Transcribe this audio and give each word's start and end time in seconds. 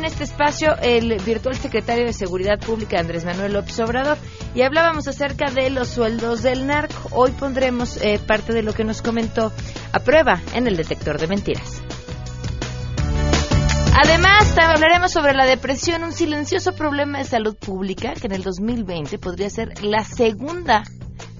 en 0.00 0.06
este 0.06 0.24
espacio 0.24 0.76
el 0.80 1.18
virtual 1.26 1.54
secretario 1.56 2.06
de 2.06 2.14
Seguridad 2.14 2.58
Pública 2.58 2.98
Andrés 2.98 3.26
Manuel 3.26 3.52
López 3.52 3.78
Obrador 3.80 4.16
y 4.54 4.62
hablábamos 4.62 5.06
acerca 5.08 5.50
de 5.50 5.68
los 5.68 5.88
sueldos 5.88 6.42
del 6.42 6.66
narco. 6.66 7.10
Hoy 7.10 7.32
pondremos 7.32 7.98
eh, 7.98 8.18
parte 8.18 8.54
de 8.54 8.62
lo 8.62 8.72
que 8.72 8.82
nos 8.82 9.02
comentó 9.02 9.52
a 9.92 9.98
prueba 10.00 10.40
en 10.54 10.66
el 10.66 10.78
detector 10.78 11.20
de 11.20 11.26
mentiras. 11.26 11.82
Además, 14.02 14.56
hablaremos 14.56 15.12
sobre 15.12 15.34
la 15.34 15.44
depresión, 15.44 16.02
un 16.02 16.12
silencioso 16.12 16.72
problema 16.72 17.18
de 17.18 17.24
salud 17.24 17.54
pública 17.54 18.14
que 18.14 18.26
en 18.26 18.32
el 18.32 18.42
2020 18.42 19.18
podría 19.18 19.50
ser 19.50 19.84
la 19.84 20.02
segunda, 20.04 20.82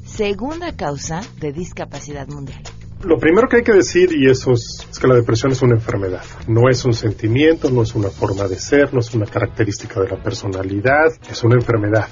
segunda 0.04 0.76
causa 0.76 1.22
de 1.38 1.52
discapacidad 1.52 2.28
mundial. 2.28 2.62
Lo 3.02 3.16
primero 3.16 3.48
que 3.48 3.56
hay 3.56 3.62
que 3.62 3.72
decir, 3.72 4.10
y 4.12 4.28
eso 4.28 4.52
es, 4.52 4.86
que 5.00 5.06
la 5.06 5.14
depresión 5.14 5.52
es 5.52 5.62
una 5.62 5.74
enfermedad. 5.74 6.22
No 6.46 6.68
es 6.68 6.84
un 6.84 6.92
sentimiento, 6.92 7.70
no 7.70 7.82
es 7.82 7.94
una 7.94 8.10
forma 8.10 8.46
de 8.46 8.56
ser, 8.56 8.92
no 8.92 9.00
es 9.00 9.14
una 9.14 9.24
característica 9.24 10.00
de 10.00 10.10
la 10.10 10.22
personalidad, 10.22 11.06
es 11.30 11.42
una 11.42 11.54
enfermedad. 11.54 12.08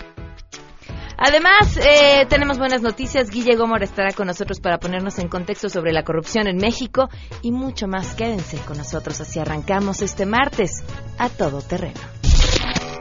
Además, 1.19 1.77
eh, 1.77 2.25
tenemos 2.31 2.59
buenas 2.59 2.81
noticias. 2.81 3.28
Guille 3.28 3.56
Gómez 3.56 3.83
estará 3.83 4.12
con 4.12 4.28
nosotros 4.28 4.61
para 4.61 4.78
ponernos 4.78 5.19
en 5.19 5.28
contexto 5.28 5.69
sobre 5.69 5.92
la 5.92 6.05
corrupción 6.05 6.47
en 6.47 6.56
México 6.56 7.09
y 7.42 7.50
mucho 7.50 7.86
más. 7.86 8.14
Quédense 8.14 8.56
con 8.59 8.78
nosotros 8.78 9.20
así 9.20 9.41
arrancamos 9.41 10.00
este 10.00 10.25
martes 10.25 10.83
a 11.19 11.28
todo 11.28 11.61
terreno. 11.61 12.00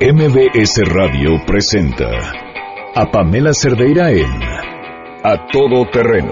MBS 0.02 0.81
Radio 0.85 1.39
presenta 1.45 2.09
a 2.95 3.11
Pamela 3.11 3.53
Cerdeira 3.53 4.11
en 4.11 4.43
A 5.23 5.47
Todo 5.52 5.85
Terreno 5.89 6.31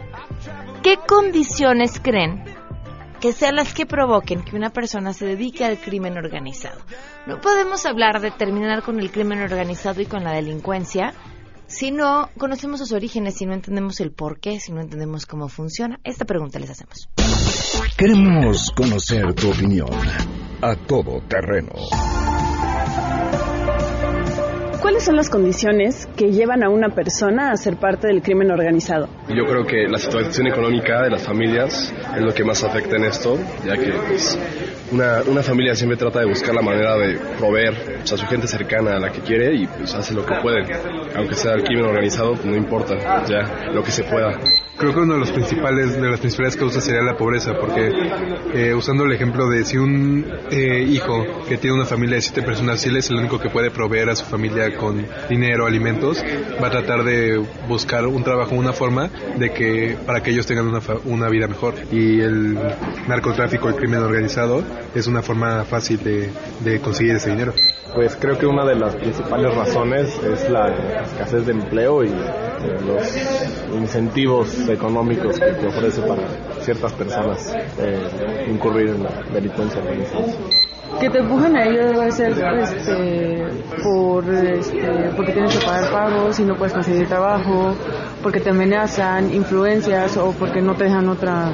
¿Qué 0.83 0.97
condiciones 1.07 2.01
creen 2.01 2.43
que 3.21 3.31
sean 3.31 3.55
las 3.55 3.73
que 3.73 3.85
provoquen 3.85 4.43
que 4.43 4.57
una 4.57 4.69
persona 4.69 5.13
se 5.13 5.25
dedique 5.25 5.63
al 5.63 5.79
crimen 5.79 6.17
organizado? 6.17 6.81
No 7.25 7.39
podemos 7.39 7.85
hablar 7.85 8.19
de 8.19 8.31
terminar 8.31 8.83
con 8.83 8.99
el 8.99 9.09
crimen 9.09 9.41
organizado 9.41 10.01
y 10.01 10.05
con 10.05 10.25
la 10.25 10.33
delincuencia 10.33 11.13
si 11.67 11.91
no 11.91 12.29
conocemos 12.37 12.79
sus 12.79 12.91
orígenes, 12.91 13.35
si 13.35 13.45
no 13.45 13.53
entendemos 13.53 14.01
el 14.01 14.11
por 14.11 14.41
qué, 14.41 14.59
si 14.59 14.73
no 14.73 14.81
entendemos 14.81 15.25
cómo 15.25 15.47
funciona. 15.47 16.01
Esta 16.03 16.25
pregunta 16.25 16.59
les 16.59 16.71
hacemos. 16.71 17.07
Queremos 17.97 18.69
conocer 18.75 19.33
tu 19.35 19.51
opinión 19.51 19.89
a 20.61 20.75
todo 20.75 21.21
terreno. 21.29 21.71
¿Cuáles 24.83 25.05
son 25.05 25.15
las 25.15 25.29
condiciones 25.29 26.09
que 26.17 26.33
llevan 26.33 26.61
a 26.61 26.67
una 26.67 26.89
persona 26.89 27.51
a 27.51 27.55
ser 27.55 27.77
parte 27.77 28.07
del 28.07 28.21
crimen 28.21 28.51
organizado? 28.51 29.07
Yo 29.29 29.45
creo 29.45 29.65
que 29.65 29.87
la 29.87 29.97
situación 29.97 30.47
económica 30.47 31.03
de 31.03 31.09
las 31.09 31.23
familias 31.23 31.93
es 32.13 32.21
lo 32.21 32.33
que 32.33 32.43
más 32.43 32.65
afecta 32.65 32.97
en 32.97 33.05
esto, 33.05 33.39
ya 33.65 33.77
que 33.77 33.93
pues, 33.93 34.37
una, 34.91 35.21
una, 35.25 35.41
familia 35.41 35.73
siempre 35.73 35.95
trata 35.95 36.19
de 36.19 36.25
buscar 36.25 36.53
la 36.53 36.61
manera 36.61 36.97
de 36.97 37.17
proveer 37.39 38.01
a 38.03 38.05
su 38.05 38.25
gente 38.25 38.45
cercana 38.45 38.97
a 38.97 38.99
la 38.99 39.09
que 39.09 39.21
quiere 39.21 39.55
y 39.55 39.67
pues 39.67 39.95
hace 39.95 40.13
lo 40.13 40.25
que 40.25 40.35
puede. 40.41 40.65
Aunque 41.15 41.35
sea 41.35 41.53
el 41.53 41.63
crimen 41.63 41.85
organizado, 41.85 42.33
pues, 42.33 42.45
no 42.45 42.57
importa, 42.57 43.25
ya 43.25 43.71
lo 43.71 43.81
que 43.81 43.91
se 43.91 44.03
pueda. 44.03 44.37
Creo 44.75 44.91
que 44.91 44.99
uno 45.01 45.13
de 45.13 45.19
los 45.19 45.31
principales 45.31 45.93
de 45.93 46.09
las 46.09 46.19
principales 46.19 46.57
causas 46.57 46.83
sería 46.83 47.03
la 47.03 47.15
pobreza, 47.15 47.53
porque 47.53 47.91
eh, 48.53 48.73
usando 48.73 49.05
el 49.05 49.13
ejemplo 49.13 49.47
de 49.47 49.63
si 49.63 49.77
un 49.77 50.25
eh, 50.51 50.81
hijo 50.81 51.23
que 51.47 51.57
tiene 51.57 51.75
una 51.75 51.85
familia 51.85 52.15
de 52.15 52.21
siete 52.21 52.41
personas, 52.41 52.81
si 52.81 52.89
él 52.89 52.97
es 52.97 53.09
el 53.11 53.17
único 53.17 53.39
que 53.39 53.49
puede 53.49 53.69
proveer 53.69 54.09
a 54.09 54.15
su 54.15 54.25
familia 54.25 54.72
con 54.73 55.05
dinero, 55.29 55.65
alimentos, 55.65 56.23
va 56.61 56.67
a 56.67 56.71
tratar 56.71 57.03
de 57.03 57.37
buscar 57.67 58.05
un 58.05 58.23
trabajo, 58.23 58.55
una 58.55 58.73
forma 58.73 59.09
de 59.37 59.51
que 59.51 59.97
para 60.05 60.21
que 60.21 60.31
ellos 60.31 60.45
tengan 60.45 60.67
una, 60.67 60.81
una 61.05 61.29
vida 61.29 61.47
mejor. 61.47 61.75
Y 61.91 62.19
el 62.21 62.57
narcotráfico, 63.07 63.69
el 63.69 63.75
crimen 63.75 63.99
organizado, 63.99 64.63
es 64.93 65.07
una 65.07 65.21
forma 65.21 65.63
fácil 65.63 66.03
de, 66.03 66.29
de 66.63 66.79
conseguir 66.79 67.15
ese 67.15 67.31
dinero. 67.31 67.53
Pues 67.93 68.15
creo 68.15 68.37
que 68.39 68.47
una 68.47 68.65
de 68.65 68.75
las 68.75 68.95
principales 68.95 69.53
razones 69.53 70.19
es 70.23 70.49
la 70.49 70.67
escasez 71.03 71.45
de 71.45 71.51
empleo 71.51 72.03
y 72.03 72.07
eh, 72.07 72.79
los 72.87 73.75
incentivos 73.75 74.67
económicos 74.67 75.39
que, 75.39 75.67
ofrece 75.67 76.01
para 76.01 76.23
ciertas 76.61 76.91
personas 76.93 77.55
eh, 77.77 78.47
incurrir 78.49 78.89
en 78.89 79.03
la 79.03 79.11
delincuencia 79.31 79.79
organizada 79.79 80.25
que 80.99 81.09
te 81.09 81.19
empujan 81.19 81.55
a 81.55 81.65
ello 81.65 81.87
debe 81.87 82.11
ser 82.11 82.31
este, 82.31 83.47
por, 83.83 84.23
este, 84.63 85.09
porque 85.15 85.33
tienes 85.33 85.57
que 85.57 85.65
pagar 85.65 85.91
pagos 85.91 86.39
y 86.39 86.43
no 86.43 86.55
puedes 86.55 86.73
conseguir 86.73 87.07
trabajo, 87.07 87.75
porque 88.21 88.39
te 88.39 88.49
amenazan, 88.49 89.33
influencias 89.33 90.15
o 90.17 90.31
porque 90.31 90.61
no 90.61 90.75
te 90.75 90.85
dejan 90.85 91.09
otra, 91.09 91.51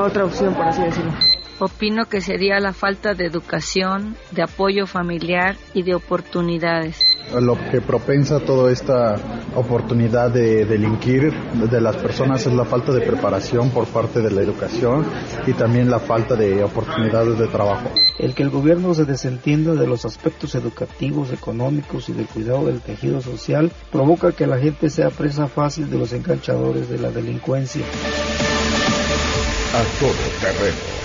otra 0.00 0.24
opción, 0.24 0.54
por 0.54 0.66
así 0.66 0.82
decirlo. 0.82 1.12
Opino 1.58 2.06
que 2.06 2.20
sería 2.20 2.58
la 2.58 2.72
falta 2.72 3.14
de 3.14 3.26
educación, 3.26 4.16
de 4.32 4.42
apoyo 4.42 4.86
familiar 4.86 5.56
y 5.74 5.82
de 5.82 5.94
oportunidades. 5.94 6.98
Lo 7.40 7.56
que 7.70 7.80
propensa 7.80 8.40
toda 8.40 8.70
esta 8.72 9.16
oportunidad 9.54 10.30
de 10.30 10.66
delinquir 10.66 11.32
de 11.32 11.80
las 11.80 11.96
personas 11.96 12.46
es 12.46 12.52
la 12.52 12.64
falta 12.64 12.92
de 12.92 13.00
preparación 13.00 13.70
por 13.70 13.86
parte 13.86 14.20
de 14.20 14.30
la 14.30 14.42
educación 14.42 15.06
y 15.46 15.52
también 15.52 15.90
la 15.90 15.98
falta 15.98 16.34
de 16.34 16.62
oportunidades 16.62 17.38
de 17.38 17.46
trabajo. 17.46 17.90
El 18.18 18.34
que 18.34 18.42
el 18.42 18.50
gobierno 18.50 18.92
se 18.94 19.04
desentienda 19.04 19.74
de 19.74 19.86
los 19.86 20.04
aspectos 20.04 20.54
educativos, 20.54 21.32
económicos 21.32 22.08
y 22.08 22.12
del 22.12 22.26
cuidado 22.26 22.66
del 22.66 22.80
tejido 22.80 23.20
social 23.20 23.72
provoca 23.90 24.32
que 24.32 24.46
la 24.46 24.58
gente 24.58 24.90
sea 24.90 25.08
presa 25.08 25.46
fácil 25.46 25.88
de 25.88 25.98
los 25.98 26.12
enganchadores 26.12 26.90
de 26.90 26.98
la 26.98 27.10
delincuencia. 27.10 27.84
A 29.74 30.00
todo 30.00 30.12
terreno 30.40 31.01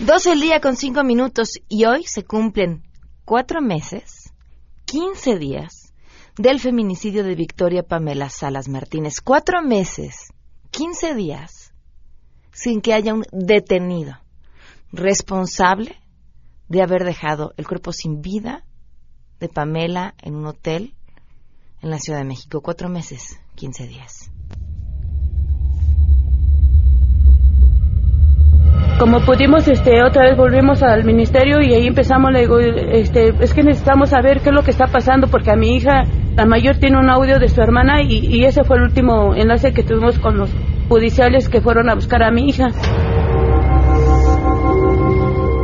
12 0.00 0.30
el 0.30 0.40
día 0.40 0.60
con 0.60 0.76
5 0.76 1.02
minutos 1.02 1.58
y 1.68 1.84
hoy 1.84 2.04
se 2.04 2.24
cumplen 2.24 2.84
4 3.24 3.60
meses, 3.60 4.32
15 4.84 5.38
días 5.38 5.92
del 6.36 6.60
feminicidio 6.60 7.24
de 7.24 7.34
Victoria 7.34 7.82
Pamela 7.82 8.30
Salas 8.30 8.68
Martínez. 8.68 9.20
4 9.20 9.60
meses, 9.60 10.32
15 10.70 11.16
días 11.16 11.74
sin 12.52 12.80
que 12.80 12.94
haya 12.94 13.12
un 13.12 13.24
detenido 13.32 14.20
responsable 14.92 15.96
de 16.68 16.80
haber 16.80 17.02
dejado 17.02 17.52
el 17.56 17.66
cuerpo 17.66 17.92
sin 17.92 18.22
vida 18.22 18.64
de 19.40 19.48
Pamela 19.48 20.14
en 20.22 20.36
un 20.36 20.46
hotel 20.46 20.94
en 21.82 21.90
la 21.90 21.98
Ciudad 21.98 22.20
de 22.20 22.24
México. 22.24 22.60
4 22.60 22.88
meses, 22.88 23.40
15 23.56 23.88
días. 23.88 24.30
Como 28.98 29.20
pudimos, 29.20 29.68
este, 29.68 30.02
otra 30.02 30.24
vez 30.24 30.36
volvimos 30.36 30.82
al 30.82 31.04
ministerio 31.04 31.60
y 31.60 31.72
ahí 31.72 31.86
empezamos, 31.86 32.32
le 32.32 32.40
digo, 32.40 32.58
este, 32.58 33.32
es 33.40 33.54
que 33.54 33.62
necesitamos 33.62 34.10
saber 34.10 34.40
qué 34.40 34.48
es 34.48 34.54
lo 34.54 34.64
que 34.64 34.72
está 34.72 34.88
pasando 34.88 35.28
porque 35.28 35.52
a 35.52 35.56
mi 35.56 35.76
hija, 35.76 36.04
la 36.36 36.46
mayor, 36.46 36.76
tiene 36.78 36.98
un 36.98 37.08
audio 37.08 37.38
de 37.38 37.48
su 37.48 37.60
hermana 37.62 38.02
y, 38.02 38.26
y 38.26 38.44
ese 38.44 38.64
fue 38.64 38.76
el 38.76 38.82
último 38.82 39.34
enlace 39.34 39.72
que 39.72 39.84
tuvimos 39.84 40.18
con 40.18 40.36
los 40.36 40.50
judiciales 40.88 41.48
que 41.48 41.60
fueron 41.60 41.88
a 41.88 41.94
buscar 41.94 42.24
a 42.24 42.30
mi 42.32 42.48
hija. 42.48 42.68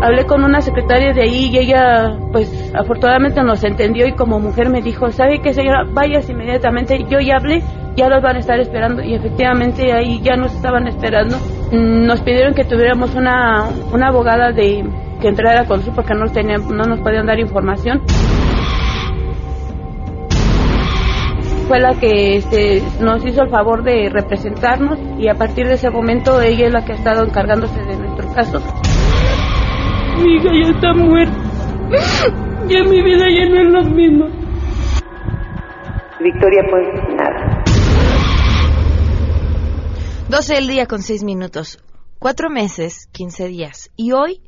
Hablé 0.01 0.27
con 0.27 0.45
una 0.45 0.61
secretaria 0.61 1.13
de 1.13 1.23
ahí 1.23 1.49
y 1.51 1.59
ella, 1.59 2.17
pues, 2.31 2.73
afortunadamente 2.75 3.43
nos 3.43 3.65
entendió 3.65 4.07
y 4.07 4.13
como 4.13 4.39
mujer 4.39 4.69
me 4.69 4.83
dijo, 4.83 5.11
¿sabe 5.11 5.41
qué 5.41 5.55
señora? 5.55 5.85
Vayas 5.93 6.29
inmediatamente. 6.29 7.05
Yo 7.09 7.21
ya 7.21 7.37
hablé, 7.37 7.63
ya 7.96 8.08
los 8.08 8.23
van 8.23 8.37
a 8.37 8.38
estar 8.41 8.58
esperando 8.58 9.02
y 9.02 9.14
efectivamente 9.14 9.93
ahí 9.93 10.20
ya 10.23 10.37
nos 10.37 10.55
estaban 10.55 10.87
esperando. 10.88 11.37
Nos 11.73 12.20
pidieron 12.23 12.55
que 12.55 12.64
tuviéramos 12.64 13.14
una, 13.14 13.69
una 13.93 14.08
abogada 14.08 14.52
de 14.52 14.85
que 15.20 15.29
entrara 15.29 15.64
con 15.64 15.79
nosotros 15.79 15.96
porque 15.96 16.14
no, 16.14 16.26
tenían, 16.26 16.67
no 16.76 16.85
nos 16.85 17.00
podían 17.00 17.26
dar 17.26 17.38
información. 17.38 18.02
Fue 21.69 21.81
la 21.81 21.94
que 21.94 22.37
este, 22.37 22.82
nos 23.00 23.25
hizo 23.25 23.43
el 23.43 23.49
favor 23.49 23.82
de 23.85 24.11
representarnos 24.11 24.99
y 25.19 25.29
a 25.29 25.35
partir 25.35 25.67
de 25.67 25.75
ese 25.75 25.88
momento 25.88 26.40
ella 26.43 26.67
es 26.67 26.73
la 26.73 26.85
que 26.85 26.93
ha 26.93 26.97
estado 26.97 27.25
encargándose 27.25 27.81
de 27.85 27.97
nuestro 27.97 28.32
caso. 28.35 28.61
Mi 30.23 30.35
hija 30.37 30.50
ya 30.52 30.70
está 30.70 30.93
muerta. 30.93 31.32
Ya 32.69 32.82
mi 32.82 33.02
vida 33.02 33.26
ya 33.31 33.49
no 33.49 33.61
es 33.61 33.67
lo 33.67 33.82
mismo. 33.94 34.26
Victoria, 36.20 36.62
pues 36.70 36.87
nada. 37.17 37.44
12 40.35 40.55
del 40.55 40.67
día 40.67 40.87
con 40.87 41.01
6 41.01 41.23
minutos. 41.23 41.79
Cuatro 42.19 42.51
meses, 42.51 43.07
15 43.13 43.47
días. 43.47 43.91
Y 43.95 44.11
hoy 44.11 44.43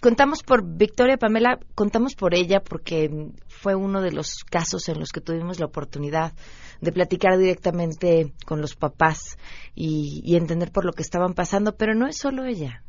contamos 0.00 0.44
por 0.44 0.62
Victoria 0.64 1.16
Pamela, 1.16 1.58
contamos 1.74 2.14
por 2.14 2.32
ella 2.32 2.60
porque 2.60 3.32
fue 3.48 3.74
uno 3.74 4.02
de 4.02 4.12
los 4.12 4.44
casos 4.44 4.88
en 4.88 5.00
los 5.00 5.10
que 5.10 5.20
tuvimos 5.20 5.58
la 5.58 5.66
oportunidad 5.66 6.32
de 6.80 6.92
platicar 6.92 7.38
directamente 7.38 8.34
con 8.46 8.60
los 8.60 8.76
papás 8.76 9.36
y, 9.74 10.22
y 10.24 10.36
entender 10.36 10.70
por 10.70 10.84
lo 10.84 10.92
que 10.92 11.02
estaban 11.02 11.34
pasando, 11.34 11.76
pero 11.76 11.96
no 11.96 12.06
es 12.06 12.18
solo 12.18 12.44
ella. 12.44 12.84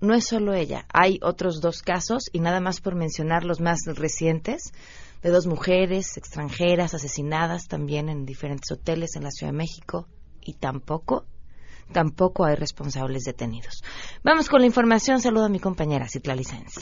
No 0.00 0.14
es 0.14 0.26
solo 0.26 0.54
ella. 0.54 0.86
Hay 0.94 1.20
otros 1.22 1.60
dos 1.60 1.82
casos 1.82 2.30
y 2.32 2.40
nada 2.40 2.60
más 2.60 2.80
por 2.80 2.94
mencionar 2.94 3.44
los 3.44 3.60
más 3.60 3.80
recientes 3.84 4.72
de 5.22 5.28
dos 5.28 5.46
mujeres 5.46 6.16
extranjeras 6.16 6.94
asesinadas 6.94 7.68
también 7.68 8.08
en 8.08 8.24
diferentes 8.24 8.72
hoteles 8.72 9.14
en 9.14 9.24
la 9.24 9.30
Ciudad 9.30 9.52
de 9.52 9.58
México 9.58 10.08
y 10.40 10.54
tampoco 10.54 11.26
tampoco 11.92 12.44
hay 12.44 12.56
responsables 12.56 13.24
detenidos. 13.24 13.82
Vamos 14.22 14.48
con 14.48 14.60
la 14.60 14.66
información. 14.66 15.20
Saludo 15.20 15.46
a 15.46 15.48
mi 15.48 15.60
compañera 15.60 16.08
Citlali 16.08 16.44
Sáenz. 16.44 16.74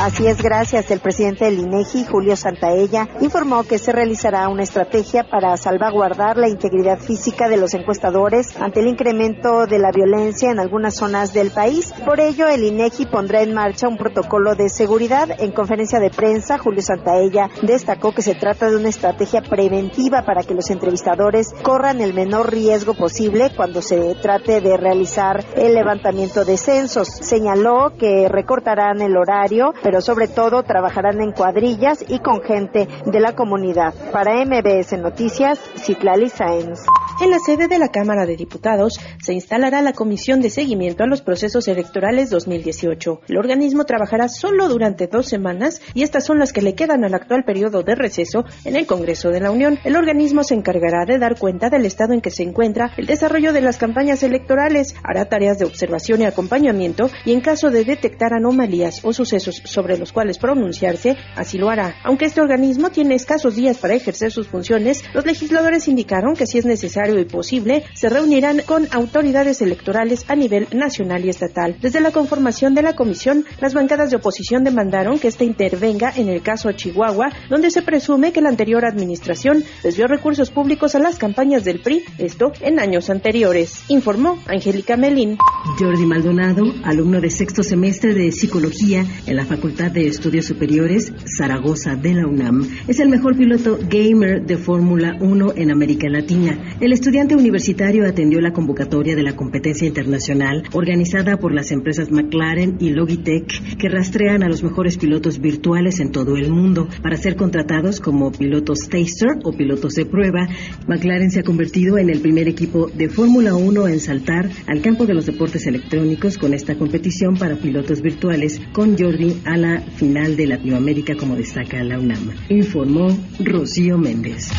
Así 0.00 0.26
es, 0.26 0.42
gracias. 0.42 0.90
El 0.90 1.00
presidente 1.00 1.44
del 1.44 1.58
INEGI, 1.58 2.06
Julio 2.06 2.34
Santaella, 2.34 3.06
informó 3.20 3.64
que 3.64 3.76
se 3.76 3.92
realizará 3.92 4.48
una 4.48 4.62
estrategia 4.62 5.24
para 5.24 5.54
salvaguardar 5.58 6.38
la 6.38 6.48
integridad 6.48 6.98
física 6.98 7.50
de 7.50 7.58
los 7.58 7.74
encuestadores 7.74 8.58
ante 8.58 8.80
el 8.80 8.86
incremento 8.86 9.66
de 9.66 9.78
la 9.78 9.90
violencia 9.92 10.50
en 10.50 10.58
algunas 10.58 10.96
zonas 10.96 11.34
del 11.34 11.50
país. 11.50 11.92
Por 12.06 12.18
ello, 12.18 12.48
el 12.48 12.64
INEGI 12.64 13.04
pondrá 13.12 13.42
en 13.42 13.52
marcha 13.52 13.88
un 13.88 13.98
protocolo 13.98 14.54
de 14.54 14.70
seguridad. 14.70 15.38
En 15.38 15.52
conferencia 15.52 16.00
de 16.00 16.08
prensa, 16.08 16.56
Julio 16.56 16.80
Santaella 16.80 17.50
destacó 17.60 18.12
que 18.12 18.22
se 18.22 18.34
trata 18.34 18.70
de 18.70 18.76
una 18.76 18.88
estrategia 18.88 19.42
preventiva 19.42 20.22
para 20.24 20.44
que 20.44 20.54
los 20.54 20.70
entrevistadores 20.70 21.52
corran 21.62 22.00
el 22.00 22.14
menor 22.14 22.50
riesgo 22.50 22.94
posible 22.94 23.50
cuando 23.54 23.82
se 23.82 24.14
trate 24.14 24.62
de 24.62 24.78
realizar 24.78 25.44
el 25.56 25.74
levantamiento 25.74 26.46
de 26.46 26.56
censos. 26.56 27.06
Señaló 27.06 27.92
que 27.98 28.30
recortarán 28.30 29.02
el 29.02 29.14
horario, 29.18 29.74
sobre 30.00 30.28
todo 30.28 30.62
trabajarán 30.62 31.20
en 31.20 31.32
cuadrillas 31.32 32.04
y 32.06 32.20
con 32.20 32.42
gente 32.42 32.86
de 33.04 33.20
la 33.20 33.34
comunidad. 33.34 33.92
Para 34.12 34.44
MBS 34.44 34.96
Noticias, 34.98 35.58
Citlali 35.76 36.28
Sáenz. 36.28 36.86
En 37.20 37.30
la 37.30 37.38
sede 37.38 37.68
de 37.68 37.78
la 37.78 37.88
Cámara 37.88 38.24
de 38.24 38.34
Diputados 38.34 38.98
se 39.22 39.34
instalará 39.34 39.82
la 39.82 39.92
Comisión 39.92 40.40
de 40.40 40.48
Seguimiento 40.48 41.04
a 41.04 41.06
los 41.06 41.20
Procesos 41.20 41.68
Electorales 41.68 42.30
2018. 42.30 43.20
El 43.28 43.36
organismo 43.36 43.84
trabajará 43.84 44.26
solo 44.28 44.70
durante 44.70 45.06
dos 45.06 45.28
semanas 45.28 45.82
y 45.92 46.02
estas 46.02 46.24
son 46.24 46.38
las 46.38 46.54
que 46.54 46.62
le 46.62 46.74
quedan 46.74 47.04
al 47.04 47.12
actual 47.12 47.44
periodo 47.44 47.82
de 47.82 47.94
receso 47.94 48.46
en 48.64 48.74
el 48.74 48.86
Congreso 48.86 49.28
de 49.28 49.40
la 49.40 49.50
Unión. 49.50 49.78
El 49.84 49.96
organismo 49.96 50.44
se 50.44 50.54
encargará 50.54 51.04
de 51.04 51.18
dar 51.18 51.38
cuenta 51.38 51.68
del 51.68 51.84
estado 51.84 52.14
en 52.14 52.22
que 52.22 52.30
se 52.30 52.42
encuentra 52.42 52.90
el 52.96 53.04
desarrollo 53.04 53.52
de 53.52 53.60
las 53.60 53.76
campañas 53.76 54.22
electorales, 54.22 54.94
hará 55.02 55.26
tareas 55.26 55.58
de 55.58 55.66
observación 55.66 56.22
y 56.22 56.24
acompañamiento 56.24 57.10
y 57.26 57.32
en 57.32 57.42
caso 57.42 57.68
de 57.68 57.84
detectar 57.84 58.32
anomalías 58.32 59.04
o 59.04 59.12
sucesos 59.12 59.60
sobre 59.66 59.98
los 59.98 60.12
cuales 60.12 60.38
pronunciarse, 60.38 61.18
así 61.36 61.58
lo 61.58 61.68
hará. 61.68 61.96
Aunque 62.02 62.24
este 62.24 62.40
organismo 62.40 62.88
tiene 62.88 63.14
escasos 63.14 63.56
días 63.56 63.76
para 63.76 63.92
ejercer 63.92 64.32
sus 64.32 64.48
funciones, 64.48 65.04
los 65.12 65.26
legisladores 65.26 65.86
indicaron 65.86 66.34
que 66.34 66.46
si 66.46 66.56
es 66.56 66.64
necesario 66.64 67.09
y 67.18 67.24
posible, 67.24 67.84
se 67.94 68.08
reunirán 68.08 68.60
con 68.66 68.86
autoridades 68.92 69.62
electorales 69.62 70.24
a 70.28 70.36
nivel 70.36 70.68
nacional 70.72 71.24
y 71.24 71.30
estatal. 71.30 71.76
Desde 71.80 72.00
la 72.00 72.12
conformación 72.12 72.74
de 72.74 72.82
la 72.82 72.94
comisión, 72.94 73.44
las 73.60 73.74
bancadas 73.74 74.10
de 74.10 74.16
oposición 74.16 74.64
demandaron 74.64 75.18
que 75.18 75.28
éste 75.28 75.44
intervenga 75.44 76.12
en 76.16 76.28
el 76.28 76.42
caso 76.42 76.72
Chihuahua, 76.72 77.32
donde 77.48 77.70
se 77.70 77.82
presume 77.82 78.32
que 78.32 78.40
la 78.40 78.48
anterior 78.50 78.84
administración 78.84 79.64
desvió 79.82 80.06
recursos 80.06 80.50
públicos 80.50 80.94
a 80.94 80.98
las 80.98 81.18
campañas 81.18 81.64
del 81.64 81.80
PRI, 81.80 82.04
esto 82.18 82.52
en 82.60 82.78
años 82.78 83.10
anteriores, 83.10 83.82
informó 83.88 84.38
Angélica 84.46 84.96
Melín. 84.96 85.38
Jordi 85.78 86.06
Maldonado, 86.06 86.64
alumno 86.84 87.20
de 87.20 87.30
sexto 87.30 87.62
semestre 87.62 88.14
de 88.14 88.32
Psicología 88.32 89.04
en 89.26 89.36
la 89.36 89.44
Facultad 89.44 89.90
de 89.90 90.06
Estudios 90.06 90.46
Superiores 90.46 91.12
Zaragoza 91.36 91.94
de 91.96 92.14
la 92.14 92.26
UNAM, 92.26 92.68
es 92.88 93.00
el 93.00 93.08
mejor 93.08 93.36
piloto 93.36 93.78
gamer 93.88 94.44
de 94.44 94.56
Fórmula 94.56 95.16
1 95.20 95.54
en 95.56 95.70
América 95.70 96.08
Latina. 96.08 96.76
El 96.80 96.92
estudiante 97.00 97.34
universitario 97.34 98.06
atendió 98.06 98.42
la 98.42 98.52
convocatoria 98.52 99.16
de 99.16 99.22
la 99.22 99.34
competencia 99.34 99.88
internacional 99.88 100.64
organizada 100.74 101.38
por 101.38 101.54
las 101.54 101.70
empresas 101.70 102.10
McLaren 102.10 102.76
y 102.78 102.90
Logitech 102.90 103.78
que 103.78 103.88
rastrean 103.88 104.42
a 104.42 104.48
los 104.48 104.62
mejores 104.62 104.98
pilotos 104.98 105.40
virtuales 105.40 105.98
en 106.00 106.12
todo 106.12 106.36
el 106.36 106.50
mundo 106.50 106.88
para 107.02 107.16
ser 107.16 107.36
contratados 107.36 108.00
como 108.00 108.30
pilotos 108.30 108.80
taster 108.90 109.38
o 109.44 109.52
pilotos 109.52 109.94
de 109.94 110.04
prueba. 110.04 110.46
McLaren 110.88 111.30
se 111.30 111.40
ha 111.40 111.42
convertido 111.42 111.96
en 111.96 112.10
el 112.10 112.20
primer 112.20 112.48
equipo 112.48 112.88
de 112.88 113.08
Fórmula 113.08 113.54
1 113.54 113.88
en 113.88 113.98
saltar 113.98 114.50
al 114.66 114.82
campo 114.82 115.06
de 115.06 115.14
los 115.14 115.24
deportes 115.24 115.66
electrónicos 115.66 116.36
con 116.36 116.52
esta 116.52 116.74
competición 116.74 117.34
para 117.38 117.56
pilotos 117.56 118.02
virtuales 118.02 118.60
con 118.74 118.98
Jordi 118.98 119.40
a 119.46 119.56
la 119.56 119.80
final 119.80 120.36
de 120.36 120.48
Latinoamérica 120.48 121.16
como 121.16 121.34
destaca 121.34 121.82
la 121.82 121.98
UNAM, 121.98 122.30
informó 122.50 123.08
Rocío 123.38 123.96
Méndez. 123.96 124.50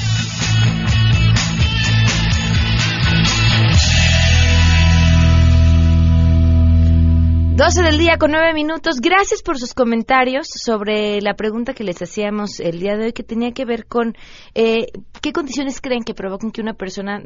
12 7.61 7.83
del 7.83 7.99
día 7.99 8.17
con 8.17 8.31
9 8.31 8.55
minutos. 8.55 8.95
Gracias 8.99 9.43
por 9.43 9.59
sus 9.59 9.75
comentarios 9.75 10.47
sobre 10.47 11.21
la 11.21 11.35
pregunta 11.35 11.75
que 11.75 11.83
les 11.83 12.01
hacíamos 12.01 12.59
el 12.59 12.79
día 12.79 12.97
de 12.97 13.05
hoy 13.05 13.13
que 13.13 13.21
tenía 13.21 13.51
que 13.51 13.65
ver 13.65 13.85
con 13.85 14.15
eh, 14.55 14.87
qué 15.21 15.31
condiciones 15.31 15.79
creen 15.79 16.03
que 16.03 16.15
provocan 16.15 16.49
que 16.49 16.59
una 16.61 16.73
persona 16.73 17.21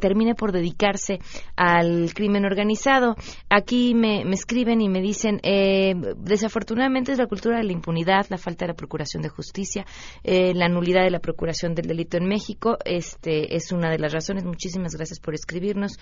termine 0.00 0.34
por 0.34 0.52
dedicarse 0.52 1.18
al 1.54 2.14
crimen 2.14 2.46
organizado. 2.46 3.14
Aquí 3.50 3.94
me, 3.94 4.22
escriben 4.32 4.80
y 4.80 4.88
me 4.88 5.02
dicen, 5.02 5.38
eh, 5.42 5.92
desafortunadamente 6.16 7.12
es 7.12 7.18
la 7.18 7.26
cultura 7.26 7.58
de 7.58 7.64
la 7.64 7.72
impunidad, 7.72 8.24
la 8.30 8.38
falta 8.38 8.64
de 8.64 8.68
la 8.68 8.76
procuración 8.76 9.22
de 9.22 9.28
justicia, 9.28 9.84
eh, 10.22 10.54
la 10.54 10.70
nulidad 10.70 11.02
de 11.02 11.10
la 11.10 11.20
procuración 11.20 11.74
del 11.74 11.88
delito 11.88 12.16
en 12.16 12.26
México. 12.26 12.78
Este 12.86 13.54
es 13.54 13.70
una 13.70 13.90
de 13.90 13.98
las 13.98 14.14
razones. 14.14 14.44
Muchísimas 14.44 14.94
gracias 14.94 15.20
por 15.20 15.34
escribirnos. 15.34 15.98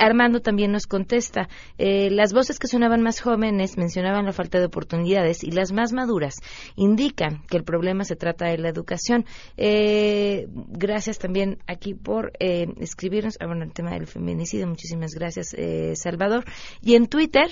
Armando 0.00 0.40
también 0.40 0.72
nos 0.72 0.86
contesta, 0.86 1.50
las 1.76 2.32
voces 2.32 2.58
que 2.58 2.68
sonaban 2.68 3.02
más 3.02 3.17
jóvenes 3.20 3.76
mencionaban 3.76 4.24
la 4.24 4.32
falta 4.32 4.58
de 4.58 4.66
oportunidades 4.66 5.44
y 5.44 5.50
las 5.50 5.72
más 5.72 5.92
maduras 5.92 6.36
indican 6.76 7.42
que 7.48 7.56
el 7.56 7.64
problema 7.64 8.04
se 8.04 8.16
trata 8.16 8.46
de 8.46 8.58
la 8.58 8.68
educación. 8.68 9.24
Eh, 9.56 10.46
gracias 10.68 11.18
también 11.18 11.58
aquí 11.66 11.94
por 11.94 12.32
eh, 12.40 12.66
escribirnos 12.80 13.36
ah, 13.40 13.46
bueno, 13.46 13.64
el 13.64 13.72
tema 13.72 13.92
del 13.92 14.06
feminicidio. 14.06 14.66
Muchísimas 14.66 15.12
gracias, 15.14 15.54
eh, 15.54 15.94
Salvador. 15.96 16.44
Y 16.82 16.94
en 16.94 17.06
Twitter 17.06 17.48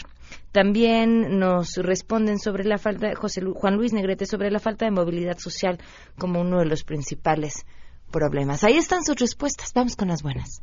también 0.52 1.38
nos 1.38 1.76
responden 1.76 2.38
sobre 2.38 2.64
la 2.64 2.78
falta, 2.78 3.14
José 3.14 3.42
Juan 3.42 3.76
Luis 3.76 3.92
Negrete, 3.92 4.26
sobre 4.26 4.50
la 4.50 4.58
falta 4.58 4.84
de 4.84 4.90
movilidad 4.90 5.38
social 5.38 5.78
como 6.18 6.40
uno 6.40 6.58
de 6.58 6.66
los 6.66 6.84
principales 6.84 7.66
problemas. 8.10 8.64
Ahí 8.64 8.76
están 8.76 9.04
sus 9.04 9.16
respuestas. 9.16 9.72
Vamos 9.74 9.96
con 9.96 10.08
las 10.08 10.22
buenas. 10.22 10.62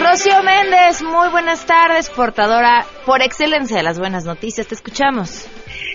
Rocío 0.00 0.42
Méndez, 0.42 1.02
muy 1.02 1.28
buenas 1.30 1.66
tardes, 1.66 2.08
portadora 2.10 2.86
por 3.04 3.22
excelencia 3.22 3.76
de 3.76 3.82
las 3.82 3.98
buenas 3.98 4.24
noticias. 4.24 4.66
Te 4.66 4.74
escuchamos. 4.74 5.48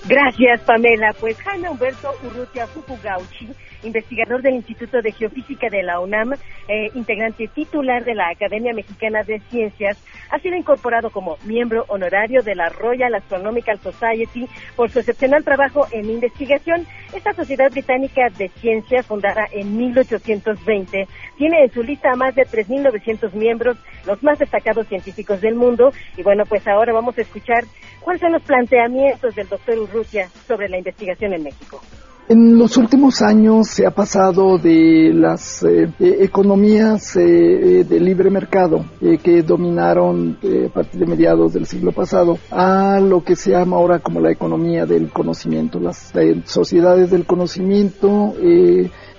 Gracias, 0.06 0.62
Pamela. 0.62 1.14
Pues 1.20 1.38
Jaime 1.42 1.70
Humberto 1.70 2.14
Urrutia 2.24 2.68
Fukugauchi 2.68 3.50
investigador 3.84 4.42
del 4.42 4.56
Instituto 4.56 5.02
de 5.02 5.12
Geofísica 5.12 5.70
de 5.70 5.84
la 5.84 6.00
UNAM, 6.00 6.34
eh, 6.68 6.90
integrante 6.94 7.48
titular 7.48 8.04
de 8.04 8.16
la 8.16 8.30
Academia 8.30 8.74
Mexicana 8.74 9.24
de 9.24 9.40
Ciencias, 9.50 9.98
ha 10.30 10.40
sido 10.40 10.56
incorporado 10.56 11.10
como 11.10 11.38
miembro 11.46 11.86
honorario 11.88 12.42
de 12.42 12.56
la 12.56 12.70
Royal 12.70 13.14
Astronomical 13.16 13.80
Society 13.80 14.48
por 14.76 14.90
su 14.90 15.00
excepcional 15.00 15.44
trabajo 15.44 15.88
en 15.92 16.10
investigación. 16.10 16.86
Esta 17.14 17.34
sociedad 17.34 17.72
británica 17.72 18.30
de 18.38 18.50
ciencia, 18.50 19.04
fundada 19.04 19.48
en 19.52 19.78
1820, 19.78 21.08
tiene 21.38 21.64
en 21.64 21.72
su 21.72 21.84
lista 21.84 22.12
a 22.12 22.16
más 22.16 22.36
de 22.36 22.44
3.900 22.44 23.34
miembros, 23.34 23.78
los 24.06 24.22
más 24.24 24.40
destacados 24.40 24.88
científicos 24.88 25.42
del 25.42 25.56
mundo. 25.56 25.92
Y 26.18 26.24
bueno, 26.24 26.44
pues 26.46 26.68
ahora 26.68 26.94
vamos 26.94 27.18
a 27.18 27.22
escuchar 27.22 27.64
cuáles 28.02 28.22
son 28.22 28.32
los 28.32 28.44
planteamientos 28.44 29.36
del 29.36 29.48
doctor 29.48 29.78
Urrutia 29.80 30.30
sobre 30.48 30.70
la 30.70 30.78
investigación 30.78 31.34
en 31.34 31.44
México. 31.44 31.82
En 32.30 32.58
los 32.58 32.76
últimos 32.76 33.22
años 33.22 33.70
se 33.70 33.86
ha 33.86 33.92
pasado 33.92 34.58
de 34.58 35.14
las 35.14 35.64
eh, 35.64 35.90
eh, 35.98 36.18
economías 36.20 37.16
eh, 37.16 37.86
de 37.88 38.00
libre 38.02 38.30
mercado 38.30 38.84
que 39.24 39.44
dominaron 39.44 40.38
a 40.44 40.74
partir 40.74 41.00
de 41.00 41.06
mediados 41.06 41.54
del 41.54 41.66
siglo 41.66 41.94
pasado 41.94 42.38
a 42.52 43.00
lo 43.00 43.24
que 43.24 43.38
se 43.38 43.52
llama 43.52 43.78
ahora 43.78 44.00
como 44.00 44.20
la 44.20 44.30
economía 44.30 44.86
del 44.86 45.10
conocimiento, 45.10 45.80
las 45.80 46.12
sociedades 46.44 47.12
del 47.12 47.26
conocimiento 47.26 48.34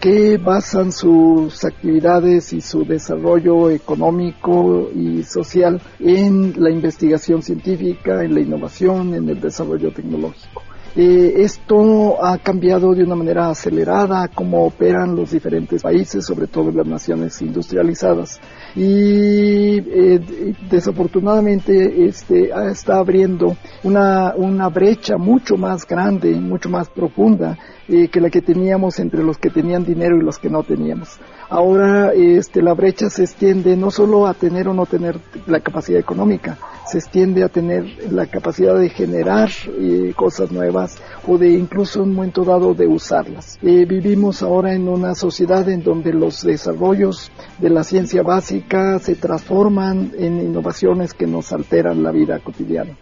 que 0.01 0.37
basan 0.37 0.93
sus 0.93 1.65
actividades 1.65 2.53
y 2.53 2.61
su 2.61 2.85
desarrollo 2.85 3.71
económico 3.71 4.91
y 4.95 5.23
social 5.23 5.81
en 5.99 6.53
la 6.63 6.71
investigación 6.71 7.41
científica, 7.41 8.23
en 8.23 8.35
la 8.35 8.41
innovación, 8.41 9.15
en 9.15 9.31
el 9.31 9.41
desarrollo 9.41 9.93
tecnológico. 9.93 10.68
Eh, 11.01 11.45
esto 11.45 12.25
ha 12.25 12.39
cambiado 12.39 12.93
de 12.93 13.05
una 13.05 13.15
manera 13.15 13.51
acelerada 13.51 14.27
cómo 14.35 14.67
operan 14.67 15.15
los 15.15 15.31
diferentes 15.31 15.81
países, 15.81 16.27
sobre 16.27 16.49
todo 16.49 16.73
las 16.73 16.89
naciones 16.89 17.41
industrializadas. 17.41 18.41
Y 18.75 19.79
eh, 19.79 20.57
desafortunadamente 20.69 22.05
este, 22.05 22.51
está 22.69 22.99
abriendo 22.99 23.57
una, 23.85 24.69
brecha 24.71 25.17
mucho 25.19 25.57
más 25.57 25.87
grande, 25.87 26.35
mucho 26.35 26.69
más 26.69 26.89
profunda 26.89 27.57
eh, 27.87 28.09
que 28.09 28.21
la 28.21 28.29
que 28.29 28.43
teníamos 28.43 28.99
entre 28.99 29.23
los 29.23 29.39
que 29.39 29.51
tenían 29.51 29.85
dinero 29.85 30.17
y 30.17 30.25
los 30.25 30.41
que 30.41 30.51
no 30.51 30.65
teníamos. 30.65 31.21
Ahora 31.49 32.13
este, 32.13 32.61
la 32.61 32.75
brecha 32.75 33.09
se 33.09 33.23
extiende 33.23 33.77
no 33.77 33.93
solo 33.93 34.27
a 34.27 34.35
tener 34.35 34.67
o 34.67 34.75
no 34.75 34.85
tener 34.85 35.21
la 35.47 35.61
capacidad 35.61 36.01
económica, 36.01 36.59
se 36.89 36.99
extiende 36.99 37.45
a 37.45 37.49
tener 37.49 37.85
la 38.11 38.27
capacidad 38.27 38.79
de 38.79 38.89
generar 38.89 39.51
eh, 39.79 40.13
cosas 40.17 40.51
nuevas 40.51 40.97
o 41.27 41.37
de 41.37 41.51
incluso 41.51 42.03
en 42.03 42.09
un 42.09 42.15
momento 42.15 42.45
dado 42.45 42.75
de 42.75 42.87
usarlas. 42.87 43.59
Eh, 43.63 43.85
vivimos 43.85 44.43
ahora 44.43 44.75
en 44.75 44.89
una 44.89 45.15
sociedad 45.15 45.69
en 45.69 45.83
donde 45.83 46.13
los 46.13 46.43
desarrollos 46.43 47.31
de 47.59 47.71
la 47.71 47.85
ciencia 47.85 48.23
básica 48.23 48.99
se 49.01 49.17
transforman 49.17 50.13
en 50.19 50.41
innovaciones 50.41 51.13
que 51.13 51.27
nos 51.27 51.53
alteran 51.53 52.03
la 52.03 52.11
vida 52.11 52.39
cotidiana. 52.39 52.97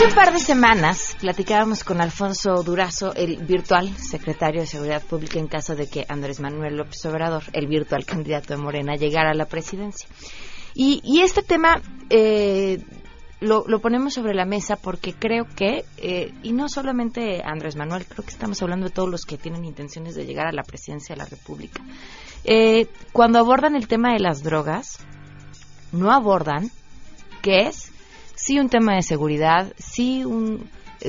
Hace 0.00 0.08
un 0.08 0.14
par 0.14 0.32
de 0.32 0.38
semanas 0.38 1.14
platicábamos 1.20 1.84
con 1.84 2.00
Alfonso 2.00 2.62
Durazo, 2.62 3.14
el 3.14 3.36
virtual 3.44 3.86
secretario 3.98 4.62
de 4.62 4.66
Seguridad 4.66 5.02
Pública, 5.02 5.38
en 5.38 5.46
caso 5.46 5.76
de 5.76 5.90
que 5.90 6.06
Andrés 6.08 6.40
Manuel 6.40 6.78
López 6.78 7.04
Obrador, 7.04 7.42
el 7.52 7.66
virtual 7.66 8.06
candidato 8.06 8.54
de 8.54 8.62
Morena, 8.62 8.94
llegara 8.94 9.32
a 9.32 9.34
la 9.34 9.44
presidencia. 9.44 10.08
Y, 10.74 11.20
este 11.20 11.42
tema 11.42 11.82
eh, 12.08 12.82
lo, 13.40 13.66
ponemos 13.82 14.14
sobre 14.14 14.32
la 14.32 14.46
mesa 14.46 14.76
porque 14.76 15.12
creo 15.12 15.44
que, 15.54 15.84
eh, 15.98 16.32
y 16.42 16.54
no 16.54 16.70
solamente 16.70 17.42
Andrés 17.44 17.76
Manuel, 17.76 18.06
creo 18.06 18.24
que 18.24 18.32
estamos 18.32 18.62
hablando 18.62 18.86
de 18.86 18.94
todos 18.94 19.10
los 19.10 19.26
que 19.26 19.36
tienen 19.36 19.66
intenciones 19.66 20.14
de 20.14 20.24
llegar 20.24 20.46
a 20.46 20.52
la 20.52 20.62
presidencia 20.62 21.14
de 21.14 21.18
la 21.18 21.28
República. 21.28 21.82
Eh, 22.44 22.86
cuando 23.12 23.38
abordan 23.38 23.76
el 23.76 23.86
tema 23.86 24.14
de 24.14 24.20
las 24.20 24.42
drogas, 24.42 24.98
no 25.92 26.10
abordan 26.10 26.70
que 27.42 27.66
es 27.66 27.89
sí 28.50 28.58
un 28.58 28.68
tema 28.68 28.96
de 28.96 29.02
seguridad, 29.02 29.72
sí 29.78 30.24
un 30.24 30.68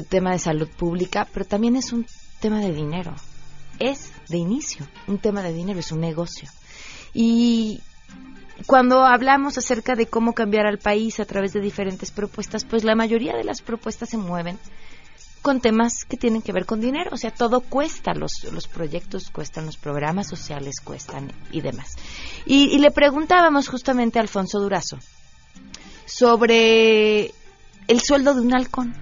tema 0.10 0.32
de 0.32 0.38
salud 0.38 0.70
pública, 0.70 1.28
pero 1.34 1.44
también 1.44 1.76
es 1.76 1.92
un 1.92 2.06
tema 2.40 2.60
de 2.60 2.72
dinero. 2.72 3.16
Es 3.80 4.12
de 4.30 4.38
inicio 4.38 4.86
un 5.08 5.18
tema 5.18 5.42
de 5.42 5.52
dinero, 5.52 5.80
es 5.80 5.92
un 5.92 6.02
negocio. 6.02 6.48
Y 7.16 7.82
cuando 8.68 9.06
hablamos 9.06 9.58
acerca 9.58 9.96
de 9.96 10.06
cómo 10.06 10.34
cambiar 10.34 10.68
al 10.68 10.78
país 10.78 11.20
a 11.20 11.26
través 11.26 11.52
de 11.52 11.62
diferentes 11.62 12.12
propuestas, 12.12 12.64
pues 12.64 12.84
la 12.84 12.94
mayoría 12.94 13.36
de 13.36 13.44
las 13.44 13.64
propuestas 13.64 14.10
se 14.10 14.18
mueven 14.18 14.60
con 15.42 15.62
temas 15.62 16.06
que 16.06 16.18
tienen 16.18 16.44
que 16.44 16.52
ver 16.52 16.68
con 16.68 16.80
dinero, 16.80 17.10
o 17.12 17.18
sea, 17.18 17.32
todo 17.32 17.62
cuesta, 17.62 18.14
los, 18.14 18.44
los 18.52 18.68
proyectos 18.68 19.32
cuestan, 19.32 19.66
los 19.66 19.78
programas 19.78 20.28
sociales 20.28 20.76
cuestan 20.80 21.34
y 21.52 21.62
demás. 21.62 21.96
Y, 22.46 22.78
le 22.78 22.92
preguntábamos 22.92 23.68
justamente 23.68 24.20
a 24.20 24.22
Alfonso 24.22 24.60
Durazo 24.60 25.00
sobre 26.12 27.34
el 27.88 28.01
sueldo 28.01 28.34
de 28.34 28.41
un 28.41 28.53
halcón, 28.53 28.94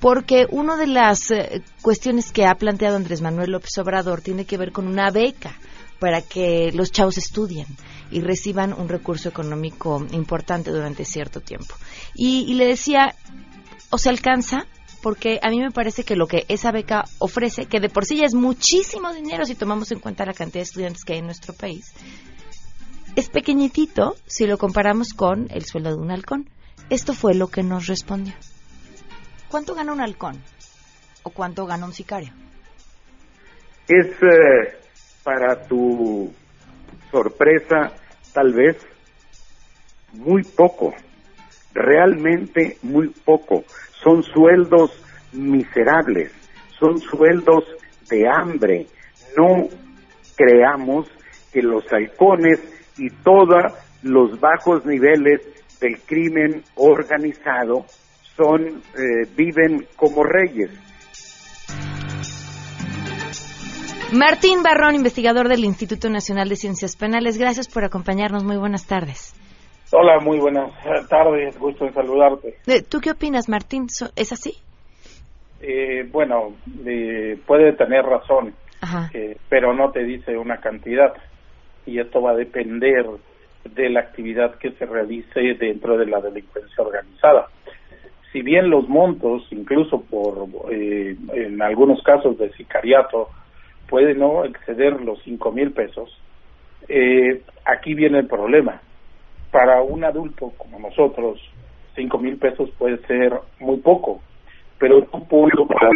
porque 0.00 0.46
una 0.50 0.76
de 0.76 0.86
las 0.86 1.30
eh, 1.30 1.62
cuestiones 1.82 2.30
que 2.30 2.46
ha 2.46 2.54
planteado 2.54 2.96
Andrés 2.96 3.22
Manuel 3.22 3.52
López 3.52 3.76
Obrador 3.78 4.20
tiene 4.20 4.44
que 4.44 4.58
ver 4.58 4.72
con 4.72 4.86
una 4.86 5.10
beca 5.10 5.56
para 5.98 6.20
que 6.20 6.72
los 6.72 6.92
chavos 6.92 7.16
estudien 7.16 7.66
y 8.10 8.20
reciban 8.20 8.74
un 8.74 8.88
recurso 8.88 9.28
económico 9.28 10.06
importante 10.12 10.70
durante 10.70 11.04
cierto 11.04 11.40
tiempo. 11.40 11.74
Y, 12.14 12.54
le 12.54 12.66
decía, 12.66 13.14
¿o 13.90 13.98
se 13.98 14.10
alcanza? 14.10 14.66
Porque 15.02 15.40
a 15.42 15.50
mí 15.50 15.58
me 15.58 15.70
parece 15.70 16.04
que 16.04 16.16
lo 16.16 16.26
que 16.26 16.44
esa 16.48 16.70
beca 16.70 17.04
ofrece, 17.18 17.66
que 17.66 17.80
de 17.80 17.88
por 17.88 18.04
sí 18.04 18.18
ya 18.18 18.26
es 18.26 18.34
muchísimo 18.34 19.12
dinero 19.14 19.46
si 19.46 19.54
tomamos 19.54 19.90
en 19.90 20.00
cuenta 20.00 20.26
la 20.26 20.34
cantidad 20.34 20.60
de 20.60 20.68
estudiantes 20.68 21.04
que 21.04 21.14
hay 21.14 21.18
en 21.20 21.26
nuestro 21.26 21.54
país, 21.54 21.92
es 23.16 23.30
pequeñitito 23.30 24.14
si 24.26 24.46
lo 24.46 24.58
comparamos 24.58 25.14
con 25.14 25.48
el 25.50 25.64
sueldo 25.64 25.96
de 25.96 26.02
un 26.02 26.10
halcón. 26.10 26.50
Esto 26.90 27.14
fue 27.14 27.34
lo 27.34 27.48
que 27.48 27.62
nos 27.62 27.86
respondió. 27.86 28.34
¿Cuánto 29.48 29.74
gana 29.74 29.94
un 29.94 30.02
halcón? 30.02 30.36
¿O 31.22 31.30
cuánto 31.30 31.64
gana 31.64 31.86
un 31.86 31.94
sicario? 31.94 32.32
Es 33.88 34.06
eh, 34.22 34.78
para 35.24 35.66
tu 35.66 36.30
sorpresa, 37.10 37.94
tal 38.34 38.52
vez, 38.52 38.76
muy 40.12 40.42
poco, 40.42 40.94
realmente 41.72 42.76
muy 42.82 43.08
poco. 43.08 43.64
Son 44.04 44.22
sueldos 44.22 44.90
miserables, 45.32 46.32
son 46.78 46.98
sueldos 46.98 47.64
de 48.10 48.28
hambre. 48.28 48.86
No 49.38 49.68
creamos 50.36 51.06
que 51.50 51.62
los 51.62 51.84
halcones 51.90 52.75
y 52.98 53.10
todos 53.22 53.72
los 54.02 54.38
bajos 54.40 54.84
niveles 54.86 55.40
del 55.80 55.98
crimen 56.00 56.62
organizado 56.76 57.84
son 58.36 58.66
eh, 58.66 59.28
viven 59.36 59.86
como 59.96 60.22
reyes. 60.24 60.70
Martín 64.12 64.62
Barrón, 64.62 64.94
investigador 64.94 65.48
del 65.48 65.64
Instituto 65.64 66.08
Nacional 66.08 66.48
de 66.48 66.56
Ciencias 66.56 66.96
Penales, 66.96 67.38
gracias 67.38 67.68
por 67.68 67.84
acompañarnos. 67.84 68.44
Muy 68.44 68.56
buenas 68.56 68.86
tardes. 68.86 69.34
Hola, 69.92 70.20
muy 70.20 70.38
buenas 70.38 70.72
tardes, 71.08 71.58
gusto 71.58 71.86
en 71.86 71.94
saludarte. 71.94 72.56
Eh, 72.66 72.82
¿Tú 72.82 73.00
qué 73.00 73.10
opinas, 73.12 73.48
Martín? 73.48 73.86
¿Es 74.16 74.32
así? 74.32 74.52
Eh, 75.60 76.08
bueno, 76.10 76.54
eh, 76.84 77.38
puede 77.46 77.72
tener 77.72 78.04
razón, 78.04 78.54
Ajá. 78.80 79.10
eh, 79.14 79.36
pero 79.48 79.74
no 79.74 79.90
te 79.90 80.04
dice 80.04 80.36
una 80.36 80.58
cantidad 80.58 81.12
y 81.86 81.98
esto 81.98 82.20
va 82.20 82.32
a 82.32 82.36
depender 82.36 83.06
de 83.74 83.90
la 83.90 84.00
actividad 84.00 84.56
que 84.56 84.72
se 84.72 84.86
realice 84.86 85.54
dentro 85.54 85.96
de 85.96 86.06
la 86.06 86.20
delincuencia 86.20 86.84
organizada. 86.84 87.48
Si 88.32 88.42
bien 88.42 88.70
los 88.70 88.88
montos, 88.88 89.46
incluso 89.50 90.02
por 90.02 90.48
eh, 90.70 91.16
en 91.32 91.62
algunos 91.62 92.02
casos 92.02 92.36
de 92.38 92.52
sicariato, 92.52 93.28
pueden 93.88 94.18
no 94.18 94.44
exceder 94.44 95.00
los 95.00 95.22
cinco 95.22 95.52
mil 95.52 95.72
pesos, 95.72 96.20
eh, 96.88 97.42
aquí 97.64 97.94
viene 97.94 98.18
el 98.18 98.26
problema. 98.26 98.80
Para 99.50 99.80
un 99.80 100.04
adulto 100.04 100.52
como 100.58 100.78
nosotros, 100.78 101.40
cinco 101.94 102.18
mil 102.18 102.36
pesos 102.36 102.70
puede 102.78 102.98
ser 103.06 103.32
muy 103.58 103.78
poco, 103.78 104.20
pero 104.78 104.98
un 104.98 105.68
para 105.68 105.90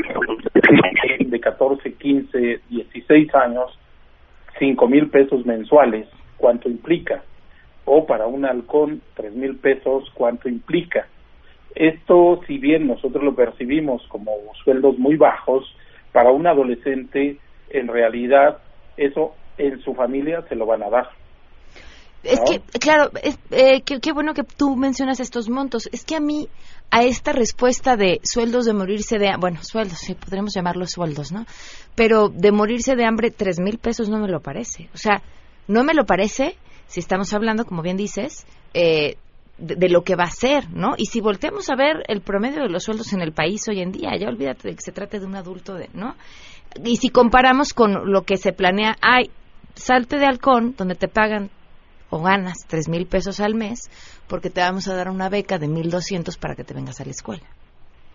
de 1.18 1.40
14, 1.40 1.92
15, 1.94 2.60
16 2.68 3.34
años, 3.34 3.78
cinco 4.60 4.86
mil 4.86 5.10
pesos 5.10 5.44
mensuales, 5.44 6.06
¿cuánto 6.36 6.68
implica? 6.68 7.24
O 7.86 8.06
para 8.06 8.28
un 8.28 8.44
halcón, 8.44 9.02
tres 9.14 9.34
mil 9.34 9.56
pesos, 9.56 10.08
¿cuánto 10.14 10.48
implica? 10.48 11.08
Esto, 11.74 12.40
si 12.46 12.58
bien 12.58 12.86
nosotros 12.86 13.24
lo 13.24 13.34
percibimos 13.34 14.06
como 14.06 14.32
sueldos 14.62 14.96
muy 14.98 15.16
bajos, 15.16 15.74
para 16.12 16.30
un 16.30 16.46
adolescente, 16.46 17.38
en 17.70 17.88
realidad, 17.88 18.58
eso 18.96 19.34
en 19.58 19.80
su 19.80 19.94
familia 19.94 20.42
se 20.48 20.54
lo 20.54 20.66
van 20.66 20.82
a 20.82 20.90
dar. 20.90 21.19
Es 22.22 22.38
¿no? 22.38 22.44
que, 22.44 22.60
claro, 22.78 23.10
es, 23.22 23.38
eh, 23.50 23.82
qué, 23.82 24.00
qué 24.00 24.12
bueno 24.12 24.34
que 24.34 24.44
tú 24.44 24.76
mencionas 24.76 25.20
estos 25.20 25.48
montos. 25.48 25.88
Es 25.92 26.04
que 26.04 26.16
a 26.16 26.20
mí, 26.20 26.48
a 26.90 27.02
esta 27.02 27.32
respuesta 27.32 27.96
de 27.96 28.20
sueldos 28.22 28.66
de 28.66 28.74
morirse 28.74 29.18
de... 29.18 29.34
Bueno, 29.38 29.60
sueldos, 29.62 29.98
sí, 29.98 30.14
podremos 30.14 30.52
llamarlos 30.54 30.90
sueldos, 30.90 31.32
¿no? 31.32 31.46
Pero 31.94 32.28
de 32.28 32.52
morirse 32.52 32.96
de 32.96 33.04
hambre, 33.04 33.30
tres 33.30 33.58
mil 33.58 33.78
pesos 33.78 34.08
no 34.08 34.18
me 34.18 34.28
lo 34.28 34.40
parece. 34.40 34.88
O 34.94 34.98
sea, 34.98 35.22
no 35.66 35.84
me 35.84 35.94
lo 35.94 36.04
parece 36.04 36.56
si 36.86 37.00
estamos 37.00 37.32
hablando, 37.32 37.64
como 37.64 37.82
bien 37.82 37.96
dices, 37.96 38.44
eh, 38.74 39.16
de, 39.58 39.76
de 39.76 39.88
lo 39.88 40.02
que 40.02 40.16
va 40.16 40.24
a 40.24 40.30
ser, 40.30 40.68
¿no? 40.70 40.94
Y 40.96 41.06
si 41.06 41.20
volteamos 41.20 41.70
a 41.70 41.76
ver 41.76 42.02
el 42.08 42.20
promedio 42.20 42.62
de 42.62 42.68
los 42.68 42.82
sueldos 42.82 43.12
en 43.12 43.20
el 43.20 43.32
país 43.32 43.66
hoy 43.68 43.80
en 43.80 43.92
día, 43.92 44.10
ya 44.18 44.28
olvídate 44.28 44.68
de 44.68 44.74
que 44.74 44.82
se 44.82 44.92
trate 44.92 45.20
de 45.20 45.26
un 45.26 45.36
adulto, 45.36 45.74
de, 45.74 45.88
¿no? 45.94 46.16
Y 46.84 46.96
si 46.96 47.10
comparamos 47.10 47.72
con 47.72 48.10
lo 48.12 48.22
que 48.22 48.36
se 48.36 48.52
planea, 48.52 48.96
hay 49.00 49.30
salte 49.74 50.18
de 50.18 50.26
halcón, 50.26 50.74
donde 50.76 50.94
te 50.94 51.08
pagan 51.08 51.50
o 52.10 52.22
ganas 52.22 52.66
tres 52.68 52.88
mil 52.88 53.06
pesos 53.06 53.40
al 53.40 53.54
mes, 53.54 53.88
porque 54.28 54.50
te 54.50 54.60
vamos 54.60 54.88
a 54.88 54.94
dar 54.94 55.08
una 55.08 55.28
beca 55.28 55.58
de 55.58 55.68
mil 55.68 55.90
doscientos 55.90 56.36
para 56.36 56.54
que 56.54 56.64
te 56.64 56.74
vengas 56.74 57.00
a 57.00 57.04
la 57.04 57.10
escuela. 57.10 57.46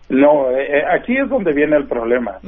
No, 0.08 0.50
eh, 0.50 0.78
eh, 0.78 0.82
aquí 0.88 1.16
es 1.16 1.28
donde 1.28 1.52
viene 1.52 1.76
el 1.76 1.86
problema. 1.86 2.38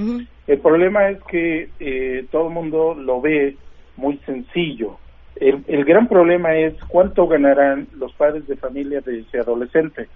El 0.46 0.58
problema 0.60 1.08
es 1.10 1.22
que 1.24 1.68
eh, 1.80 2.26
todo 2.30 2.48
el 2.48 2.54
mundo 2.54 2.94
lo 2.94 3.20
ve 3.20 3.56
muy 3.96 4.18
sencillo. 4.18 4.98
El, 5.36 5.64
el 5.66 5.84
gran 5.84 6.08
problema 6.08 6.56
es 6.56 6.74
cuánto 6.88 7.26
ganarán 7.26 7.88
los 7.96 8.12
padres 8.14 8.46
de 8.46 8.56
familia 8.56 9.00
de 9.00 9.20
ese 9.20 9.38
adolescente 9.38 10.08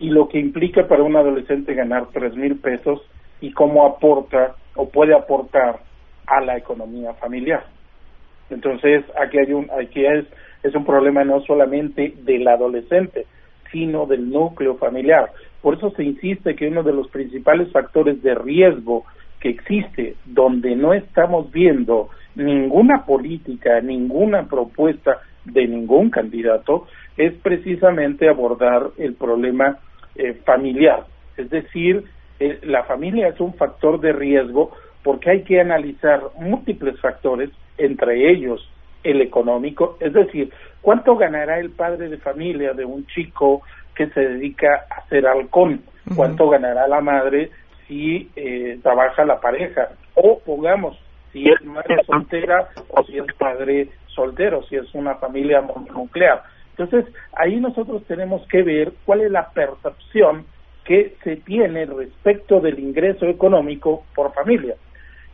y 0.00 0.10
lo 0.10 0.28
que 0.28 0.38
implica 0.38 0.86
para 0.86 1.02
un 1.02 1.16
adolescente 1.16 1.74
ganar 1.74 2.06
tres 2.12 2.34
mil 2.34 2.56
pesos 2.56 3.00
y 3.40 3.52
cómo 3.52 3.86
aporta 3.86 4.54
o 4.74 4.88
puede 4.88 5.14
aportar 5.14 5.80
a 6.26 6.40
la 6.40 6.56
economía 6.56 7.14
familiar. 7.14 7.64
Entonces 8.50 9.04
aquí 9.20 9.38
hay 9.38 9.52
un 9.52 9.68
aquí 9.70 10.04
es 10.04 10.24
es 10.62 10.74
un 10.74 10.84
problema 10.84 11.24
no 11.24 11.40
solamente 11.42 12.14
del 12.24 12.46
adolescente 12.48 13.26
sino 13.70 14.06
del 14.06 14.30
núcleo 14.30 14.76
familiar. 14.76 15.30
Por 15.60 15.74
eso 15.74 15.90
se 15.90 16.04
insiste 16.04 16.54
que 16.54 16.68
uno 16.68 16.82
de 16.82 16.92
los 16.92 17.08
principales 17.08 17.70
factores 17.70 18.22
de 18.22 18.34
riesgo 18.34 19.04
que 19.40 19.50
existe 19.50 20.16
donde 20.24 20.74
no 20.74 20.94
estamos 20.94 21.50
viendo 21.52 22.08
ninguna 22.34 23.04
política, 23.04 23.80
ninguna 23.80 24.46
propuesta 24.48 25.18
de 25.44 25.66
ningún 25.66 26.10
candidato 26.10 26.86
es 27.16 27.34
precisamente 27.34 28.28
abordar 28.28 28.90
el 28.96 29.14
problema 29.14 29.78
eh, 30.14 30.34
familiar. 30.44 31.04
Es 31.36 31.50
decir, 31.50 32.04
eh, 32.40 32.58
la 32.62 32.84
familia 32.84 33.28
es 33.28 33.40
un 33.40 33.54
factor 33.54 34.00
de 34.00 34.12
riesgo 34.12 34.72
porque 35.02 35.30
hay 35.30 35.42
que 35.42 35.60
analizar 35.60 36.20
múltiples 36.38 36.98
factores, 37.00 37.50
entre 37.76 38.30
ellos 38.30 38.68
el 39.02 39.20
económico, 39.20 39.96
es 40.00 40.12
decir, 40.12 40.52
cuánto 40.80 41.16
ganará 41.16 41.58
el 41.58 41.70
padre 41.70 42.08
de 42.08 42.18
familia 42.18 42.72
de 42.72 42.84
un 42.84 43.06
chico 43.06 43.62
que 43.94 44.08
se 44.08 44.20
dedica 44.20 44.86
a 44.90 45.00
hacer 45.00 45.26
halcón, 45.26 45.82
cuánto 46.14 46.48
ganará 46.48 46.86
la 46.88 47.00
madre 47.00 47.50
si 47.86 48.30
eh, 48.36 48.78
trabaja 48.82 49.24
la 49.24 49.40
pareja, 49.40 49.88
o 50.14 50.40
pongamos, 50.40 50.98
si 51.32 51.48
es 51.48 51.64
madre 51.64 51.96
soltera 52.06 52.68
o 52.90 53.02
si 53.04 53.18
es 53.18 53.26
padre 53.38 53.88
soltero, 54.06 54.62
si 54.64 54.76
es 54.76 54.94
una 54.94 55.16
familia 55.16 55.60
mononuclear. 55.60 56.42
Entonces, 56.76 57.12
ahí 57.34 57.58
nosotros 57.60 58.04
tenemos 58.04 58.46
que 58.48 58.62
ver 58.62 58.92
cuál 59.04 59.22
es 59.22 59.30
la 59.30 59.50
percepción 59.50 60.46
que 60.84 61.16
se 61.22 61.36
tiene 61.36 61.86
respecto 61.86 62.60
del 62.60 62.78
ingreso 62.78 63.26
económico 63.26 64.04
por 64.14 64.32
familia. 64.32 64.74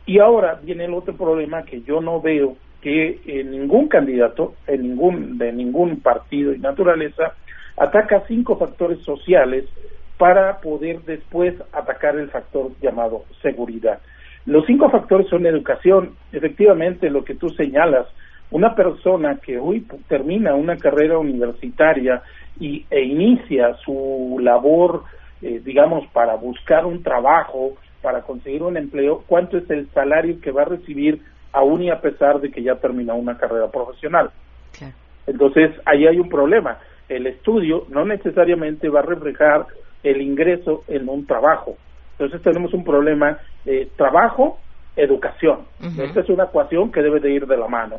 Y 0.05 0.19
ahora 0.19 0.59
viene 0.61 0.85
el 0.85 0.93
otro 0.93 1.15
problema 1.15 1.63
que 1.63 1.81
yo 1.81 2.01
no 2.01 2.21
veo 2.21 2.57
que 2.85 3.19
eh, 3.25 3.43
ningún 3.43 3.87
candidato 3.87 4.53
en 4.67 4.83
ningún 4.83 5.39
de 5.39 5.51
ningún 5.51 6.01
partido 6.01 6.53
y 6.53 6.59
naturaleza 6.59 7.33
ataca 7.77 8.25
cinco 8.27 8.57
factores 8.57 8.99
sociales 8.99 9.65
para 10.19 10.61
poder 10.61 11.01
después 11.01 11.55
atacar 11.73 12.15
el 12.15 12.29
factor 12.29 12.73
llamado 12.83 13.23
seguridad. 13.41 14.01
Los 14.45 14.67
cinco 14.67 14.91
factores 14.91 15.27
son 15.29 15.47
educación, 15.47 16.11
efectivamente 16.31 17.09
lo 17.09 17.25
que 17.25 17.33
tú 17.33 17.49
señalas, 17.49 18.05
una 18.51 18.75
persona 18.75 19.39
que 19.43 19.57
hoy 19.57 19.83
termina 20.07 20.53
una 20.53 20.77
carrera 20.77 21.17
universitaria 21.17 22.21
y, 22.59 22.85
e 22.91 23.01
inicia 23.01 23.73
su 23.83 24.37
labor, 24.39 25.05
eh, 25.41 25.59
digamos, 25.65 26.05
para 26.13 26.35
buscar 26.35 26.85
un 26.85 27.01
trabajo, 27.01 27.77
para 28.03 28.21
conseguir 28.21 28.61
un 28.61 28.77
empleo, 28.77 29.23
¿cuánto 29.25 29.57
es 29.57 29.67
el 29.71 29.89
salario 29.89 30.39
que 30.39 30.51
va 30.51 30.61
a 30.61 30.65
recibir 30.65 31.19
aún 31.55 31.83
y 31.83 31.89
a 31.89 32.01
pesar 32.01 32.39
de 32.41 32.51
que 32.51 32.61
ya 32.61 32.75
terminó 32.75 33.15
una 33.15 33.37
carrera 33.37 33.67
profesional? 33.69 34.29
Entonces, 35.27 35.71
ahí 35.85 36.05
hay 36.05 36.19
un 36.19 36.29
problema. 36.29 36.77
El 37.09 37.27
estudio 37.27 37.85
no 37.89 38.05
necesariamente 38.05 38.89
va 38.89 38.99
a 38.99 39.03
reflejar 39.03 39.65
el 40.03 40.21
ingreso 40.21 40.83
en 40.87 41.09
un 41.09 41.25
trabajo. 41.25 41.77
Entonces 42.17 42.41
tenemos 42.41 42.73
un 42.73 42.83
problema 42.83 43.37
de 43.65 43.89
trabajo, 43.97 44.59
educación. 44.95 45.61
Esta 45.97 46.21
es 46.21 46.29
una 46.29 46.45
ecuación 46.45 46.91
que 46.91 47.01
debe 47.01 47.19
de 47.19 47.31
ir 47.31 47.45
de 47.47 47.57
la 47.57 47.67
mano. 47.67 47.97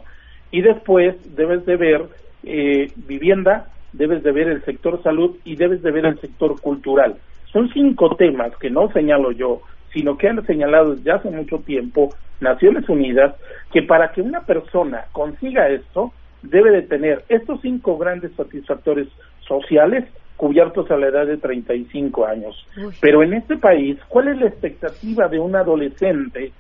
Y 0.50 0.62
después 0.62 1.16
debes 1.36 1.66
de 1.66 1.76
ver 1.76 2.06
eh, 2.44 2.90
vivienda, 2.96 3.66
debes 3.92 4.22
de 4.22 4.32
ver 4.32 4.48
el 4.48 4.64
sector 4.64 5.02
salud 5.02 5.36
y 5.44 5.56
debes 5.56 5.82
de 5.82 5.90
ver 5.90 6.06
el 6.06 6.20
sector 6.20 6.60
cultural. 6.60 7.16
Son 7.52 7.68
cinco 7.72 8.14
temas 8.16 8.56
que 8.56 8.70
no 8.70 8.90
señalo 8.92 9.32
yo, 9.32 9.60
sino 9.96 10.18
que 10.18 10.28
han 10.28 10.44
señalado 10.44 10.94
desde 10.94 11.10
hace 11.10 11.30
mucho 11.30 11.60
tiempo 11.60 12.10
Naciones 12.38 12.86
Unidas, 12.86 13.34
que 13.72 13.82
para 13.82 14.12
que 14.12 14.20
una 14.20 14.42
persona 14.42 15.06
consiga 15.10 15.70
esto, 15.70 16.12
debe 16.42 16.70
de 16.70 16.82
tener 16.82 17.24
estos 17.30 17.62
cinco 17.62 17.96
grandes 17.96 18.30
satisfactores 18.36 19.08
sociales 19.48 20.04
cubiertos 20.36 20.90
a 20.90 20.98
la 20.98 21.06
edad 21.06 21.26
de 21.26 21.38
35 21.38 22.26
años. 22.26 22.66
Pero 23.00 23.22
en 23.22 23.32
este 23.32 23.56
país, 23.56 23.96
¿cuál 24.08 24.28
es 24.28 24.38
la 24.38 24.48
expectativa 24.48 25.28
de 25.28 25.38
un 25.38 25.56
adolescente 25.56 26.52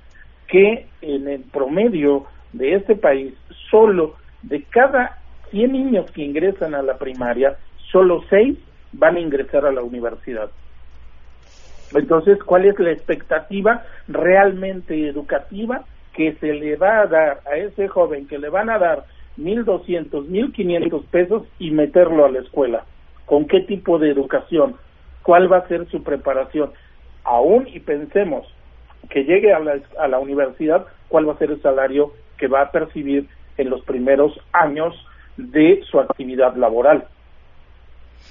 que 0.48 0.86
en 1.02 1.28
el 1.28 1.42
promedio 1.42 2.24
de 2.54 2.76
este 2.76 2.96
país, 2.96 3.34
solo 3.70 4.14
de 4.44 4.62
cada 4.62 5.18
100 5.50 5.72
niños 5.72 6.10
que 6.10 6.22
ingresan 6.22 6.74
a 6.74 6.80
la 6.80 6.96
primaria, 6.96 7.58
solo 7.92 8.24
6 8.30 8.56
van 8.92 9.16
a 9.16 9.20
ingresar 9.20 9.66
a 9.66 9.72
la 9.72 9.82
universidad? 9.82 10.48
Entonces, 11.94 12.42
¿cuál 12.42 12.64
es 12.64 12.78
la 12.78 12.90
expectativa 12.90 13.84
realmente 14.08 15.08
educativa 15.08 15.84
que 16.14 16.34
se 16.34 16.52
le 16.52 16.76
va 16.76 17.00
a 17.00 17.06
dar 17.06 17.40
a 17.46 17.56
ese 17.56 17.88
joven 17.88 18.26
que 18.26 18.38
le 18.38 18.48
van 18.48 18.70
a 18.70 18.78
dar 18.78 19.04
1.200, 19.38 20.10
1.500 20.10 21.04
pesos 21.06 21.44
y 21.58 21.70
meterlo 21.70 22.24
a 22.24 22.30
la 22.30 22.40
escuela? 22.40 22.84
¿Con 23.24 23.46
qué 23.46 23.60
tipo 23.60 23.98
de 23.98 24.10
educación? 24.10 24.76
¿Cuál 25.22 25.52
va 25.52 25.58
a 25.58 25.68
ser 25.68 25.86
su 25.88 26.02
preparación? 26.02 26.72
Aún 27.24 27.68
y 27.68 27.80
pensemos 27.80 28.46
que 29.10 29.24
llegue 29.24 29.52
a 29.52 29.60
la, 29.60 29.78
a 29.98 30.08
la 30.08 30.18
universidad, 30.18 30.86
¿cuál 31.08 31.28
va 31.28 31.34
a 31.34 31.38
ser 31.38 31.50
el 31.50 31.62
salario 31.62 32.12
que 32.38 32.48
va 32.48 32.62
a 32.62 32.70
percibir 32.70 33.28
en 33.56 33.70
los 33.70 33.82
primeros 33.84 34.38
años 34.52 34.94
de 35.36 35.82
su 35.90 36.00
actividad 36.00 36.56
laboral? 36.56 37.06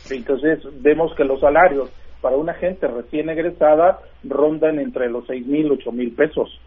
Entonces, 0.09 0.59
vemos 0.81 1.13
que 1.15 1.23
los 1.23 1.39
salarios 1.39 1.89
para 2.21 2.37
una 2.37 2.53
gente 2.53 2.87
recién 2.87 3.29
egresada 3.29 3.99
rondan 4.23 4.79
entre 4.79 5.09
los 5.09 5.25
seis 5.27 5.45
mil, 5.45 5.71
ocho 5.71 5.91
mil 5.91 6.11
pesos. 6.13 6.59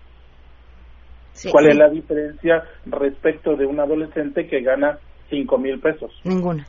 ¿Cuál 1.51 1.65
sí. 1.67 1.71
es 1.71 1.77
la 1.77 1.89
diferencia 1.89 2.65
respecto 2.87 3.55
de 3.57 3.67
un 3.67 3.79
adolescente 3.79 4.47
que 4.47 4.61
gana 4.61 4.99
cinco 5.31 5.59
mil 5.59 5.79
pesos? 5.79 6.13
Ninguna. 6.25 6.67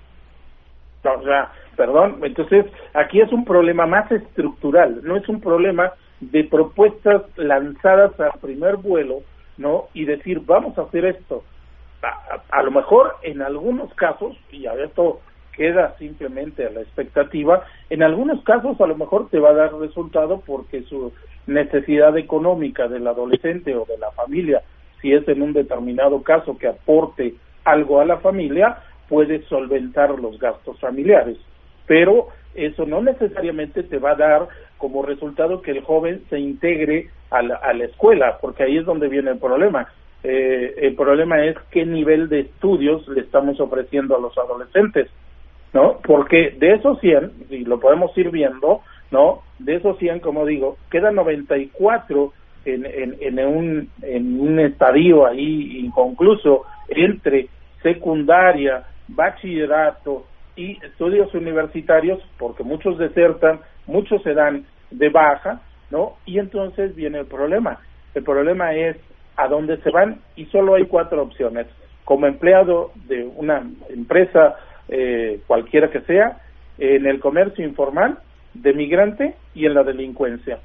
O 1.03 1.23
sea, 1.23 1.51
perdón, 1.75 2.19
entonces 2.23 2.65
aquí 2.93 3.21
es 3.21 3.31
un 3.31 3.45
problema 3.45 3.85
más 3.85 4.11
estructural, 4.11 5.01
no 5.03 5.15
es 5.15 5.27
un 5.29 5.39
problema 5.39 5.93
de 6.19 6.43
propuestas 6.43 7.23
lanzadas 7.37 8.19
al 8.19 8.37
primer 8.41 8.75
vuelo, 8.75 9.21
¿no? 9.57 9.85
Y 9.93 10.03
decir, 10.05 10.41
vamos 10.45 10.77
a 10.77 10.81
hacer 10.81 11.05
esto. 11.05 11.43
A, 12.03 12.59
a 12.59 12.63
lo 12.63 12.71
mejor 12.71 13.15
en 13.23 13.41
algunos 13.41 13.93
casos, 13.93 14.37
y 14.51 14.67
a 14.67 14.73
esto 14.73 15.21
queda 15.59 15.93
simplemente 15.99 16.65
a 16.65 16.69
la 16.69 16.79
expectativa, 16.79 17.65
en 17.89 18.01
algunos 18.01 18.41
casos 18.45 18.79
a 18.79 18.87
lo 18.87 18.95
mejor 18.95 19.29
te 19.29 19.39
va 19.39 19.49
a 19.49 19.55
dar 19.55 19.73
resultado 19.73 20.41
porque 20.45 20.83
su 20.83 21.11
necesidad 21.47 22.17
económica 22.17 22.87
del 22.87 23.05
adolescente 23.05 23.75
o 23.75 23.83
de 23.83 23.97
la 23.97 24.09
familia, 24.11 24.61
si 25.01 25.11
es 25.11 25.27
en 25.27 25.41
un 25.41 25.51
determinado 25.51 26.23
caso 26.23 26.57
que 26.57 26.69
aporte 26.69 27.35
algo 27.65 27.99
a 27.99 28.05
la 28.05 28.19
familia, 28.19 28.77
puede 29.09 29.43
solventar 29.47 30.17
los 30.17 30.39
gastos 30.39 30.79
familiares. 30.79 31.37
Pero 31.85 32.29
eso 32.55 32.85
no 32.85 33.01
necesariamente 33.01 33.83
te 33.83 33.97
va 33.97 34.11
a 34.11 34.15
dar 34.15 34.47
como 34.77 35.03
resultado 35.03 35.61
que 35.61 35.71
el 35.71 35.81
joven 35.81 36.23
se 36.29 36.39
integre 36.39 37.09
a 37.31 37.41
la, 37.41 37.83
escuela, 37.83 38.37
porque 38.39 38.63
ahí 38.63 38.77
es 38.77 38.85
donde 38.85 39.09
viene 39.09 39.31
el 39.31 39.39
problema. 39.39 39.91
Eh, 40.23 40.73
el 40.77 40.95
problema 40.95 41.43
es 41.43 41.57
qué 41.69 41.85
nivel 41.85 42.29
de 42.29 42.41
estudios 42.41 43.05
le 43.09 43.21
estamos 43.21 43.59
ofreciendo 43.59 44.15
a 44.15 44.21
los 44.21 44.37
adolescentes, 44.37 45.09
¿no? 45.73 45.99
Porque 46.03 46.55
de 46.57 46.73
esos 46.73 46.99
100, 46.99 47.31
y 47.49 47.65
lo 47.65 47.79
podemos 47.79 48.15
ir 48.17 48.29
viendo, 48.31 48.81
¿no? 49.11 49.41
De 49.59 49.75
esos 49.75 49.97
100, 49.97 50.19
como 50.19 50.45
digo, 50.45 50.77
quedan 50.89 51.15
94 51.15 52.33
en, 52.65 52.85
en, 52.85 53.15
en, 53.19 53.47
un, 53.47 53.89
en 54.01 54.39
un 54.39 54.59
estadio 54.59 55.25
ahí 55.25 55.79
inconcluso 55.79 56.65
entre 56.87 57.47
secundaria, 57.81 58.83
bachillerato 59.07 60.25
y 60.55 60.77
estudios 60.83 61.33
universitarios, 61.33 62.19
porque 62.37 62.63
muchos 62.63 62.97
desertan, 62.97 63.59
muchos 63.87 64.21
se 64.23 64.33
dan 64.33 64.65
de 64.91 65.09
baja, 65.09 65.61
¿no? 65.89 66.17
Y 66.25 66.39
entonces 66.39 66.95
viene 66.95 67.19
el 67.19 67.25
problema. 67.25 67.79
El 68.13 68.23
problema 68.23 68.73
es 68.73 68.97
a 69.35 69.47
dónde 69.47 69.77
se 69.77 69.91
van 69.91 70.19
y 70.35 70.45
solo 70.47 70.75
hay 70.75 70.85
cuatro 70.85 71.21
opciones. 71.21 71.67
Como 72.03 72.25
empleado 72.25 72.91
de 73.07 73.23
una 73.23 73.63
empresa 73.89 74.55
eh, 74.89 75.39
cualquiera 75.47 75.89
que 75.89 76.01
sea, 76.01 76.41
en 76.77 77.05
el 77.05 77.19
comercio 77.19 77.65
informal, 77.65 78.19
de 78.53 78.73
migrante 78.73 79.35
y 79.53 79.65
en 79.65 79.73
la 79.73 79.83
delincuencia. 79.83 80.59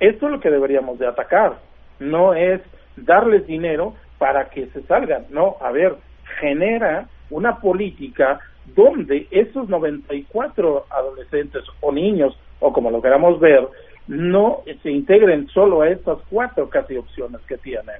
Esto 0.00 0.26
es 0.26 0.32
lo 0.32 0.40
que 0.40 0.50
deberíamos 0.50 0.98
de 0.98 1.06
atacar. 1.06 1.58
No 2.00 2.34
es 2.34 2.60
darles 2.96 3.46
dinero 3.46 3.94
para 4.18 4.50
que 4.50 4.66
se 4.68 4.82
salgan. 4.82 5.26
No, 5.30 5.56
a 5.60 5.70
ver, 5.70 5.96
genera 6.40 7.08
una 7.30 7.60
política 7.60 8.40
donde 8.74 9.26
esos 9.30 9.68
94 9.68 10.86
adolescentes 10.90 11.62
o 11.80 11.92
niños, 11.92 12.38
o 12.60 12.72
como 12.72 12.90
lo 12.90 13.00
queramos 13.00 13.40
ver, 13.40 13.66
no 14.06 14.62
se 14.82 14.90
integren 14.90 15.48
solo 15.48 15.82
a 15.82 15.90
estas 15.90 16.18
cuatro 16.30 16.68
casi 16.68 16.96
opciones 16.96 17.40
que 17.42 17.58
tienen, 17.58 17.96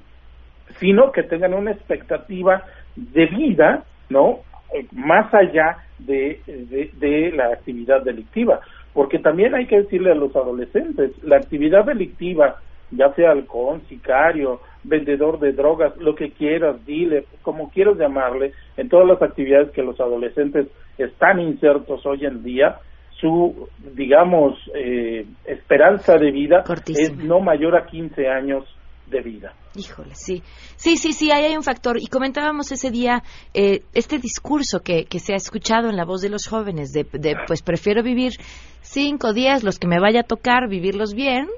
sino 0.78 1.12
que 1.12 1.22
tengan 1.22 1.54
una 1.54 1.72
expectativa 1.72 2.62
de 2.96 3.26
vida, 3.26 3.84
¿no? 4.08 4.40
Eh, 4.72 4.86
más 4.92 5.32
allá 5.32 5.78
de, 5.98 6.40
de, 6.46 6.90
de 6.98 7.32
la 7.32 7.52
actividad 7.52 8.02
delictiva. 8.02 8.60
Porque 8.92 9.18
también 9.18 9.54
hay 9.54 9.66
que 9.66 9.82
decirle 9.82 10.12
a 10.12 10.14
los 10.14 10.34
adolescentes, 10.34 11.12
la 11.22 11.36
actividad 11.36 11.84
delictiva, 11.84 12.56
ya 12.90 13.12
sea 13.14 13.30
halcón, 13.30 13.82
sicario, 13.88 14.60
vendedor 14.84 15.38
de 15.38 15.52
drogas, 15.52 15.96
lo 15.98 16.14
que 16.14 16.30
quieras, 16.30 16.84
dile, 16.84 17.24
como 17.42 17.70
quieras 17.70 17.96
llamarle, 17.96 18.52
en 18.76 18.88
todas 18.88 19.06
las 19.06 19.22
actividades 19.22 19.70
que 19.70 19.82
los 19.82 20.00
adolescentes 20.00 20.68
están 20.96 21.40
insertos 21.40 22.04
hoy 22.06 22.24
en 22.24 22.42
día, 22.42 22.78
su, 23.20 23.68
digamos, 23.94 24.58
eh, 24.74 25.26
esperanza 25.44 26.16
de 26.16 26.30
vida 26.30 26.62
es 26.86 27.16
no 27.16 27.40
mayor 27.40 27.76
a 27.76 27.86
15 27.86 28.28
años 28.28 28.64
de 29.10 29.22
vida. 29.22 29.52
Híjole, 29.74 30.14
sí. 30.14 30.42
Sí, 30.76 30.96
sí, 30.96 31.12
sí, 31.12 31.30
ahí 31.30 31.44
hay 31.44 31.56
un 31.56 31.62
factor. 31.62 31.98
Y 31.98 32.06
comentábamos 32.06 32.72
ese 32.72 32.90
día 32.90 33.22
eh, 33.54 33.82
este 33.94 34.18
discurso 34.18 34.80
que, 34.80 35.04
que 35.04 35.18
se 35.18 35.34
ha 35.34 35.36
escuchado 35.36 35.88
en 35.88 35.96
la 35.96 36.04
voz 36.04 36.20
de 36.20 36.30
los 36.30 36.46
jóvenes, 36.46 36.92
de, 36.92 37.04
de 37.12 37.36
pues 37.46 37.62
prefiero 37.62 38.02
vivir 38.02 38.32
cinco 38.80 39.32
días, 39.32 39.64
los 39.64 39.78
que 39.78 39.86
me 39.86 40.00
vaya 40.00 40.20
a 40.20 40.24
tocar, 40.24 40.68
vivirlos 40.68 41.14
bien, 41.14 41.48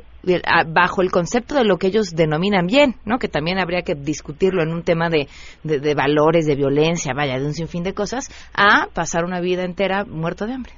bajo 0.69 1.03
el 1.03 1.11
concepto 1.11 1.55
de 1.55 1.65
lo 1.65 1.77
que 1.77 1.87
ellos 1.87 2.15
denominan 2.15 2.67
bien, 2.67 2.95
¿no? 3.05 3.19
Que 3.19 3.29
también 3.29 3.59
habría 3.59 3.83
que 3.83 3.95
discutirlo 3.95 4.63
en 4.63 4.73
un 4.73 4.83
tema 4.83 5.09
de, 5.09 5.29
de, 5.63 5.95
valores, 5.95 6.47
de 6.47 6.57
violencia, 6.57 7.13
vaya, 7.15 7.39
de 7.39 7.47
un 7.47 7.55
sinfín 7.55 7.83
de 7.83 7.95
cosas, 7.95 8.29
a 8.55 8.87
pasar 8.95 9.25
una 9.25 9.41
vida 9.41 9.65
entera 9.65 10.05
muerto 10.05 10.47
de 10.47 10.55
hambre. 10.55 10.73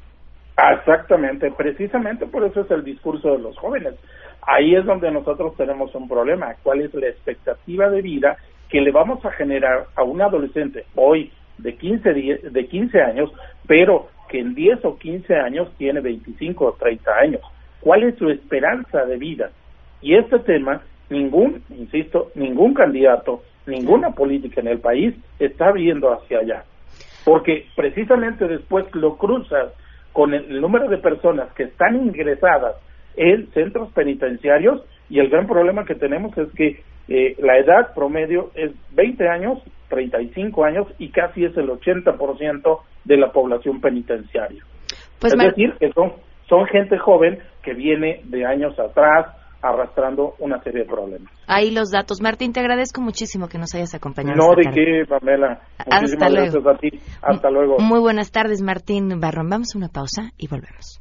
Exactamente, 0.78 1.50
precisamente 1.56 2.26
por 2.26 2.44
eso 2.44 2.60
es 2.60 2.70
el 2.70 2.84
discurso 2.84 3.30
de 3.30 3.38
los 3.38 3.56
jóvenes. 3.58 3.94
Ahí 4.42 4.74
es 4.74 4.84
donde 4.84 5.10
nosotros 5.10 5.56
tenemos 5.56 5.94
un 5.94 6.08
problema. 6.08 6.54
¿Cuál 6.62 6.80
es 6.80 6.94
la 6.94 7.08
expectativa 7.08 7.88
de 7.90 8.02
vida 8.02 8.36
que 8.68 8.80
le 8.80 8.90
vamos 8.90 9.24
a 9.24 9.32
generar 9.32 9.86
a 9.94 10.02
un 10.02 10.20
adolescente 10.20 10.84
hoy 10.94 11.30
de 11.58 11.76
15, 11.76 12.12
de 12.12 12.66
15 12.66 13.00
años, 13.00 13.30
pero 13.66 14.08
que 14.28 14.40
en 14.40 14.54
10 14.54 14.84
o 14.84 14.98
15 14.98 15.34
años 15.36 15.70
tiene 15.76 16.00
25 16.00 16.64
o 16.64 16.72
30 16.72 17.12
años? 17.12 17.40
cuál 17.82 18.04
es 18.04 18.16
su 18.16 18.30
esperanza 18.30 19.04
de 19.04 19.18
vida. 19.18 19.50
Y 20.00 20.14
este 20.14 20.38
tema, 20.38 20.80
ningún, 21.10 21.62
insisto, 21.68 22.30
ningún 22.34 22.72
candidato, 22.72 23.42
ninguna 23.66 24.12
política 24.12 24.60
en 24.60 24.68
el 24.68 24.78
país 24.78 25.14
está 25.38 25.70
viendo 25.72 26.10
hacia 26.12 26.38
allá. 26.38 26.64
Porque 27.24 27.66
precisamente 27.76 28.48
después 28.48 28.86
lo 28.94 29.16
cruzas 29.18 29.72
con 30.12 30.32
el 30.32 30.60
número 30.60 30.88
de 30.88 30.98
personas 30.98 31.52
que 31.54 31.64
están 31.64 31.96
ingresadas 31.96 32.76
en 33.16 33.50
centros 33.52 33.92
penitenciarios 33.92 34.82
y 35.08 35.18
el 35.18 35.28
gran 35.28 35.46
problema 35.46 35.84
que 35.84 35.94
tenemos 35.94 36.36
es 36.38 36.52
que 36.54 36.82
eh, 37.08 37.36
la 37.38 37.58
edad 37.58 37.94
promedio 37.94 38.50
es 38.54 38.72
20 38.92 39.28
años, 39.28 39.58
35 39.88 40.64
años 40.64 40.86
y 40.98 41.10
casi 41.10 41.44
es 41.44 41.56
el 41.56 41.68
80% 41.68 42.78
de 43.04 43.16
la 43.16 43.32
población 43.32 43.80
penitenciaria. 43.80 44.62
Pues 45.20 45.34
es 45.34 45.38
decir, 45.38 45.74
que 45.78 45.92
son 45.92 46.12
son 46.48 46.66
gente 46.66 46.98
joven 46.98 47.38
que 47.62 47.72
viene 47.72 48.20
de 48.24 48.44
años 48.44 48.78
atrás 48.78 49.34
arrastrando 49.62 50.34
una 50.40 50.60
serie 50.62 50.82
de 50.82 50.86
problemas. 50.86 51.32
Ahí 51.46 51.70
los 51.70 51.90
datos. 51.90 52.20
Martín, 52.20 52.52
te 52.52 52.60
agradezco 52.60 53.00
muchísimo 53.00 53.48
que 53.48 53.58
nos 53.58 53.74
hayas 53.74 53.94
acompañado. 53.94 54.36
No, 54.36 54.54
de 54.56 54.68
qué, 54.74 55.04
Pamela. 55.08 55.60
Hasta 55.78 56.28
luego. 56.28 56.68
a 56.68 56.76
ti. 56.76 56.90
Hasta 57.22 57.48
luego. 57.48 57.78
Muy 57.78 58.00
buenas 58.00 58.32
tardes, 58.32 58.60
Martín 58.60 59.20
Barrón. 59.20 59.48
Vamos 59.48 59.74
a 59.74 59.78
una 59.78 59.88
pausa 59.88 60.32
y 60.36 60.48
volvemos. 60.48 61.00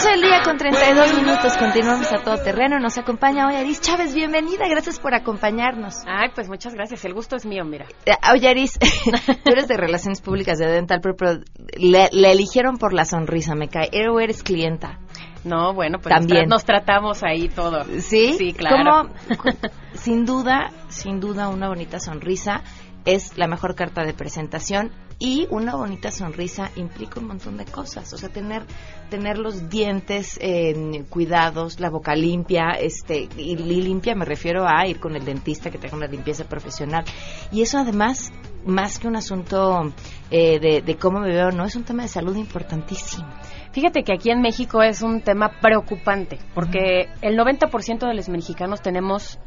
12 0.00 0.12
del 0.12 0.22
día 0.22 0.40
con 0.42 0.56
32 0.56 1.14
minutos, 1.14 1.58
continuamos 1.58 2.10
a 2.10 2.24
todo 2.24 2.42
terreno. 2.42 2.78
Nos 2.78 2.96
acompaña 2.96 3.46
hoy 3.46 3.56
Aris 3.56 3.82
Chávez, 3.82 4.14
bienvenida, 4.14 4.66
gracias 4.66 4.98
por 4.98 5.14
acompañarnos. 5.14 5.96
Ay, 6.06 6.30
pues 6.34 6.48
muchas 6.48 6.72
gracias, 6.72 7.04
el 7.04 7.12
gusto 7.12 7.36
es 7.36 7.44
mío, 7.44 7.66
mira. 7.66 7.84
Eh, 8.06 8.12
oye 8.32 8.48
Aris, 8.48 8.78
tú 9.44 9.52
eres 9.52 9.68
de 9.68 9.76
Relaciones 9.76 10.22
Públicas 10.22 10.58
de 10.58 10.68
Dental, 10.68 11.02
pero, 11.02 11.40
le, 11.76 12.08
eligieron 12.12 12.78
por 12.78 12.94
la 12.94 13.04
sonrisa, 13.04 13.54
me 13.54 13.68
cae. 13.68 13.90
¿O 14.08 14.20
eres 14.20 14.42
clienta? 14.42 15.00
No, 15.44 15.74
bueno, 15.74 15.98
pues 16.02 16.14
También. 16.14 16.48
Nos, 16.48 16.64
tratamos 16.64 17.22
ahí 17.22 17.50
todo. 17.50 17.84
¿Sí? 18.00 18.36
Sí, 18.38 18.54
claro. 18.54 19.10
sin 19.92 20.24
duda, 20.24 20.70
sin 20.88 21.20
duda, 21.20 21.48
una 21.48 21.68
bonita 21.68 22.00
sonrisa 22.00 22.62
es 23.04 23.36
la 23.38 23.46
mejor 23.46 23.74
carta 23.74 24.04
de 24.04 24.14
presentación 24.14 24.90
y 25.18 25.46
una 25.50 25.76
bonita 25.76 26.10
sonrisa 26.10 26.70
implica 26.76 27.20
un 27.20 27.26
montón 27.26 27.58
de 27.58 27.66
cosas, 27.66 28.10
o 28.12 28.16
sea, 28.16 28.30
tener 28.30 28.62
tener 29.10 29.38
los 29.38 29.68
dientes 29.68 30.38
eh, 30.40 31.04
cuidados, 31.10 31.78
la 31.78 31.90
boca 31.90 32.14
limpia, 32.14 32.70
este 32.80 33.28
y, 33.36 33.56
limpia 33.56 34.14
me 34.14 34.24
refiero 34.24 34.66
a 34.66 34.86
ir 34.86 34.98
con 34.98 35.16
el 35.16 35.24
dentista 35.24 35.70
que 35.70 35.78
tenga 35.78 35.96
una 35.96 36.06
limpieza 36.06 36.44
profesional. 36.44 37.04
Y 37.52 37.62
eso 37.62 37.78
además 37.78 38.32
más 38.64 38.98
que 38.98 39.08
un 39.08 39.16
asunto 39.16 39.92
eh, 40.30 40.58
de, 40.58 40.82
de 40.82 40.96
cómo 40.96 41.20
me 41.20 41.28
veo, 41.28 41.50
no 41.50 41.64
es 41.64 41.76
un 41.76 41.84
tema 41.84 42.02
de 42.02 42.08
salud 42.08 42.36
importantísimo. 42.36 43.26
Fíjate 43.72 44.02
que 44.02 44.12
aquí 44.12 44.30
en 44.30 44.40
México 44.40 44.82
es 44.82 45.02
un 45.02 45.20
tema 45.20 45.60
preocupante, 45.60 46.38
porque 46.54 47.08
el 47.22 47.38
90% 47.38 48.06
de 48.06 48.14
los 48.14 48.28
mexicanos 48.28 48.82
tenemos 48.82 49.38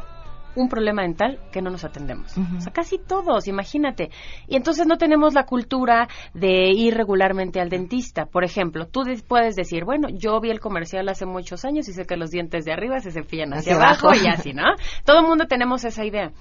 un 0.55 0.69
problema 0.69 1.03
dental 1.03 1.39
que 1.51 1.61
no 1.61 1.69
nos 1.69 1.83
atendemos. 1.83 2.37
O 2.37 2.61
sea, 2.61 2.71
casi 2.71 2.97
todos, 2.97 3.47
imagínate. 3.47 4.09
Y 4.47 4.55
entonces 4.55 4.87
no 4.87 4.97
tenemos 4.97 5.33
la 5.33 5.45
cultura 5.45 6.07
de 6.33 6.71
ir 6.71 6.95
regularmente 6.95 7.59
al 7.59 7.69
dentista. 7.69 8.25
Por 8.25 8.43
ejemplo, 8.43 8.87
tú 8.87 9.03
puedes 9.27 9.55
decir, 9.55 9.85
bueno, 9.85 10.09
yo 10.09 10.39
vi 10.39 10.49
el 10.49 10.59
comercial 10.59 11.09
hace 11.09 11.25
muchos 11.25 11.65
años 11.65 11.87
y 11.89 11.93
sé 11.93 12.05
que 12.05 12.17
los 12.17 12.31
dientes 12.31 12.65
de 12.65 12.73
arriba 12.73 12.99
se 12.99 13.11
cepillan 13.11 13.53
hacia, 13.53 13.75
abajo, 13.75 14.09
y 14.13 14.27
así, 14.27 14.53
¿no? 14.53 14.63
Todo 15.05 15.19
el 15.19 15.27
mundo 15.27 15.45
tenemos 15.45 15.83
esa 15.85 16.05
idea 16.05 16.31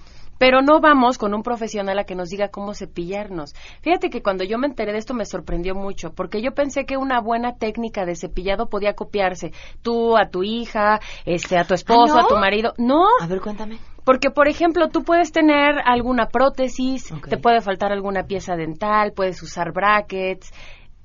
pero 0.42 0.60
no 0.60 0.80
vamos 0.80 1.18
con 1.18 1.34
un 1.34 1.44
profesional 1.44 2.00
a 2.00 2.04
que 2.04 2.16
nos 2.16 2.28
diga 2.28 2.48
cómo 2.48 2.74
cepillarnos. 2.74 3.54
Fíjate 3.80 4.10
que 4.10 4.22
cuando 4.22 4.42
yo 4.42 4.58
me 4.58 4.66
enteré 4.66 4.90
de 4.90 4.98
esto 4.98 5.14
me 5.14 5.24
sorprendió 5.24 5.76
mucho, 5.76 6.10
porque 6.10 6.42
yo 6.42 6.50
pensé 6.50 6.84
que 6.84 6.96
una 6.96 7.20
buena 7.20 7.54
técnica 7.58 8.04
de 8.04 8.16
cepillado 8.16 8.66
podía 8.66 8.94
copiarse 8.94 9.52
tú 9.82 10.16
a 10.16 10.30
tu 10.30 10.42
hija, 10.42 10.98
este 11.26 11.56
a 11.58 11.64
tu 11.64 11.74
esposo, 11.74 12.18
¿Ah, 12.18 12.22
a 12.22 12.26
tu 12.26 12.34
marido. 12.34 12.74
No. 12.76 13.04
A 13.20 13.28
ver, 13.28 13.40
cuéntame. 13.40 13.78
Porque, 14.04 14.30
por 14.30 14.48
ejemplo, 14.48 14.88
tú 14.88 15.04
puedes 15.04 15.30
tener 15.30 15.76
alguna 15.84 16.26
prótesis, 16.26 17.14
te 17.28 17.36
puede 17.36 17.60
faltar 17.60 17.92
alguna 17.92 18.24
pieza 18.24 18.56
dental, 18.56 19.12
puedes 19.14 19.40
usar 19.44 19.72
brackets, 19.72 20.52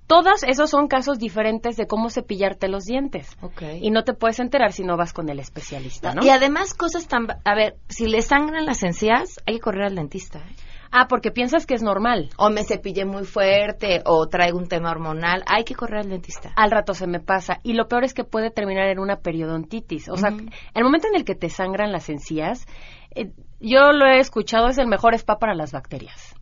todos 0.08 0.44
esos 0.44 0.70
son 0.70 0.88
casos 0.88 1.20
diferentes 1.20 1.76
de 1.76 1.86
cómo 1.86 2.10
cepillarte 2.10 2.70
los 2.70 2.86
dientes. 2.86 3.38
Y 3.82 3.92
no 3.92 4.04
te 4.04 4.14
puedes 4.14 4.40
enterar 4.40 4.72
si 4.72 4.84
no 4.84 4.96
vas 4.96 5.12
con 5.12 5.30
el 5.30 5.40
especialista, 5.40 6.14
¿no? 6.16 6.24
Y 6.24 6.30
además 6.30 6.74
cosas 6.74 7.08
tan... 7.08 7.28
A 7.44 7.56
ver, 7.56 7.76
si 7.90 8.08
le 8.08 8.22
sangran 8.22 8.66
las 8.66 8.84
encías, 8.84 9.36
hay 9.46 9.56
que 9.56 9.62
correr 9.62 9.84
al 9.84 9.96
dentista. 9.96 10.40
¿eh? 10.40 10.56
Ah, 10.92 11.08
porque 11.10 11.32
piensas 11.32 11.66
que 11.66 11.74
es 11.74 11.84
normal. 11.84 12.30
O 12.38 12.50
me 12.50 12.64
cepillé 12.64 13.06
muy 13.06 13.26
fuerte, 13.26 14.02
o 14.06 14.28
traigo 14.28 14.58
un 14.58 14.68
tema 14.68 14.92
hormonal. 14.92 15.44
Hay 15.46 15.66
que 15.66 15.76
correr 15.76 16.00
al 16.00 16.10
dentista. 16.10 16.52
Al 16.56 16.72
rato 16.72 16.94
se 16.94 17.08
me 17.08 17.20
pasa. 17.20 17.60
Y 17.64 17.74
lo 17.74 17.88
peor 17.90 18.06
es 18.06 18.14
que 18.14 18.24
puede 18.24 18.50
terminar 18.50 18.88
en 18.88 19.00
una 19.00 19.18
periodontitis. 19.18 20.08
O 20.10 20.16
sea, 20.16 20.30
el 20.30 20.84
momento 20.84 21.08
en 21.08 21.16
el 21.16 21.26
que 21.26 21.36
te 21.36 21.50
sangran 21.50 21.92
las 21.92 22.10
encías, 22.10 22.66
eh, 23.14 23.32
yo 23.60 23.92
lo 23.92 24.06
he 24.06 24.20
escuchado, 24.20 24.70
es 24.70 24.78
el 24.78 24.88
mejor 24.88 25.14
spa 25.16 25.38
para 25.38 25.54
las 25.54 25.74
bacterias. 25.74 26.37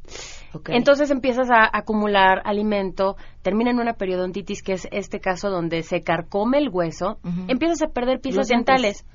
Entonces 0.68 1.12
empiezas 1.12 1.50
a 1.52 1.70
acumular 1.72 2.42
alimento, 2.46 3.16
termina 3.42 3.72
en 3.72 3.80
una 3.80 3.94
periodontitis, 3.94 4.64
que 4.64 4.74
es 4.74 4.88
este 4.92 5.20
caso 5.20 5.50
donde 5.50 5.84
se 5.84 6.04
carcome 6.04 6.58
el 6.58 6.70
hueso, 6.70 7.20
empiezas 7.48 7.82
a 7.82 7.88
perder 7.88 8.20
piezas 8.20 8.48
dentales 8.48 9.06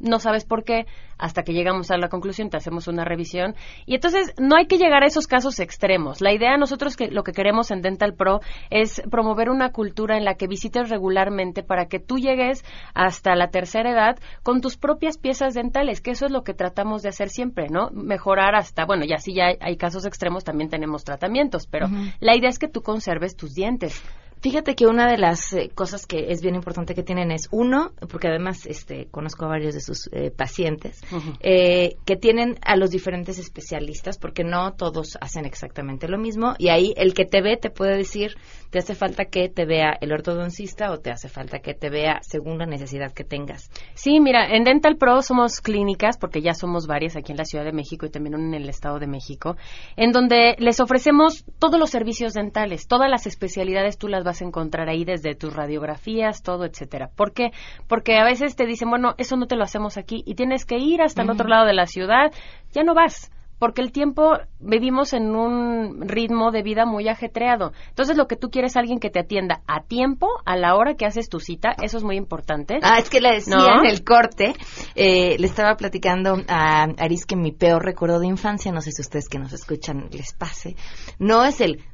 no 0.00 0.18
sabes 0.18 0.44
por 0.44 0.64
qué, 0.64 0.86
hasta 1.18 1.42
que 1.42 1.52
llegamos 1.52 1.90
a 1.90 1.98
la 1.98 2.08
conclusión, 2.08 2.50
te 2.50 2.56
hacemos 2.56 2.88
una 2.88 3.04
revisión. 3.04 3.54
Y 3.86 3.94
entonces 3.94 4.32
no 4.38 4.56
hay 4.56 4.66
que 4.66 4.78
llegar 4.78 5.02
a 5.02 5.06
esos 5.06 5.26
casos 5.26 5.60
extremos. 5.60 6.20
La 6.20 6.32
idea 6.32 6.56
nosotros 6.56 6.96
que 6.96 7.08
lo 7.10 7.22
que 7.22 7.32
queremos 7.32 7.70
en 7.70 7.82
Dental 7.82 8.14
Pro 8.14 8.40
es 8.70 9.02
promover 9.10 9.50
una 9.50 9.70
cultura 9.70 10.16
en 10.16 10.24
la 10.24 10.34
que 10.34 10.46
visites 10.46 10.88
regularmente 10.88 11.62
para 11.62 11.86
que 11.86 11.98
tú 11.98 12.18
llegues 12.18 12.64
hasta 12.94 13.34
la 13.34 13.48
tercera 13.48 13.90
edad 13.90 14.18
con 14.42 14.60
tus 14.60 14.76
propias 14.76 15.18
piezas 15.18 15.54
dentales, 15.54 16.00
que 16.00 16.12
eso 16.12 16.26
es 16.26 16.32
lo 16.32 16.42
que 16.42 16.54
tratamos 16.54 17.02
de 17.02 17.10
hacer 17.10 17.28
siempre, 17.28 17.68
¿no? 17.68 17.90
Mejorar 17.90 18.54
hasta, 18.54 18.86
bueno, 18.86 19.04
ya 19.04 19.18
si 19.18 19.34
ya 19.34 19.52
hay, 19.60 19.76
casos 19.76 20.04
extremos, 20.06 20.44
también 20.44 20.68
tenemos 20.68 21.04
tratamientos, 21.04 21.66
pero 21.66 21.88
la 22.20 22.36
idea 22.36 22.50
es 22.50 22.58
que 22.58 22.68
tú 22.68 22.82
conserves 22.82 23.36
tus 23.36 23.54
dientes. 23.54 24.02
Fíjate 24.42 24.74
que 24.74 24.86
una 24.86 25.06
de 25.06 25.18
las 25.18 25.52
eh, 25.52 25.70
cosas 25.74 26.06
que 26.06 26.30
es 26.30 26.40
bien 26.40 26.54
importante 26.54 26.94
que 26.94 27.02
tienen 27.02 27.30
es, 27.30 27.48
uno, 27.50 27.92
porque 28.10 28.28
además 28.28 28.64
este, 28.64 29.06
conozco 29.10 29.44
a 29.44 29.48
varios 29.48 29.74
de 29.74 29.82
sus 29.82 30.08
eh, 30.12 30.30
pacientes, 30.30 31.02
eh, 31.40 31.96
que 32.06 32.16
tienen 32.16 32.56
a 32.64 32.76
los 32.76 32.90
diferentes 32.90 33.38
especialistas, 33.38 34.16
porque 34.16 34.42
no 34.42 34.72
todos 34.72 35.18
hacen 35.20 35.44
exactamente 35.44 36.08
lo 36.08 36.16
mismo, 36.16 36.54
y 36.56 36.70
ahí 36.70 36.94
el 36.96 37.12
que 37.12 37.26
te 37.26 37.42
ve 37.42 37.58
te 37.58 37.68
puede 37.68 37.98
decir, 37.98 38.36
te 38.70 38.78
hace 38.78 38.94
falta 38.94 39.26
que 39.26 39.50
te 39.50 39.66
vea 39.66 39.98
el 40.00 40.10
ortodoncista 40.10 40.90
o 40.90 40.98
te 41.00 41.10
hace 41.10 41.28
falta 41.28 41.58
que 41.58 41.74
te 41.74 41.90
vea 41.90 42.20
según 42.22 42.56
la 42.56 42.66
necesidad 42.66 43.12
que 43.12 43.24
tengas. 43.24 43.70
Sí, 43.94 44.20
mira, 44.20 44.54
en 44.54 44.64
Dental 44.64 44.96
Pro 44.96 45.20
somos 45.20 45.60
clínicas, 45.60 46.16
porque 46.16 46.40
ya 46.40 46.54
somos 46.54 46.86
varias 46.86 47.14
aquí 47.14 47.32
en 47.32 47.38
la 47.38 47.44
Ciudad 47.44 47.64
de 47.66 47.72
México 47.72 48.06
y 48.06 48.10
también 48.10 48.36
en 48.36 48.54
el 48.54 48.70
Estado 48.70 48.98
de 48.98 49.06
México, 49.06 49.56
en 49.96 50.12
donde 50.12 50.56
les 50.58 50.80
ofrecemos 50.80 51.44
todos 51.58 51.78
los 51.78 51.90
servicios 51.90 52.32
dentales, 52.32 52.86
todas 52.86 53.10
las 53.10 53.26
especialidades 53.26 53.98
tú 53.98 54.08
las 54.08 54.24
vas 54.24 54.29
vas 54.30 54.42
a 54.42 54.44
encontrar 54.44 54.88
ahí 54.88 55.04
desde 55.04 55.34
tus 55.34 55.52
radiografías, 55.52 56.42
todo, 56.42 56.64
etcétera. 56.64 57.10
¿Por 57.14 57.32
qué? 57.32 57.50
Porque 57.88 58.16
a 58.16 58.24
veces 58.24 58.54
te 58.54 58.64
dicen, 58.64 58.88
bueno, 58.88 59.14
eso 59.18 59.36
no 59.36 59.46
te 59.46 59.56
lo 59.56 59.64
hacemos 59.64 59.96
aquí 59.96 60.22
y 60.24 60.36
tienes 60.36 60.64
que 60.64 60.78
ir 60.78 61.02
hasta 61.02 61.22
el 61.22 61.30
otro 61.30 61.48
lado 61.48 61.66
de 61.66 61.74
la 61.74 61.86
ciudad, 61.86 62.32
ya 62.72 62.84
no 62.84 62.94
vas 62.94 63.30
porque 63.60 63.82
el 63.82 63.92
tiempo 63.92 64.38
vivimos 64.58 65.12
en 65.12 65.36
un 65.36 66.08
ritmo 66.08 66.50
de 66.50 66.62
vida 66.62 66.86
muy 66.86 67.08
ajetreado. 67.08 67.72
Entonces, 67.90 68.16
lo 68.16 68.26
que 68.26 68.34
tú 68.34 68.50
quieres 68.50 68.72
es 68.72 68.76
alguien 68.78 68.98
que 68.98 69.10
te 69.10 69.20
atienda 69.20 69.60
a 69.66 69.82
tiempo, 69.82 70.28
a 70.46 70.56
la 70.56 70.74
hora 70.76 70.94
que 70.94 71.04
haces 71.04 71.28
tu 71.28 71.40
cita, 71.40 71.76
eso 71.82 71.98
es 71.98 72.02
muy 72.02 72.16
importante. 72.16 72.80
Ah, 72.82 72.98
es 72.98 73.10
que 73.10 73.20
le 73.20 73.34
decía 73.34 73.74
en 73.78 73.86
el 73.86 74.02
corte, 74.02 74.54
eh, 74.94 75.36
le 75.38 75.46
estaba 75.46 75.76
platicando 75.76 76.38
a 76.48 76.84
Aris 76.96 77.26
que 77.26 77.36
mi 77.36 77.52
peor 77.52 77.84
recuerdo 77.84 78.18
de 78.18 78.28
infancia, 78.28 78.72
no 78.72 78.80
sé 78.80 78.92
si 78.92 79.02
ustedes 79.02 79.28
que 79.28 79.38
nos 79.38 79.52
escuchan 79.52 80.08
les 80.10 80.32
pase, 80.32 80.74
no 81.18 81.44
es 81.44 81.60
el... 81.60 81.84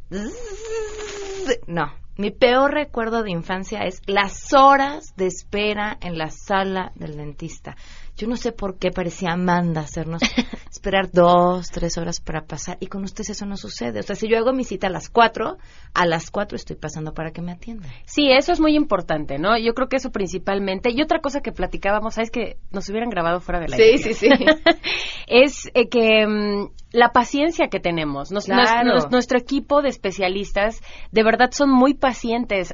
No, 1.67 1.93
mi 2.17 2.31
peor 2.31 2.73
recuerdo 2.73 3.23
de 3.23 3.31
infancia 3.31 3.81
es 3.81 4.01
las 4.07 4.55
horas 4.55 5.15
de 5.17 5.27
espera 5.27 5.99
en 6.01 6.17
la 6.17 6.31
sala 6.31 6.93
del 6.95 7.17
dentista. 7.17 7.77
Yo 8.17 8.27
no 8.27 8.37
sé 8.37 8.53
por 8.53 8.79
qué 8.79 8.91
parecía 8.91 9.33
Amanda 9.33 9.83
hacernos 9.83 10.23
esperar 10.71 11.11
dos, 11.13 11.69
tres 11.69 11.99
horas 11.99 12.21
para 12.21 12.47
pasar. 12.47 12.79
Y 12.81 12.87
con 12.87 13.05
ustedes 13.05 13.31
eso 13.31 13.45
no 13.45 13.59
sucede. 13.59 14.01
O 14.01 14.03
sea, 14.03 14.17
si 14.17 14.27
yo 14.27 14.39
hago 14.39 14.55
mi 14.55 14.65
cita 14.65 14.87
a 14.87 14.91
las 14.91 15.11
cuatro, 15.11 15.59
a 15.93 16.07
las 16.07 16.31
cuatro 16.31 16.57
estoy 16.57 16.77
pasando 16.77 17.13
para 17.13 17.33
que 17.33 17.43
me 17.43 17.53
atiendan. 17.53 17.91
Sí, 18.07 18.31
eso 18.31 18.53
es 18.53 18.61
muy 18.61 18.75
importante, 18.75 19.39
¿no? 19.39 19.59
Yo 19.59 19.75
creo 19.75 19.89
que 19.89 19.97
eso 19.97 20.11
principalmente. 20.11 20.91
Y 20.91 21.03
otra 21.03 21.21
cosa 21.21 21.43
que 21.43 21.53
platicábamos, 21.53 22.15
¿sabes? 22.15 22.31
Que 22.31 22.57
nos 22.71 22.89
hubieran 22.89 23.11
grabado 23.11 23.41
fuera 23.41 23.61
de 23.61 23.69
la 23.69 23.77
Sí, 23.77 23.99
sí, 23.99 24.15
sí. 24.15 24.29
es 25.27 25.71
eh, 25.75 25.91
que 25.91 26.27
mm, 26.27 26.71
la 26.93 27.11
paciencia 27.13 27.69
que 27.69 27.81
tenemos. 27.81 28.31
nuestro 28.31 29.39
equipo 29.39 29.83
de 29.83 29.91
especialistas 29.91 30.81
de 31.13 31.23
verdad 31.23 31.51
son 31.53 31.71
muy 31.71 31.93
pacientes 31.93 32.06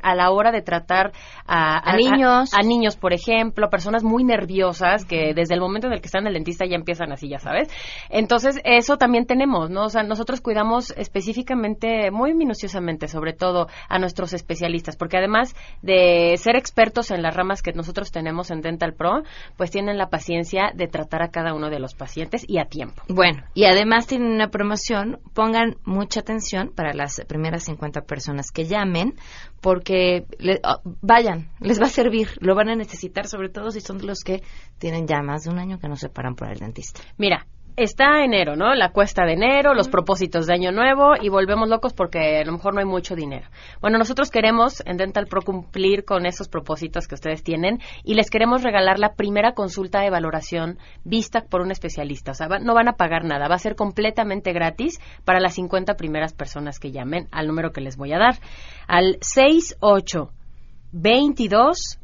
a 0.02 0.14
la 0.14 0.30
hora 0.30 0.52
de 0.52 0.62
tratar 0.62 1.12
a, 1.46 1.96
niños. 1.96 2.52
A, 2.54 2.62
niños, 2.62 2.96
por 2.96 3.12
ejemplo, 3.12 3.68
personas 3.70 4.04
muy 4.04 4.24
nerviosas 4.24 5.04
que 5.04 5.32
desde 5.34 5.54
el 5.54 5.60
momento 5.60 5.86
en 5.86 5.94
el 5.94 6.00
que 6.00 6.06
están 6.06 6.22
en 6.22 6.28
el 6.28 6.34
dentista 6.34 6.64
ya 6.66 6.76
empiezan 6.76 7.12
así, 7.12 7.28
ya 7.28 7.38
sabes. 7.38 7.68
Entonces, 8.10 8.60
eso 8.64 8.96
también 8.96 9.26
tenemos, 9.26 9.70
¿no? 9.70 9.84
O 9.84 9.88
sea, 9.88 10.02
nosotros 10.02 10.40
cuidamos 10.40 10.92
específicamente, 10.96 12.10
muy 12.10 12.34
minuciosamente, 12.34 13.08
sobre 13.08 13.32
todo 13.32 13.68
a 13.88 13.98
nuestros 13.98 14.32
especialistas, 14.32 14.96
porque 14.96 15.16
además 15.16 15.54
de 15.82 16.34
ser 16.36 16.56
expertos 16.56 17.10
en 17.10 17.22
las 17.22 17.34
ramas 17.34 17.62
que 17.62 17.72
nosotros 17.72 18.10
tenemos 18.10 18.50
en 18.50 18.60
Dental 18.60 18.94
Pro, 18.94 19.22
pues 19.56 19.70
tienen 19.70 19.98
la 19.98 20.08
paciencia 20.08 20.72
de 20.74 20.88
tratar 20.88 21.22
a 21.22 21.28
cada 21.28 21.54
uno 21.54 21.70
de 21.70 21.78
los 21.78 21.94
pacientes 21.94 22.44
y 22.46 22.58
a 22.58 22.64
tiempo. 22.64 23.02
Bueno, 23.08 23.42
y 23.54 23.64
además 23.64 24.06
tienen 24.06 24.32
una 24.32 24.48
promoción, 24.48 25.18
pongan 25.34 25.76
mucha 25.84 26.20
atención 26.20 26.72
para 26.74 26.92
las 26.94 27.20
primeras 27.26 27.64
50 27.64 28.02
personas 28.02 28.50
que 28.50 28.64
llamen, 28.64 29.14
porque 29.60 30.26
oh, 30.64 30.80
vayan, 31.00 31.50
les 31.60 31.80
va 31.80 31.86
a 31.86 31.90
servir, 31.90 32.28
lo 32.40 32.54
van 32.54 32.68
a 32.68 32.76
necesitar, 32.76 33.26
sobre 33.26 33.48
todo 33.48 33.70
si 33.70 33.80
son 33.80 34.04
los 34.06 34.20
que 34.20 34.42
tienen 34.78 35.06
ya 35.06 35.22
más 35.22 35.44
de 35.44 35.50
un 35.50 35.58
año 35.58 35.78
que 35.78 35.88
no 35.88 35.96
se 35.96 36.08
paran 36.08 36.34
por 36.34 36.50
el 36.50 36.58
dentista. 36.58 37.00
Mira, 37.16 37.46
está 37.76 38.24
enero, 38.24 38.56
¿no? 38.56 38.74
La 38.74 38.90
cuesta 38.90 39.24
de 39.24 39.32
enero, 39.32 39.74
los 39.74 39.88
propósitos 39.88 40.46
de 40.46 40.54
año 40.54 40.72
nuevo 40.72 41.12
y 41.20 41.28
volvemos 41.28 41.68
locos 41.68 41.92
porque 41.92 42.38
a 42.40 42.44
lo 42.44 42.52
mejor 42.52 42.74
no 42.74 42.80
hay 42.80 42.86
mucho 42.86 43.14
dinero. 43.14 43.48
Bueno, 43.80 43.98
nosotros 43.98 44.30
queremos 44.30 44.82
en 44.86 44.96
Dental 44.96 45.26
Pro 45.26 45.42
cumplir 45.42 46.04
con 46.04 46.26
esos 46.26 46.48
propósitos 46.48 47.08
que 47.08 47.14
ustedes 47.14 47.42
tienen 47.42 47.80
y 48.04 48.14
les 48.14 48.30
queremos 48.30 48.62
regalar 48.62 48.98
la 48.98 49.14
primera 49.14 49.52
consulta 49.52 50.00
de 50.00 50.10
valoración 50.10 50.78
vista 51.04 51.44
por 51.48 51.60
un 51.60 51.70
especialista. 51.70 52.32
O 52.32 52.34
sea, 52.34 52.48
no 52.48 52.74
van 52.74 52.88
a 52.88 52.96
pagar 52.96 53.24
nada, 53.24 53.48
va 53.48 53.54
a 53.54 53.58
ser 53.58 53.74
completamente 53.74 54.52
gratis 54.52 55.00
para 55.24 55.40
las 55.40 55.54
50 55.54 55.94
primeras 55.94 56.34
personas 56.34 56.78
que 56.78 56.92
llamen 56.92 57.28
al 57.30 57.46
número 57.46 57.72
que 57.72 57.80
les 57.80 57.96
voy 57.96 58.12
a 58.12 58.18
dar. 58.18 58.34
Al 58.86 59.18
68 59.20 60.30
22 60.92 61.98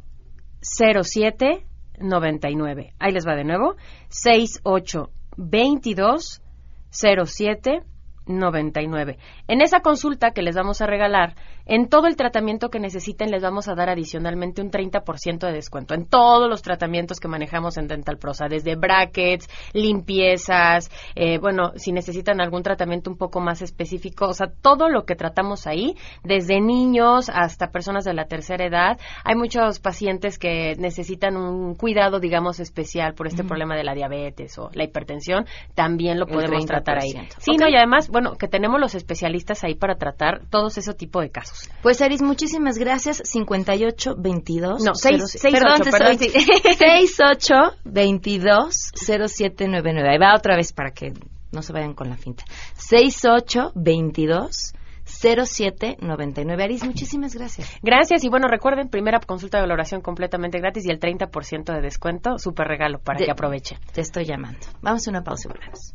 07 0.61 1.65
99. 2.01 2.95
Ahí 2.99 3.13
les 3.13 3.27
va 3.27 3.35
de 3.35 3.45
nuevo. 3.45 3.77
68 4.09 5.11
22 5.39 6.41
07 6.91 7.83
99. 8.29 9.19
En 9.49 9.61
esa 9.61 9.81
consulta 9.81 10.31
que 10.31 10.43
les 10.43 10.55
vamos 10.55 10.81
a 10.81 10.87
regalar, 10.87 11.35
en 11.67 11.89
todo 11.89 12.07
el 12.07 12.17
tratamiento 12.17 12.71
que 12.71 12.81
necesiten 12.81 13.31
les 13.31 13.43
vamos 13.43 13.69
a 13.69 13.75
dar 13.75 13.91
adicionalmente 13.91 14.63
un 14.63 14.71
30% 14.71 15.47
de 15.47 15.53
descuento. 15.53 15.95
En 15.95 16.07
todos 16.07 16.49
los 16.49 16.63
tratamientos 16.63 17.21
que 17.21 17.29
manejamos 17.29 17.77
en 17.77 17.89
Dental 17.89 18.17
Prosa, 18.19 18.47
desde 18.49 18.77
brackets, 18.77 19.49
limpiezas, 19.75 20.91
eh, 21.15 21.39
bueno, 21.39 21.73
si 21.77 21.93
necesitan 21.93 22.41
algún 22.41 22.63
tratamiento 22.63 23.11
un 23.11 23.19
poco 23.19 23.41
más 23.41 23.61
específico, 23.61 24.29
o 24.29 24.33
sea, 24.33 24.49
todo 24.63 24.89
lo 24.89 25.05
que 25.05 25.15
tratamos 25.15 25.67
ahí, 25.67 25.95
desde 26.25 26.61
niños 26.61 27.31
hasta 27.33 27.71
personas 27.71 28.05
de 28.05 28.15
la 28.15 28.25
tercera 28.25 28.65
edad. 28.65 28.99
Hay 29.25 29.37
muchos 29.37 29.79
pacientes 29.81 30.39
que 30.39 30.75
necesitan 30.79 31.37
un 31.37 31.75
cuidado, 31.75 32.21
digamos, 32.21 32.61
especial 32.61 33.15
por 33.15 33.27
este 33.27 33.45
problema 33.45 33.77
de 33.77 33.85
la 33.85 33.95
diabetes 33.95 34.59
o 34.59 34.71
la 34.73 34.85
hipertensión. 34.85 35.47
También 35.75 36.19
lo 36.19 36.27
podemos 36.27 36.65
tratar 36.67 36.99
ahí. 37.03 37.13
Sí, 37.39 37.57
no, 37.57 37.69
y 37.69 37.77
además, 37.77 38.09
bueno, 38.21 38.37
que 38.37 38.49
tenemos 38.49 38.81
los 38.81 38.95
especialistas 38.95 39.63
ahí 39.65 39.75
para 39.75 39.97
tratar 39.97 40.43
todos 40.51 40.77
ese 40.79 40.93
tipo 40.95 41.21
de 41.21 41.31
casos. 41.31 41.69
Pues 41.83 42.03
Aris, 42.03 42.21
muchísimas 42.23 42.77
gracias. 42.79 43.23
58 43.25 44.15
22 44.19 44.83
No, 44.85 44.95
seis- 44.95 45.23
seis 45.27 45.55
perdón, 45.55 45.73
ocho, 45.81 45.85
te 45.85 45.91
perdón, 45.91 46.13
estoy- 46.13 46.29
sí. 46.31 46.41
68 46.41 47.55
22 47.85 48.91
0799. 48.95 50.09
Ahí 50.11 50.19
va 50.19 50.35
otra 50.35 50.57
vez 50.57 50.73
para 50.73 50.91
que 50.91 51.13
no 51.53 51.63
se 51.63 51.73
vayan 51.73 51.95
con 51.95 52.09
la 52.11 52.17
finta. 52.17 52.45
68 52.75 53.73
22 53.75 54.75
0799. 55.05 56.63
Aris, 56.65 56.85
muchísimas 56.85 57.35
gracias. 57.35 57.71
Gracias 57.83 58.25
y 58.25 58.29
bueno, 58.29 58.47
recuerden, 58.49 58.89
primera 58.89 59.21
consulta 59.21 59.59
de 59.59 59.63
valoración 59.63 60.01
completamente 60.03 60.59
gratis 60.59 60.85
y 60.87 60.91
el 60.91 60.99
30% 61.01 61.73
de 61.73 61.81
descuento, 61.81 62.39
súper 62.39 62.67
regalo 62.69 62.99
para 62.99 63.19
De- 63.19 63.25
que 63.25 63.31
aprovechen. 63.31 63.79
Te 63.93 64.01
estoy 64.03 64.25
llamando. 64.27 64.59
Vamos 64.83 65.07
a 65.07 65.11
una 65.11 65.23
pausa 65.23 65.49
y 65.49 65.53
volvemos. 65.53 65.95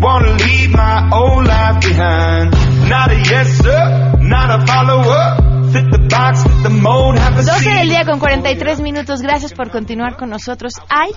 Wanna 0.00 0.36
leave 0.36 0.70
my 0.70 1.10
old 1.12 1.44
life 1.46 1.80
behind. 1.80 2.52
Not 2.88 3.10
a 3.10 3.16
yes 3.16 3.58
sir, 3.58 4.14
not 4.20 4.48
a 4.50 4.64
follower. 4.64 5.72
Fit 5.72 5.90
the 5.90 6.06
box, 6.08 6.42
fit 6.44 6.62
the 6.62 6.70
mold, 6.70 7.18
have 7.18 7.36
a 7.36 7.42
12 7.42 7.58
seat. 7.58 7.74
del 7.74 7.88
día 7.88 8.04
con 8.04 8.20
43 8.20 8.80
minutos. 8.80 9.22
Gracias 9.22 9.52
por 9.52 9.70
continuar 9.72 10.16
con 10.16 10.30
nosotros. 10.30 10.74
Hay 10.88 11.10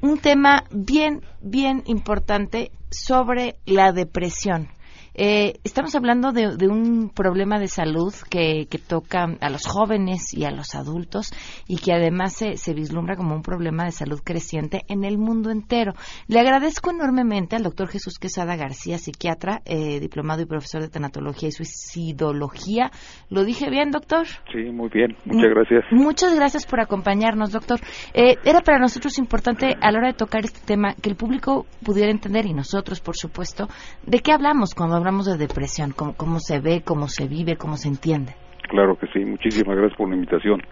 un 0.00 0.18
tema 0.18 0.64
bien, 0.70 1.20
bien 1.42 1.82
importante 1.84 2.72
sobre 2.90 3.56
la 3.66 3.92
depresión. 3.92 4.68
Eh, 5.14 5.54
estamos 5.64 5.94
hablando 5.94 6.32
de, 6.32 6.56
de 6.56 6.68
un 6.68 7.10
problema 7.10 7.58
de 7.58 7.68
salud 7.68 8.14
que, 8.30 8.66
que 8.70 8.78
toca 8.78 9.26
a 9.40 9.50
los 9.50 9.66
jóvenes 9.66 10.32
y 10.32 10.44
a 10.44 10.50
los 10.50 10.74
adultos 10.74 11.30
y 11.68 11.76
que 11.76 11.92
además 11.92 12.34
se, 12.34 12.56
se 12.56 12.72
vislumbra 12.72 13.16
como 13.16 13.34
un 13.34 13.42
problema 13.42 13.84
de 13.84 13.92
salud 13.92 14.20
creciente 14.24 14.82
en 14.88 15.04
el 15.04 15.18
mundo 15.18 15.50
entero. 15.50 15.92
Le 16.28 16.40
agradezco 16.40 16.90
enormemente 16.90 17.56
al 17.56 17.62
doctor 17.62 17.88
Jesús 17.88 18.18
Quesada 18.18 18.56
García, 18.56 18.98
psiquiatra, 18.98 19.60
eh, 19.64 20.00
diplomado 20.00 20.42
y 20.42 20.46
profesor 20.46 20.80
de 20.80 20.88
tanatología 20.88 21.48
y 21.48 21.52
suicidología. 21.52 22.90
¿Lo 23.28 23.44
dije 23.44 23.68
bien, 23.68 23.90
doctor? 23.90 24.26
Sí, 24.52 24.70
muy 24.72 24.88
bien, 24.88 25.16
muchas 25.24 25.50
gracias. 25.50 25.84
Muchas 25.90 26.34
gracias 26.34 26.66
por 26.66 26.80
acompañarnos, 26.80 27.52
doctor. 27.52 27.80
Eh, 28.14 28.36
era 28.44 28.60
para 28.60 28.78
nosotros 28.78 29.18
importante 29.18 29.76
a 29.80 29.90
la 29.90 29.98
hora 29.98 30.08
de 30.08 30.14
tocar 30.14 30.44
este 30.44 30.60
tema 30.64 30.94
que 30.94 31.10
el 31.10 31.16
público 31.16 31.66
pudiera 31.84 32.10
entender 32.10 32.46
y 32.46 32.54
nosotros, 32.54 33.00
por 33.00 33.16
supuesto, 33.16 33.68
de 34.06 34.20
qué 34.20 34.32
hablamos 34.32 34.74
cuando 34.74 35.01
hablamos 35.02 35.26
de 35.26 35.36
depresión, 35.36 35.92
cómo, 35.96 36.14
cómo 36.14 36.38
se 36.38 36.60
ve, 36.60 36.82
cómo 36.84 37.08
se 37.08 37.26
vive, 37.26 37.56
cómo 37.56 37.76
se 37.76 37.88
entiende. 37.88 38.34
Claro 38.68 38.96
que 38.96 39.06
sí, 39.08 39.24
muchísimas 39.24 39.76
gracias 39.76 39.96
por 39.98 40.08
la 40.08 40.14
invitación. 40.14 40.62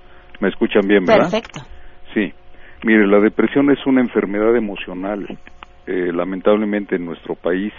¿Me 0.41 0.49
escuchan 0.49 0.87
bien, 0.87 1.05
verdad? 1.05 1.31
Perfecto. 1.31 1.61
Sí. 2.15 2.33
Mire, 2.85 3.07
la 3.07 3.21
depresión 3.21 3.71
es 3.71 3.85
una 3.87 4.01
enfermedad 4.01 4.57
emocional. 4.57 5.27
Eh, 5.87 6.13
lamentablemente 6.13 6.97
en 6.97 7.05
nuestro 7.05 7.35
país 7.35 7.73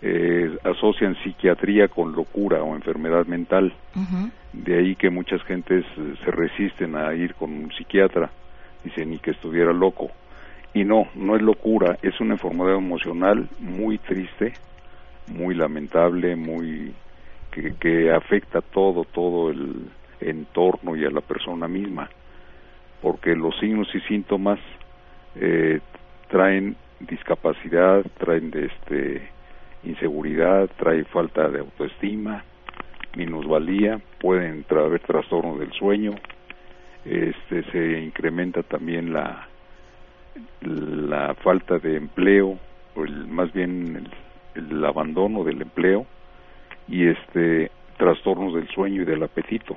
eh, 0.00 0.56
asocian 0.62 1.16
psiquiatría 1.22 1.88
con 1.88 2.12
locura 2.12 2.62
o 2.62 2.74
enfermedad 2.74 3.26
mental. 3.26 3.74
De 4.52 4.78
ahí 4.78 4.94
que 4.94 5.10
muchas 5.10 5.42
gentes 5.42 5.84
eh, 5.98 6.14
se 6.24 6.30
resisten 6.30 6.96
a 6.96 7.12
ir 7.14 7.34
con 7.34 7.52
un 7.52 7.72
psiquiatra. 7.72 8.30
Dicen 8.84 9.10
ni 9.10 9.18
que 9.18 9.32
estuviera 9.32 9.72
loco. 9.72 10.10
Y 10.72 10.84
no, 10.84 11.04
no 11.14 11.36
es 11.36 11.42
locura, 11.42 11.98
es 12.02 12.18
una 12.20 12.34
enfermedad 12.34 12.76
emocional 12.76 13.48
muy 13.60 13.98
triste, 13.98 14.54
muy 15.28 15.54
lamentable, 15.54 16.36
muy 16.36 16.94
que, 17.80 18.12
afecta 18.12 18.60
todo, 18.60 19.04
todo 19.04 19.50
el 19.50 19.86
entorno 20.20 20.96
y 20.96 21.04
a 21.04 21.10
la 21.10 21.20
persona 21.20 21.68
misma, 21.68 22.10
porque 23.00 23.34
los 23.36 23.56
signos 23.58 23.88
y 23.94 24.00
síntomas 24.00 24.58
eh, 25.36 25.80
traen 26.28 26.76
discapacidad, 27.00 28.04
traen 28.18 28.50
este 28.54 29.28
inseguridad, 29.84 30.68
trae 30.78 31.04
falta 31.04 31.48
de 31.48 31.60
autoestima, 31.60 32.42
minusvalía, 33.16 34.00
pueden 34.20 34.64
haber 34.70 35.00
trastornos 35.00 35.60
del 35.60 35.72
sueño, 35.72 36.12
este 37.04 37.62
se 37.70 38.00
incrementa 38.00 38.62
también 38.62 39.12
la 39.12 39.48
la 40.60 41.34
falta 41.34 41.78
de 41.78 41.96
empleo, 41.96 42.58
o 42.94 43.04
el, 43.04 43.26
más 43.26 43.52
bien 43.52 43.96
el, 43.96 44.10
el 44.54 44.84
abandono 44.84 45.44
del 45.44 45.62
empleo 45.62 46.06
y 46.88 47.08
este 47.08 47.70
trastornos 47.96 48.54
del 48.54 48.68
sueño 48.68 49.02
y 49.02 49.04
del 49.04 49.22
apetito, 49.22 49.76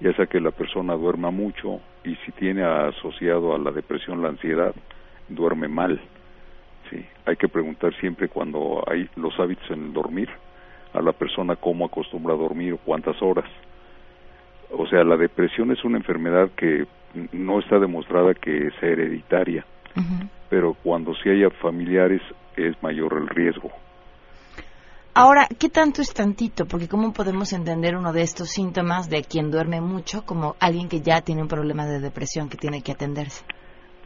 ya 0.00 0.12
sea 0.14 0.26
que 0.26 0.40
la 0.40 0.50
persona 0.50 0.94
duerma 0.94 1.30
mucho 1.30 1.80
y 2.04 2.16
si 2.16 2.32
tiene 2.32 2.64
asociado 2.64 3.54
a 3.54 3.58
la 3.58 3.70
depresión 3.70 4.22
la 4.22 4.28
ansiedad, 4.28 4.74
duerme 5.28 5.68
mal. 5.68 6.00
Sí, 6.90 7.04
hay 7.26 7.36
que 7.36 7.48
preguntar 7.48 7.94
siempre 8.00 8.28
cuando 8.28 8.82
hay 8.86 9.08
los 9.16 9.38
hábitos 9.38 9.70
en 9.70 9.86
el 9.86 9.92
dormir 9.92 10.28
a 10.94 11.02
la 11.02 11.12
persona 11.12 11.56
cómo 11.56 11.84
acostumbra 11.84 12.34
a 12.34 12.38
dormir 12.38 12.72
o 12.72 12.78
cuántas 12.78 13.20
horas. 13.22 13.48
O 14.70 14.86
sea, 14.86 15.04
la 15.04 15.16
depresión 15.16 15.70
es 15.70 15.84
una 15.84 15.98
enfermedad 15.98 16.50
que 16.56 16.86
no 17.32 17.58
está 17.58 17.78
demostrada 17.78 18.34
que 18.34 18.70
sea 18.80 18.90
hereditaria, 18.90 19.64
pero 20.48 20.74
cuando 20.82 21.14
sí 21.16 21.30
haya 21.30 21.50
familiares 21.50 22.22
es 22.56 22.80
mayor 22.82 23.14
el 23.14 23.28
riesgo. 23.28 23.70
Ahora, 25.20 25.48
¿qué 25.58 25.68
tanto 25.68 26.00
es 26.00 26.14
tantito? 26.14 26.64
Porque 26.66 26.86
¿cómo 26.86 27.12
podemos 27.12 27.52
entender 27.52 27.96
uno 27.96 28.12
de 28.12 28.22
estos 28.22 28.50
síntomas 28.50 29.10
de 29.10 29.24
quien 29.24 29.50
duerme 29.50 29.80
mucho 29.80 30.24
como 30.24 30.54
alguien 30.60 30.88
que 30.88 31.00
ya 31.00 31.22
tiene 31.22 31.42
un 31.42 31.48
problema 31.48 31.86
de 31.86 31.98
depresión 31.98 32.48
que 32.48 32.56
tiene 32.56 32.82
que 32.82 32.92
atenderse? 32.92 33.44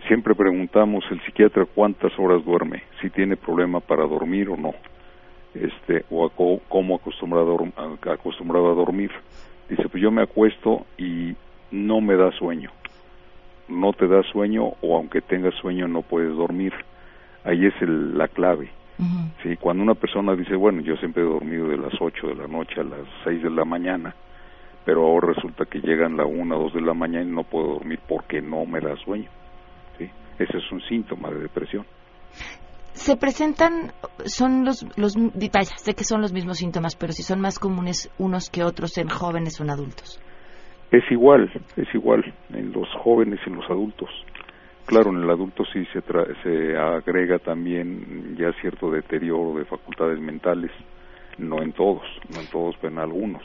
Siempre 0.08 0.34
preguntamos 0.34 1.04
el 1.10 1.20
psiquiatra 1.26 1.66
cuántas 1.74 2.18
horas 2.18 2.42
duerme, 2.46 2.84
si 3.02 3.10
tiene 3.10 3.36
problema 3.36 3.80
para 3.80 4.06
dormir 4.06 4.48
o 4.48 4.56
no, 4.56 4.72
este, 5.52 6.06
o 6.08 6.24
a 6.24 6.30
cómo 6.66 6.94
acostumbrado 6.96 7.58
a- 7.76 8.12
acostumbrado 8.14 8.72
a 8.72 8.74
dormir. 8.74 9.10
Dice, 9.68 9.90
pues 9.90 10.02
yo 10.02 10.10
me 10.10 10.22
acuesto 10.22 10.86
y 10.96 11.36
no 11.70 12.00
me 12.00 12.16
da 12.16 12.32
sueño. 12.38 12.70
No 13.68 13.92
te 13.92 14.08
da 14.08 14.22
sueño 14.32 14.64
o 14.80 14.96
aunque 14.96 15.20
tengas 15.20 15.52
sueño 15.56 15.86
no 15.88 16.00
puedes 16.00 16.34
dormir. 16.34 16.72
Ahí 17.44 17.66
es 17.66 17.74
el- 17.82 18.16
la 18.16 18.28
clave. 18.28 18.70
Sí, 19.42 19.56
cuando 19.56 19.82
una 19.82 19.94
persona 19.94 20.36
dice, 20.36 20.54
bueno, 20.54 20.80
yo 20.82 20.96
siempre 20.96 21.22
he 21.22 21.26
dormido 21.26 21.68
de 21.68 21.76
las 21.76 21.92
8 22.00 22.28
de 22.28 22.34
la 22.34 22.46
noche 22.46 22.80
a 22.80 22.84
las 22.84 23.00
6 23.24 23.42
de 23.42 23.50
la 23.50 23.64
mañana, 23.64 24.14
pero 24.84 25.04
ahora 25.04 25.32
resulta 25.34 25.64
que 25.64 25.80
llegan 25.80 26.16
la 26.16 26.24
1 26.24 26.56
o 26.56 26.62
2 26.64 26.74
de 26.74 26.80
la 26.82 26.94
mañana 26.94 27.24
y 27.24 27.32
no 27.32 27.42
puedo 27.42 27.74
dormir 27.74 27.98
porque 28.06 28.40
no 28.40 28.64
me 28.64 28.80
da 28.80 28.94
sueño. 28.96 29.28
¿sí? 29.98 30.08
Ese 30.38 30.58
es 30.58 30.72
un 30.72 30.80
síntoma 30.82 31.30
de 31.30 31.40
depresión. 31.40 31.84
Se 32.92 33.16
presentan, 33.16 33.92
son 34.26 34.64
los, 34.64 34.86
los, 34.98 35.16
vaya, 35.16 35.76
sé 35.76 35.94
que 35.94 36.04
son 36.04 36.20
los 36.20 36.32
mismos 36.32 36.58
síntomas, 36.58 36.94
pero 36.94 37.12
si 37.12 37.22
son 37.22 37.40
más 37.40 37.58
comunes 37.58 38.10
unos 38.18 38.50
que 38.50 38.62
otros 38.62 38.98
en 38.98 39.08
jóvenes 39.08 39.58
o 39.60 39.64
en 39.64 39.70
adultos. 39.70 40.20
Es 40.90 41.10
igual, 41.10 41.50
es 41.76 41.94
igual 41.94 42.22
en 42.52 42.70
los 42.72 42.86
jóvenes 43.02 43.40
y 43.46 43.50
en 43.50 43.56
los 43.56 43.64
adultos. 43.70 44.10
Claro, 44.86 45.10
en 45.10 45.22
el 45.22 45.30
adulto 45.30 45.64
sí 45.72 45.84
se, 45.92 46.00
tra- 46.00 46.26
se 46.42 46.76
agrega 46.76 47.38
también 47.38 48.36
ya 48.36 48.52
cierto 48.60 48.90
deterioro 48.90 49.58
de 49.58 49.64
facultades 49.64 50.18
mentales, 50.20 50.70
no 51.38 51.62
en 51.62 51.72
todos, 51.72 52.02
no 52.34 52.40
en 52.40 52.46
todos, 52.48 52.74
pero 52.80 52.92
en 52.92 52.98
algunos. 52.98 53.42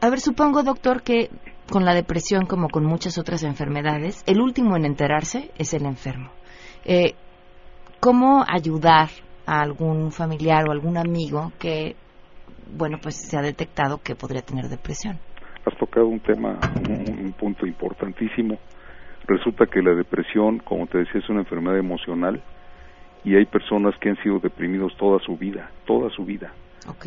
A 0.00 0.10
ver, 0.10 0.20
supongo, 0.20 0.62
doctor, 0.62 1.02
que 1.02 1.28
con 1.70 1.84
la 1.84 1.94
depresión, 1.94 2.46
como 2.46 2.68
con 2.68 2.84
muchas 2.84 3.18
otras 3.18 3.42
enfermedades, 3.42 4.24
el 4.26 4.40
último 4.40 4.76
en 4.76 4.86
enterarse 4.86 5.50
es 5.58 5.74
el 5.74 5.84
enfermo. 5.84 6.30
Eh, 6.84 7.14
¿Cómo 8.00 8.44
ayudar 8.48 9.08
a 9.46 9.60
algún 9.60 10.12
familiar 10.12 10.68
o 10.68 10.72
algún 10.72 10.96
amigo 10.96 11.52
que, 11.58 11.96
bueno, 12.76 12.98
pues 13.02 13.16
se 13.28 13.36
ha 13.36 13.42
detectado 13.42 13.98
que 13.98 14.14
podría 14.14 14.42
tener 14.42 14.66
depresión? 14.68 15.18
Has 15.66 15.76
tocado 15.78 16.06
un 16.06 16.20
tema, 16.20 16.70
un, 16.80 17.18
un 17.26 17.32
punto 17.32 17.66
importantísimo. 17.66 18.56
Resulta 19.28 19.66
que 19.66 19.82
la 19.82 19.94
depresión, 19.94 20.58
como 20.58 20.86
te 20.86 20.98
decía, 20.98 21.20
es 21.20 21.28
una 21.28 21.40
enfermedad 21.40 21.78
emocional 21.78 22.40
y 23.24 23.36
hay 23.36 23.44
personas 23.44 23.94
que 23.98 24.08
han 24.08 24.16
sido 24.22 24.38
deprimidos 24.40 24.96
toda 24.96 25.20
su 25.20 25.36
vida, 25.36 25.70
toda 25.84 26.08
su 26.08 26.24
vida. 26.24 26.50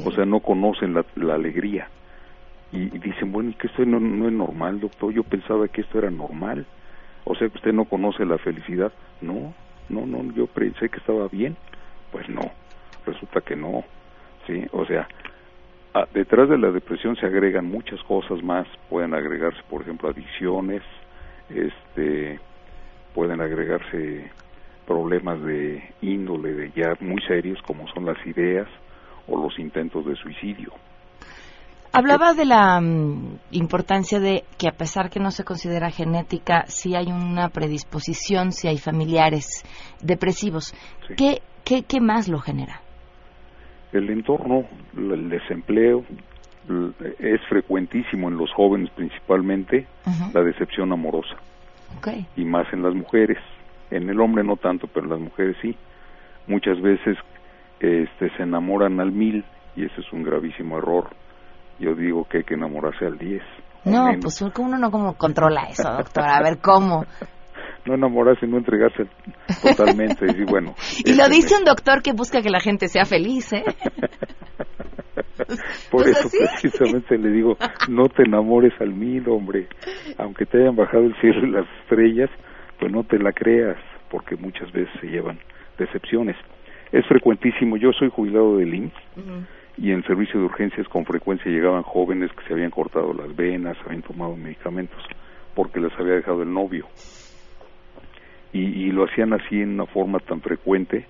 O 0.06 0.12
sea, 0.12 0.26
no 0.26 0.40
conocen 0.40 0.94
la, 0.94 1.04
la 1.16 1.34
alegría. 1.34 1.88
Y, 2.72 2.84
y 2.96 3.00
dicen, 3.00 3.32
bueno, 3.32 3.50
¿y 3.50 3.54
que 3.56 3.66
esto 3.66 3.84
no, 3.86 4.00
no 4.00 4.28
es 4.28 4.34
normal, 4.34 4.80
doctor? 4.80 5.12
Yo 5.12 5.24
pensaba 5.24 5.68
que 5.68 5.82
esto 5.82 5.98
era 5.98 6.12
normal. 6.12 6.68
O 7.24 7.34
sea, 7.34 7.50
que 7.50 7.58
usted 7.58 7.74
no 7.74 7.86
conoce 7.86 8.24
la 8.24 8.38
felicidad. 8.38 8.94
No, 9.22 9.56
no, 9.90 10.06
no, 10.06 10.32
yo 10.34 10.46
pensé 10.46 10.90
que 10.90 11.00
estaba 11.00 11.28
bien. 11.28 11.58
Pues 12.12 12.30
no, 12.30 12.52
resulta 13.06 13.42
que 13.42 13.56
no. 13.56 13.84
¿Sí? 14.46 14.64
O 14.74 14.86
sea, 14.86 15.08
detrás 16.14 16.50
de 16.50 16.60
la 16.60 16.70
depresión 16.70 17.16
se 17.16 17.26
agregan 17.26 17.66
muchas 17.66 18.02
cosas 18.04 18.44
más. 18.44 18.68
Pueden 18.90 19.16
agregarse, 19.16 19.62
por 19.68 19.82
ejemplo, 19.82 20.10
adicciones, 20.10 20.84
este, 21.56 22.40
pueden 23.14 23.42
agregarse 23.42 24.32
problemas 24.86 25.42
de 25.44 25.84
índole 26.02 26.54
de 26.54 26.72
ya 26.76 26.94
muy 27.00 27.22
serios 27.28 27.60
como 27.66 27.88
son 27.94 28.06
las 28.06 28.18
ideas 28.26 28.68
o 29.28 29.42
los 29.42 29.58
intentos 29.60 30.06
de 30.06 30.16
suicidio. 30.16 30.74
Hablaba 31.94 32.34
de 32.34 32.46
la 32.46 32.80
mm, 32.80 33.40
importancia 33.52 34.20
de 34.20 34.46
que 34.58 34.70
a 34.70 34.72
pesar 34.72 35.10
que 35.10 35.20
no 35.20 35.30
se 35.30 35.44
considera 35.44 35.92
genética, 35.92 36.64
sí 36.68 36.96
hay 36.96 37.08
una 37.08 37.50
predisposición, 37.50 38.54
si 38.54 38.70
hay 38.70 38.78
familiares 38.78 39.64
depresivos. 40.02 40.74
¿Qué, 41.18 41.42
qué, 41.66 41.84
¿Qué 41.84 42.00
más 42.00 42.30
lo 42.30 42.40
genera? 42.40 42.82
El 43.92 44.10
entorno, 44.10 44.64
el 44.96 45.30
desempleo, 45.30 46.06
es 47.20 47.42
frecuentísimo 47.50 48.30
en 48.30 48.38
los 48.38 48.52
jóvenes 48.54 48.90
principalmente 48.96 49.88
la 50.34 50.42
decepción 50.42 50.92
amorosa 50.94 51.36
Okay. 51.98 52.26
y 52.38 52.46
más 52.46 52.72
en 52.72 52.84
las 52.84 52.94
mujeres. 52.96 53.38
En 53.90 54.10
el 54.10 54.22
hombre 54.22 54.46
no 54.46 54.56
tanto, 54.56 54.88
pero 54.88 55.06
en 55.08 55.12
las 55.12 55.20
mujeres 55.20 55.58
sí. 55.62 55.76
Muchas 56.48 56.80
veces 56.82 57.18
este, 57.82 58.30
se 58.38 58.44
enamoran 58.44 59.00
al 59.02 59.12
mil 59.12 59.44
y 59.76 59.84
ese 59.84 60.00
es 60.00 60.14
un 60.14 60.24
gravísimo 60.24 60.78
error. 60.78 61.10
Yo 61.80 61.94
digo 61.94 62.26
que 62.30 62.38
hay 62.38 62.44
que 62.46 62.54
enamorarse 62.54 63.06
al 63.06 63.18
diez. 63.18 63.44
No, 63.84 64.06
menos. 64.06 64.22
pues 64.22 64.42
uno 64.58 64.78
no 64.78 64.90
como 64.90 65.16
controla 65.16 65.64
eso, 65.70 65.92
doctora. 65.92 66.38
A 66.38 66.42
ver, 66.44 66.60
¿cómo? 66.60 67.06
no 67.86 67.96
enamorarse, 67.96 68.48
no 68.48 68.58
entregarse 68.58 69.04
totalmente. 69.62 70.26
y 70.38 70.44
bueno, 70.46 70.76
Y 71.04 71.16
lo 71.16 71.24
este 71.24 71.36
dice 71.36 71.56
un 71.58 71.66
doctor 71.66 72.02
que 72.02 72.14
busca 72.14 72.42
que 72.42 72.50
la 72.50 72.60
gente 72.60 72.88
sea 72.88 73.06
feliz, 73.06 73.52
¿eh? 73.54 73.64
Por 75.90 76.04
Pues 76.04 76.18
eso 76.18 76.28
así. 76.28 76.38
precisamente 76.38 77.18
le 77.18 77.30
digo, 77.32 77.58
no 77.90 78.08
te 78.10 78.24
enamores 78.24 78.74
al 78.80 78.94
mil, 78.94 79.28
hombre. 79.30 79.68
Aunque 80.18 80.46
te 80.46 80.60
hayan 80.62 80.76
bajado 80.76 81.04
el 81.06 81.16
cielo 81.22 81.46
y 81.48 81.52
las 81.52 81.66
estrellas, 81.84 82.30
pues 82.80 82.92
no 82.92 83.04
te 83.04 83.18
la 83.20 83.32
creas, 83.32 83.78
porque 84.10 84.36
muchas 84.36 84.72
veces 84.72 84.94
se 85.00 85.08
llevan 85.08 85.40
decepciones. 85.78 86.36
Es 86.92 87.06
frecuentísimo, 87.08 87.78
yo 87.78 87.92
soy 87.94 88.10
jubilado 88.10 88.58
del 88.58 88.74
IMSS 88.74 88.94
y 89.78 89.92
en 89.92 90.04
servicio 90.04 90.40
de 90.40 90.46
urgencias 90.48 90.88
con 90.90 91.06
frecuencia 91.06 91.50
llegaban 91.52 91.84
jóvenes 91.84 92.30
que 92.34 92.44
se 92.46 92.54
habían 92.54 92.72
cortado 92.72 93.14
las 93.14 93.34
venas, 93.36 93.78
habían 93.86 94.02
tomado 94.02 94.36
medicamentos 94.36 95.02
porque 95.56 95.80
les 95.80 95.92
había 95.98 96.16
dejado 96.16 96.44
el 96.44 96.54
novio. 96.54 96.88
Y, 98.54 98.60
y 98.88 98.92
lo 98.92 99.06
hacían 99.06 99.32
así 99.34 99.62
en 99.62 99.72
una 99.76 99.86
forma 99.86 100.20
tan 100.20 100.42
frecuente 100.42 101.06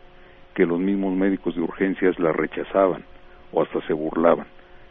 que 0.53 0.65
los 0.65 0.79
mismos 0.79 1.15
médicos 1.15 1.55
de 1.55 1.61
urgencias 1.61 2.19
la 2.19 2.31
rechazaban 2.31 3.03
o 3.51 3.61
hasta 3.61 3.81
se 3.87 3.93
burlaban. 3.93 4.47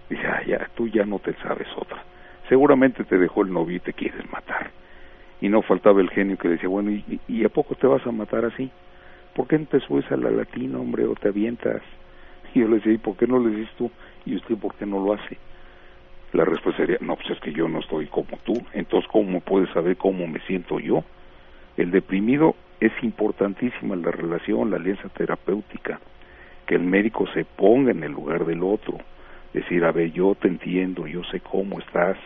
Dice, 0.09 0.27
ah, 0.27 0.43
ya, 0.47 0.69
tú 0.75 0.89
ya 0.89 1.05
no 1.05 1.19
te 1.19 1.35
sabes 1.35 1.69
otra. 1.77 2.03
Seguramente 2.49 3.05
te 3.05 3.19
dejó 3.19 3.43
el 3.43 3.53
novio 3.53 3.77
y 3.77 3.81
te 3.81 3.93
quieres 3.93 4.31
matar. 4.31 4.71
Y 5.41 5.49
no 5.49 5.63
faltaba 5.63 6.01
el 6.01 6.11
genio 6.11 6.37
que 6.37 6.49
decía, 6.49 6.69
bueno, 6.69 6.91
¿y, 6.91 7.21
y 7.29 7.45
a 7.45 7.49
poco 7.49 7.75
te 7.75 7.87
vas 7.87 8.07
a 8.07 8.13
matar 8.13 8.45
así? 8.45 8.71
¿Por 9.35 9.47
qué 9.47 9.59
no 9.59 9.67
te 9.67 9.81
subes 9.81 10.11
a 10.11 10.17
la 10.17 10.31
latina, 10.31 10.79
hombre, 10.79 11.07
o 11.07 11.15
te 11.15 11.29
avientas? 11.29 11.81
Y 12.55 12.61
yo 12.61 12.69
le 12.69 12.77
decía, 12.77 12.93
¿y 12.93 12.99
por 12.99 13.17
qué 13.17 13.27
no 13.27 13.39
le 13.39 13.51
dices 13.55 13.75
tú? 13.77 13.91
¿Y 14.27 14.37
usted 14.37 14.57
por 14.57 14.75
qué 14.75 14.85
no 14.85 15.05
lo 15.05 15.15
hace? 15.15 15.39
La 16.33 16.45
respuesta 16.45 16.83
sería, 16.83 16.99
no, 17.01 17.17
pues 17.17 17.31
es 17.31 17.41
que 17.41 17.53
yo 17.53 17.69
no 17.69 17.81
estoy 17.81 18.07
como 18.07 18.37
tú. 18.45 18.55
Entonces, 18.73 19.09
¿cómo 19.11 19.41
puedes 19.41 19.71
saber 19.71 19.97
cómo 19.97 20.27
me 20.27 20.41
siento 20.41 20.79
yo? 20.79 21.05
El 21.77 21.91
deprimido 21.91 22.55
es 22.81 22.93
importantísima 23.03 23.97
la 23.97 24.11
relación, 24.11 24.71
la 24.71 24.77
alianza 24.77 25.09
terapéutica, 25.11 26.01
que 26.71 26.77
el 26.77 26.85
médico 26.85 27.27
se 27.35 27.45
ponga 27.45 27.91
en 27.91 28.05
el 28.05 28.13
lugar 28.13 28.47
del 28.47 28.63
otro, 28.63 28.97
decir, 29.53 29.85
a 29.85 29.91
ver, 29.91 30.13
yo 30.13 30.37
te 30.37 30.47
entiendo, 30.47 31.05
yo 31.09 31.25
sé 31.25 31.41
cómo 31.41 31.81
estás, 31.81 32.17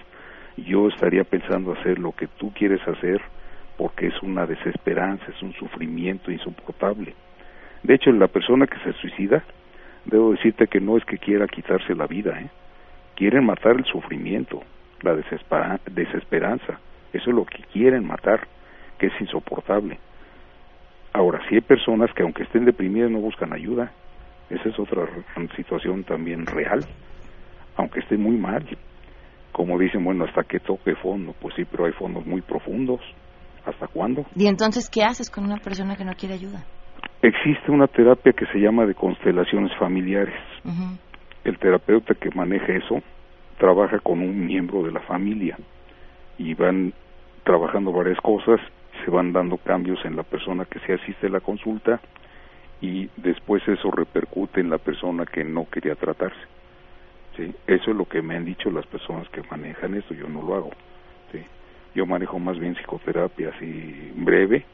yo 0.59 0.89
estaría 0.89 1.25
pensando 1.25 1.73
hacer 1.73 1.99
lo 1.99 2.13
que 2.13 2.27
tú 2.27 2.53
quieres 2.53 2.87
hacer 2.87 3.23
porque 3.79 4.09
es 4.09 4.23
una 4.23 4.45
desesperanza, 4.45 5.25
es 5.35 5.43
un 5.43 5.55
sufrimiento 5.55 6.31
insoportable. 6.31 7.15
De 7.85 7.95
hecho, 7.95 8.13
la 8.13 8.29
persona 8.29 8.67
que 8.67 8.79
se 8.81 8.93
suicida, 9.01 9.43
debo 10.05 10.33
decirte 10.33 10.67
que 10.67 10.79
no 10.79 10.99
es 10.99 11.07
que 11.07 11.17
quiera 11.17 11.47
quitarse 11.47 11.95
la 11.95 12.07
vida, 12.07 12.39
¿eh? 12.39 12.51
quieren 13.17 13.47
matar 13.47 13.77
el 13.77 13.87
sufrimiento, 13.87 14.63
la 15.01 15.15
desespera- 15.15 15.81
desesperanza, 15.91 16.81
eso 17.15 17.31
es 17.31 17.35
lo 17.35 17.47
que 17.47 17.63
quieren 17.73 18.07
matar, 18.07 18.47
que 18.99 19.07
es 19.07 19.21
insoportable. 19.23 19.99
Ahora, 21.15 21.41
si 21.49 21.55
hay 21.55 21.61
personas 21.63 22.13
que 22.13 22.23
aunque 22.23 22.43
estén 22.43 22.67
deprimidas 22.67 23.11
no 23.11 23.21
buscan 23.21 23.55
ayuda, 23.55 23.91
esa 24.51 24.69
es 24.69 24.79
otra 24.79 25.07
situación 25.57 26.05
también 26.05 26.47
real, 26.47 26.85
aunque 27.77 28.01
esté 28.01 28.17
muy 28.17 28.37
mal. 28.37 28.65
Como 29.53 29.79
dicen, 29.79 30.05
bueno, 30.05 30.25
hasta 30.25 30.43
que 30.43 30.59
toque 30.59 30.97
fondo, 30.97 31.35
pues 31.41 31.55
sí, 31.55 31.65
pero 31.65 31.87
hay 31.87 31.93
fondos 31.93 32.27
muy 32.27 32.41
profundos. 32.41 33.01
¿Hasta 33.65 33.87
cuándo? 33.87 34.27
Y 34.37 34.47
entonces, 34.47 34.91
¿qué 34.91 35.05
haces 35.05 35.31
con 35.31 35.45
una 35.45 35.57
persona 35.57 35.97
que 35.97 36.05
no 36.05 36.13
quiere 36.15 36.35
ayuda? 36.35 36.65
Existe 37.23 37.71
una 37.71 37.87
terapia 37.87 38.33
que 38.33 38.45
se 38.47 38.59
llama 38.59 38.85
de 38.85 38.95
constelaciones 38.95 39.73
familiares. 39.79 40.35
El 41.45 41.59
terapeuta 41.59 42.15
que 42.15 42.29
maneja 42.35 42.75
eso 42.75 43.01
trabaja 43.59 43.99
con 44.01 44.21
un 44.21 44.45
miembro 44.45 44.83
de 44.83 44.93
la 44.93 45.01
familia 45.01 45.57
y 46.37 46.53
van 46.55 46.93
trabajando 47.45 47.93
varias 47.93 48.21
cosas, 48.21 48.61
se 49.05 49.11
van 49.11 49.33
dando 49.33 49.57
cambios 49.57 50.05
en 50.05 50.17
la 50.17 50.23
persona 50.23 50.67
que 50.67 50.81
se 50.81 50.95
asiste 50.95 51.29
a 51.29 51.31
la 51.31 51.41
consulta 51.41 52.01
y 52.85 53.11
después 53.17 53.67
eso 53.67 53.91
repercute 53.91 54.61
en 54.61 54.69
la 54.69 54.77
persona 54.77 55.25
que 55.25 55.43
no 55.43 55.67
quería 55.71 55.95
tratarse. 55.95 56.47
¿sí? 57.35 57.55
Eso 57.67 57.91
es 57.91 57.97
lo 57.97 58.05
que 58.05 58.21
me 58.21 58.37
han 58.37 58.45
dicho 58.45 58.71
las 58.71 58.87
personas 58.87 59.27
que 59.31 59.43
manejan 59.51 59.95
esto, 59.95 60.13
yo 60.13 60.29
no 60.29 60.43
lo 60.43 60.55
hago. 60.55 60.71
¿sí? 61.33 61.43
Yo 61.95 62.05
manejo 62.05 62.39
más 62.39 62.59
bien 62.59 62.75
psicoterapia 62.75 63.53
así 63.57 64.13
breve 64.17 64.67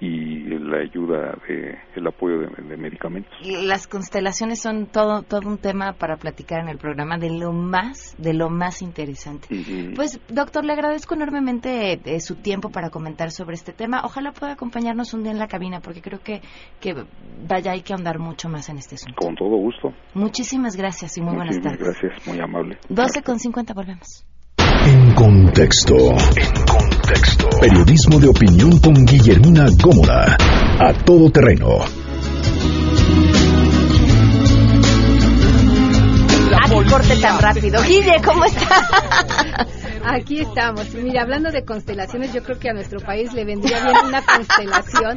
y 0.00 0.40
la 0.58 0.78
ayuda, 0.78 1.36
de, 1.46 1.78
el 1.94 2.06
apoyo 2.06 2.38
de, 2.38 2.46
de 2.62 2.76
medicamentos. 2.78 3.30
Las 3.44 3.86
constelaciones 3.86 4.60
son 4.60 4.86
todo, 4.86 5.22
todo 5.22 5.46
un 5.46 5.58
tema 5.58 5.92
para 5.92 6.16
platicar 6.16 6.60
en 6.60 6.68
el 6.68 6.78
programa 6.78 7.18
de 7.18 7.30
lo 7.30 7.52
más, 7.52 8.16
de 8.18 8.32
lo 8.32 8.48
más 8.48 8.80
interesante. 8.80 9.48
Pues, 9.94 10.18
doctor, 10.28 10.64
le 10.64 10.72
agradezco 10.72 11.14
enormemente 11.14 12.00
eh, 12.04 12.20
su 12.20 12.36
tiempo 12.36 12.70
para 12.70 12.88
comentar 12.88 13.30
sobre 13.30 13.54
este 13.54 13.72
tema. 13.72 14.00
Ojalá 14.04 14.32
pueda 14.32 14.52
acompañarnos 14.52 15.12
un 15.12 15.22
día 15.22 15.32
en 15.32 15.38
la 15.38 15.48
cabina, 15.48 15.80
porque 15.80 16.00
creo 16.00 16.20
que, 16.20 16.40
que 16.80 16.94
vaya, 17.46 17.72
hay 17.72 17.82
que 17.82 17.92
ahondar 17.92 18.18
mucho 18.18 18.48
más 18.48 18.70
en 18.70 18.78
este 18.78 18.94
asunto. 18.94 19.16
Con 19.20 19.34
todo 19.34 19.56
gusto. 19.56 19.92
Muchísimas 20.14 20.76
gracias 20.76 21.18
y 21.18 21.20
muy 21.20 21.34
buenas 21.34 21.60
tardes. 21.60 21.80
gracias, 21.80 22.26
muy 22.26 22.40
amable. 22.40 22.78
12 22.88 23.22
con 23.22 23.38
50, 23.38 23.74
volvemos. 23.74 24.24
En 24.86 25.14
contexto. 25.14 25.94
En 25.94 26.64
contexto. 26.64 27.48
Periodismo 27.60 28.18
de 28.18 28.28
opinión 28.28 28.78
con 28.78 28.94
Guillermina 29.04 29.66
Gómora. 29.82 30.36
A 30.78 30.92
todo 31.04 31.30
terreno. 31.30 31.80
Ah, 36.52 36.66
qué 36.68 36.90
corte 36.90 37.16
tan 37.20 37.38
rápido. 37.40 37.82
Guille, 37.82 38.16
¿cómo 38.24 38.44
está? 38.46 38.88
Aquí 40.04 40.40
estamos. 40.40 40.94
Mira, 40.94 41.22
hablando 41.22 41.50
de 41.50 41.64
constelaciones, 41.64 42.32
yo 42.32 42.42
creo 42.42 42.58
que 42.58 42.70
a 42.70 42.72
nuestro 42.72 43.00
país 43.00 43.32
le 43.34 43.44
vendría 43.44 43.84
bien 43.84 43.96
una 44.06 44.22
constelación, 44.22 45.16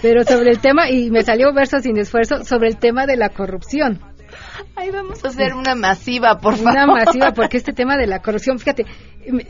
pero 0.00 0.22
sobre 0.22 0.50
el 0.50 0.60
tema, 0.60 0.88
y 0.88 1.10
me 1.10 1.22
salió 1.22 1.52
verso 1.52 1.80
sin 1.80 1.98
esfuerzo, 1.98 2.44
sobre 2.44 2.68
el 2.68 2.76
tema 2.76 3.06
de 3.06 3.16
la 3.16 3.30
corrupción. 3.30 4.00
Ahí 4.76 4.90
vamos 4.90 5.24
a 5.24 5.28
hacer 5.28 5.54
una 5.54 5.74
masiva, 5.74 6.38
por 6.38 6.56
favor. 6.56 6.72
Una 6.72 6.86
masiva, 6.86 7.32
porque 7.32 7.56
este 7.56 7.72
tema 7.80 7.96
de 7.96 8.06
la 8.06 8.20
corrupción, 8.20 8.58
fíjate, 8.58 8.84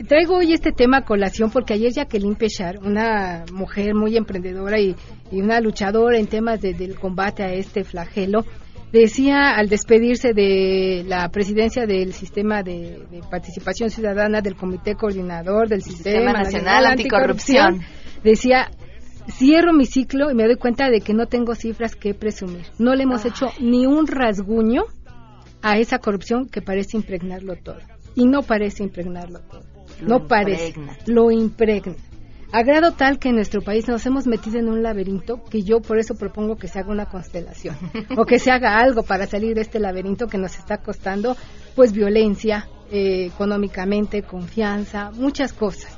traigo 0.07 0.37
hoy 0.37 0.53
este 0.53 0.71
tema 0.71 0.97
a 0.97 1.05
colación 1.05 1.51
porque 1.51 1.73
ayer 1.73 1.91
Jacqueline 1.93 2.35
Pechar, 2.35 2.77
una 2.79 3.43
mujer 3.51 3.93
muy 3.95 4.15
emprendedora 4.17 4.79
y, 4.79 4.95
y 5.31 5.41
una 5.41 5.59
luchadora 5.59 6.17
en 6.17 6.27
temas 6.27 6.61
de- 6.61 6.73
del 6.73 6.95
combate 6.99 7.43
a 7.43 7.53
este 7.53 7.83
flagelo, 7.83 8.45
decía 8.91 9.49
al 9.55 9.67
despedirse 9.67 10.33
de 10.33 11.03
la 11.07 11.27
presidencia 11.29 11.85
del 11.85 12.13
sistema 12.13 12.63
de, 12.63 13.01
de 13.11 13.21
participación 13.29 13.89
ciudadana 13.89 14.39
del 14.41 14.55
comité 14.55 14.95
coordinador 14.95 15.67
del 15.67 15.81
sistema, 15.81 16.31
Nacional 16.31 16.85
Anticorrupción. 16.85 17.81
decía 18.23 18.69
cierro 19.29 19.73
mi 19.73 19.85
ciclo 19.85 20.31
y 20.31 20.35
me 20.35 20.45
doy 20.45 20.55
cuenta 20.55 20.89
de 20.89 21.01
que 21.01 21.13
no 21.13 21.27
tengo 21.27 21.55
cifras 21.55 21.95
que 21.95 22.13
presumir. 22.13 22.65
No 22.77 22.95
le 22.95 23.03
hemos 23.03 23.25
hecho 23.25 23.47
ni 23.59 23.85
un 23.85 24.07
rasguño 24.07 24.83
a 25.61 25.77
esa 25.77 25.99
corrupción 25.99 26.47
que 26.47 26.61
parece 26.61 26.97
impregnarlo 26.97 27.55
todo. 27.55 27.79
Y 28.15 28.25
no 28.25 28.43
parece 28.43 28.83
impregnarlo 28.83 29.39
todo. 29.39 29.63
Lo 30.01 30.19
no 30.19 30.27
parece. 30.27 30.67
impregna. 30.67 30.97
Lo 31.05 31.31
impregna. 31.31 31.95
A 32.51 32.63
grado 32.63 32.93
tal 32.93 33.19
que 33.19 33.29
en 33.29 33.35
nuestro 33.35 33.61
país 33.61 33.87
nos 33.87 34.05
hemos 34.05 34.27
metido 34.27 34.59
en 34.59 34.69
un 34.69 34.81
laberinto 34.81 35.43
que 35.43 35.63
yo 35.63 35.81
por 35.81 35.99
eso 35.99 36.15
propongo 36.15 36.55
que 36.55 36.67
se 36.67 36.79
haga 36.79 36.91
una 36.91 37.07
constelación 37.07 37.75
o 38.17 38.25
que 38.25 38.39
se 38.39 38.51
haga 38.51 38.77
algo 38.77 39.03
para 39.03 39.27
salir 39.27 39.55
de 39.55 39.61
este 39.61 39.79
laberinto 39.79 40.27
que 40.27 40.37
nos 40.37 40.57
está 40.57 40.77
costando 40.77 41.35
pues 41.75 41.91
violencia, 41.91 42.69
eh, 42.91 43.25
económicamente, 43.25 44.21
confianza, 44.23 45.11
muchas 45.11 45.51
cosas. 45.51 45.94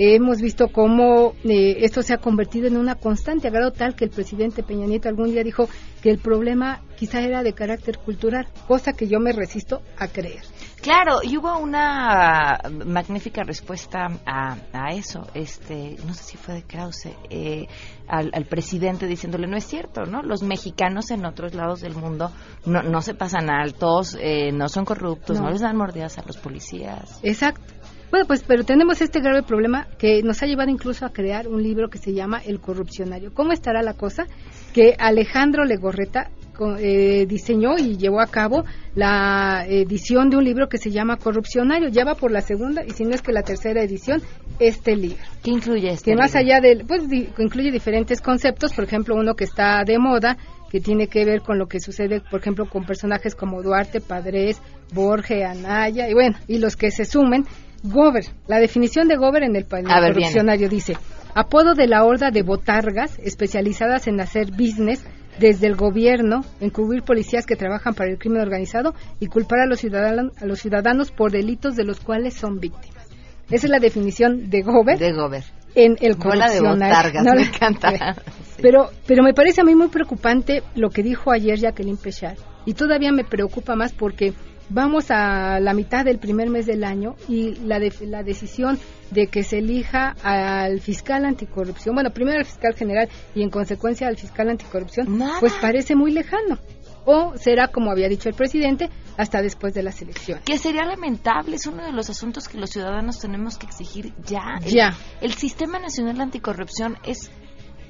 Hemos 0.00 0.40
visto 0.40 0.68
cómo 0.68 1.34
eh, 1.44 1.76
esto 1.80 2.02
se 2.02 2.14
ha 2.14 2.18
convertido 2.18 2.66
en 2.66 2.78
una 2.78 2.94
constante, 2.94 3.48
a 3.48 3.50
grado 3.50 3.70
tal 3.70 3.94
que 3.94 4.06
el 4.06 4.10
presidente 4.10 4.62
Peña 4.62 4.86
Nieto 4.86 5.10
algún 5.10 5.30
día 5.30 5.44
dijo 5.44 5.68
que 6.02 6.10
el 6.10 6.18
problema 6.18 6.80
quizá 6.96 7.20
era 7.20 7.42
de 7.42 7.52
carácter 7.52 7.98
cultural, 7.98 8.46
cosa 8.66 8.94
que 8.94 9.08
yo 9.08 9.20
me 9.20 9.32
resisto 9.32 9.82
a 9.98 10.08
creer. 10.08 10.42
Claro, 10.80 11.18
y 11.22 11.36
hubo 11.36 11.58
una 11.58 12.58
magnífica 12.86 13.42
respuesta 13.42 14.06
a, 14.24 14.56
a 14.72 14.94
eso. 14.94 15.26
Este, 15.34 15.96
no 16.06 16.14
sé 16.14 16.24
si 16.24 16.36
fue 16.38 16.54
de 16.54 16.62
Krause, 16.62 17.10
eh, 17.28 17.66
al, 18.08 18.30
al, 18.32 18.46
presidente 18.46 19.06
diciéndole 19.06 19.46
no 19.46 19.58
es 19.58 19.64
cierto, 19.64 20.04
¿no? 20.04 20.22
Los 20.22 20.42
mexicanos 20.42 21.10
en 21.10 21.26
otros 21.26 21.54
lados 21.54 21.82
del 21.82 21.94
mundo 21.94 22.30
no, 22.64 22.82
no 22.82 23.02
se 23.02 23.14
pasan 23.14 23.50
altos, 23.50 24.16
eh, 24.18 24.52
no 24.52 24.70
son 24.70 24.86
corruptos, 24.86 25.36
no. 25.36 25.44
no 25.44 25.50
les 25.50 25.60
dan 25.60 25.76
mordidas 25.76 26.16
a 26.16 26.22
los 26.22 26.38
policías. 26.38 27.20
Exacto. 27.22 27.79
Bueno, 28.10 28.26
pues, 28.26 28.42
pero 28.46 28.64
tenemos 28.64 29.00
este 29.00 29.20
grave 29.20 29.42
problema 29.42 29.86
que 29.98 30.22
nos 30.22 30.42
ha 30.42 30.46
llevado 30.46 30.70
incluso 30.70 31.06
a 31.06 31.12
crear 31.12 31.46
un 31.46 31.62
libro 31.62 31.88
que 31.88 31.98
se 31.98 32.12
llama 32.12 32.42
El 32.44 32.60
corrupcionario. 32.60 33.32
¿Cómo 33.32 33.52
estará 33.52 33.82
la 33.82 33.94
cosa? 33.94 34.26
Que 34.74 34.96
Alejandro 34.98 35.64
Legorreta 35.64 36.30
eh, 36.78 37.24
diseñó 37.26 37.78
y 37.78 37.96
llevó 37.96 38.20
a 38.20 38.26
cabo 38.26 38.64
la 38.94 39.64
edición 39.66 40.28
de 40.28 40.36
un 40.36 40.44
libro 40.44 40.68
que 40.68 40.76
se 40.76 40.90
llama 40.90 41.16
Corrupcionario. 41.16 41.88
Ya 41.88 42.04
va 42.04 42.16
por 42.16 42.32
la 42.32 42.40
segunda 42.40 42.84
y 42.84 42.90
si 42.90 43.04
no 43.04 43.14
es 43.14 43.22
que 43.22 43.32
la 43.32 43.42
tercera 43.42 43.82
edición, 43.82 44.20
este 44.58 44.96
libro. 44.96 45.22
¿Qué 45.42 45.52
incluye 45.52 45.90
este 45.90 46.10
Que 46.10 46.16
más 46.16 46.34
allá 46.34 46.60
del, 46.60 46.84
pues 46.86 47.08
di, 47.08 47.28
incluye 47.38 47.70
diferentes 47.70 48.20
conceptos, 48.20 48.72
por 48.72 48.84
ejemplo, 48.84 49.14
uno 49.14 49.34
que 49.34 49.44
está 49.44 49.84
de 49.84 49.98
moda, 49.98 50.36
que 50.70 50.80
tiene 50.80 51.06
que 51.06 51.24
ver 51.24 51.40
con 51.40 51.58
lo 51.58 51.66
que 51.66 51.80
sucede, 51.80 52.20
por 52.20 52.40
ejemplo, 52.40 52.66
con 52.68 52.84
personajes 52.84 53.34
como 53.34 53.62
Duarte, 53.62 54.00
Padres, 54.00 54.60
Borge, 54.92 55.44
Anaya, 55.44 56.08
y 56.08 56.14
bueno, 56.14 56.36
y 56.46 56.58
los 56.58 56.76
que 56.76 56.90
se 56.90 57.04
sumen. 57.04 57.46
Gober, 57.82 58.24
la 58.46 58.58
definición 58.58 59.08
de 59.08 59.16
Gober 59.16 59.42
en 59.42 59.56
el, 59.56 59.66
bien. 60.14 60.68
dice, 60.68 60.96
apodo 61.34 61.74
de 61.74 61.86
la 61.86 62.04
horda 62.04 62.30
de 62.30 62.42
botargas 62.42 63.18
especializadas 63.20 64.06
en 64.06 64.20
hacer 64.20 64.50
business 64.50 65.02
desde 65.38 65.66
el 65.66 65.76
gobierno, 65.76 66.44
encubrir 66.60 67.02
policías 67.02 67.46
que 67.46 67.56
trabajan 67.56 67.94
para 67.94 68.10
el 68.10 68.18
crimen 68.18 68.42
organizado 68.42 68.94
y 69.18 69.26
culpar 69.26 69.60
a 69.60 69.66
los 69.66 69.80
ciudadanos, 69.80 70.32
a 70.40 70.44
los 70.44 70.60
ciudadanos 70.60 71.10
por 71.10 71.32
delitos 71.32 71.76
de 71.76 71.84
los 71.84 72.00
cuales 72.00 72.34
son 72.34 72.60
víctimas. 72.60 73.08
Esa 73.50 73.66
es 73.66 73.70
la 73.70 73.78
definición 73.78 74.50
de 74.50 74.62
Gober. 74.62 74.98
De 74.98 75.12
Gober. 75.12 75.42
En 75.74 75.96
el 76.00 76.16
Bola 76.16 76.50
de 76.50 76.60
botargas, 76.60 77.24
no, 77.24 77.34
me 77.34 77.42
encanta. 77.42 78.16
Pero, 78.60 78.90
pero 79.06 79.22
me 79.22 79.32
parece 79.32 79.62
a 79.62 79.64
mí 79.64 79.74
muy 79.74 79.88
preocupante 79.88 80.62
lo 80.74 80.90
que 80.90 81.02
dijo 81.02 81.30
ayer 81.30 81.58
Jacqueline 81.58 81.96
Pechard. 81.96 82.36
Y 82.66 82.74
todavía 82.74 83.10
me 83.10 83.24
preocupa 83.24 83.74
más 83.74 83.94
porque 83.94 84.34
vamos 84.70 85.10
a 85.10 85.60
la 85.60 85.74
mitad 85.74 86.04
del 86.04 86.18
primer 86.18 86.48
mes 86.48 86.66
del 86.66 86.84
año 86.84 87.16
y 87.28 87.56
la, 87.56 87.78
de, 87.78 87.92
la 88.06 88.22
decisión 88.22 88.78
de 89.10 89.26
que 89.26 89.42
se 89.42 89.58
elija 89.58 90.14
al 90.22 90.80
fiscal 90.80 91.24
anticorrupción, 91.24 91.94
bueno, 91.94 92.10
primero 92.10 92.38
al 92.38 92.44
fiscal 92.44 92.74
general 92.74 93.08
y 93.34 93.42
en 93.42 93.50
consecuencia 93.50 94.08
al 94.08 94.16
fiscal 94.16 94.48
anticorrupción, 94.48 95.18
Nada. 95.18 95.40
pues 95.40 95.52
parece 95.60 95.94
muy 95.94 96.12
lejano. 96.12 96.58
O 97.06 97.32
será, 97.36 97.68
como 97.68 97.90
había 97.90 98.08
dicho 98.08 98.28
el 98.28 98.34
presidente, 98.34 98.90
hasta 99.16 99.40
después 99.40 99.72
de 99.72 99.82
las 99.82 100.00
elecciones. 100.02 100.44
Que 100.44 100.58
sería 100.58 100.84
lamentable, 100.84 101.56
es 101.56 101.66
uno 101.66 101.84
de 101.84 101.92
los 101.92 102.10
asuntos 102.10 102.46
que 102.46 102.58
los 102.58 102.70
ciudadanos 102.70 103.18
tenemos 103.18 103.56
que 103.56 103.66
exigir 103.66 104.12
ya. 104.24 104.58
Ya. 104.66 104.94
El, 105.20 105.30
el 105.30 105.34
Sistema 105.34 105.78
Nacional 105.78 106.16
de 106.16 106.22
Anticorrupción 106.24 106.98
es 107.04 107.30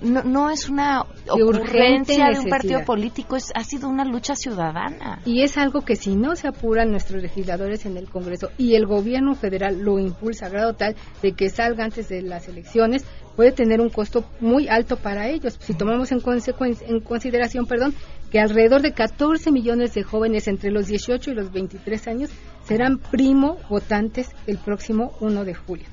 no, 0.03 0.23
no 0.23 0.51
es 0.51 0.69
una 0.69 1.03
ocurrencia 1.29 2.31
de 2.31 2.39
un 2.39 2.49
partido 2.49 2.85
político, 2.85 3.37
es, 3.37 3.53
ha 3.55 3.65
sido 3.65 3.89
una 3.89 4.05
lucha 4.05 4.35
ciudadana. 4.35 5.21
Y 5.25 5.43
es 5.43 5.59
algo 5.59 5.83
que 5.83 5.97
si 5.97 6.17
no 6.17 6.37
se 6.37 6.49
apuran 6.49 6.91
nuestros 6.91 7.23
legisladores 7.23 7.87
en 7.87 7.97
el 7.97 8.09
Congreso 8.09 8.51
y 8.59 8.75
el 8.75 8.87
gobierno 8.87 9.35
federal 9.35 9.81
lo 9.81 9.99
impulsa 9.99 10.47
a 10.47 10.49
grado 10.49 10.75
tal 10.75 10.97
de 11.23 11.33
que 11.33 11.51
salga 11.51 11.85
antes 11.85 12.09
de 12.09 12.23
las 12.23 12.49
elecciones, 12.49 13.05
puede 13.37 13.53
tener 13.53 13.81
un 13.81 13.91
costo 13.91 14.25
muy 14.41 14.69
alto 14.69 14.97
para 14.97 15.29
ellos. 15.29 15.57
Si 15.61 15.75
tomamos 15.75 16.13
en, 16.13 16.21
en 16.87 17.01
consideración 17.01 17.67
perdón, 17.67 17.95
que 18.31 18.41
alrededor 18.41 18.83
de 18.83 18.93
14 18.93 19.51
millones 19.51 19.95
de 19.95 20.03
jóvenes 20.03 20.49
entre 20.49 20.71
los 20.71 20.87
18 20.87 21.31
y 21.31 21.35
los 21.35 21.53
23 21.53 22.09
años 22.09 22.31
serán 22.65 22.99
primo 22.99 23.59
votantes 23.69 24.31
el 24.47 24.59
próximo 24.59 25.13
1 25.21 25.45
de 25.45 25.55
julio 25.55 25.87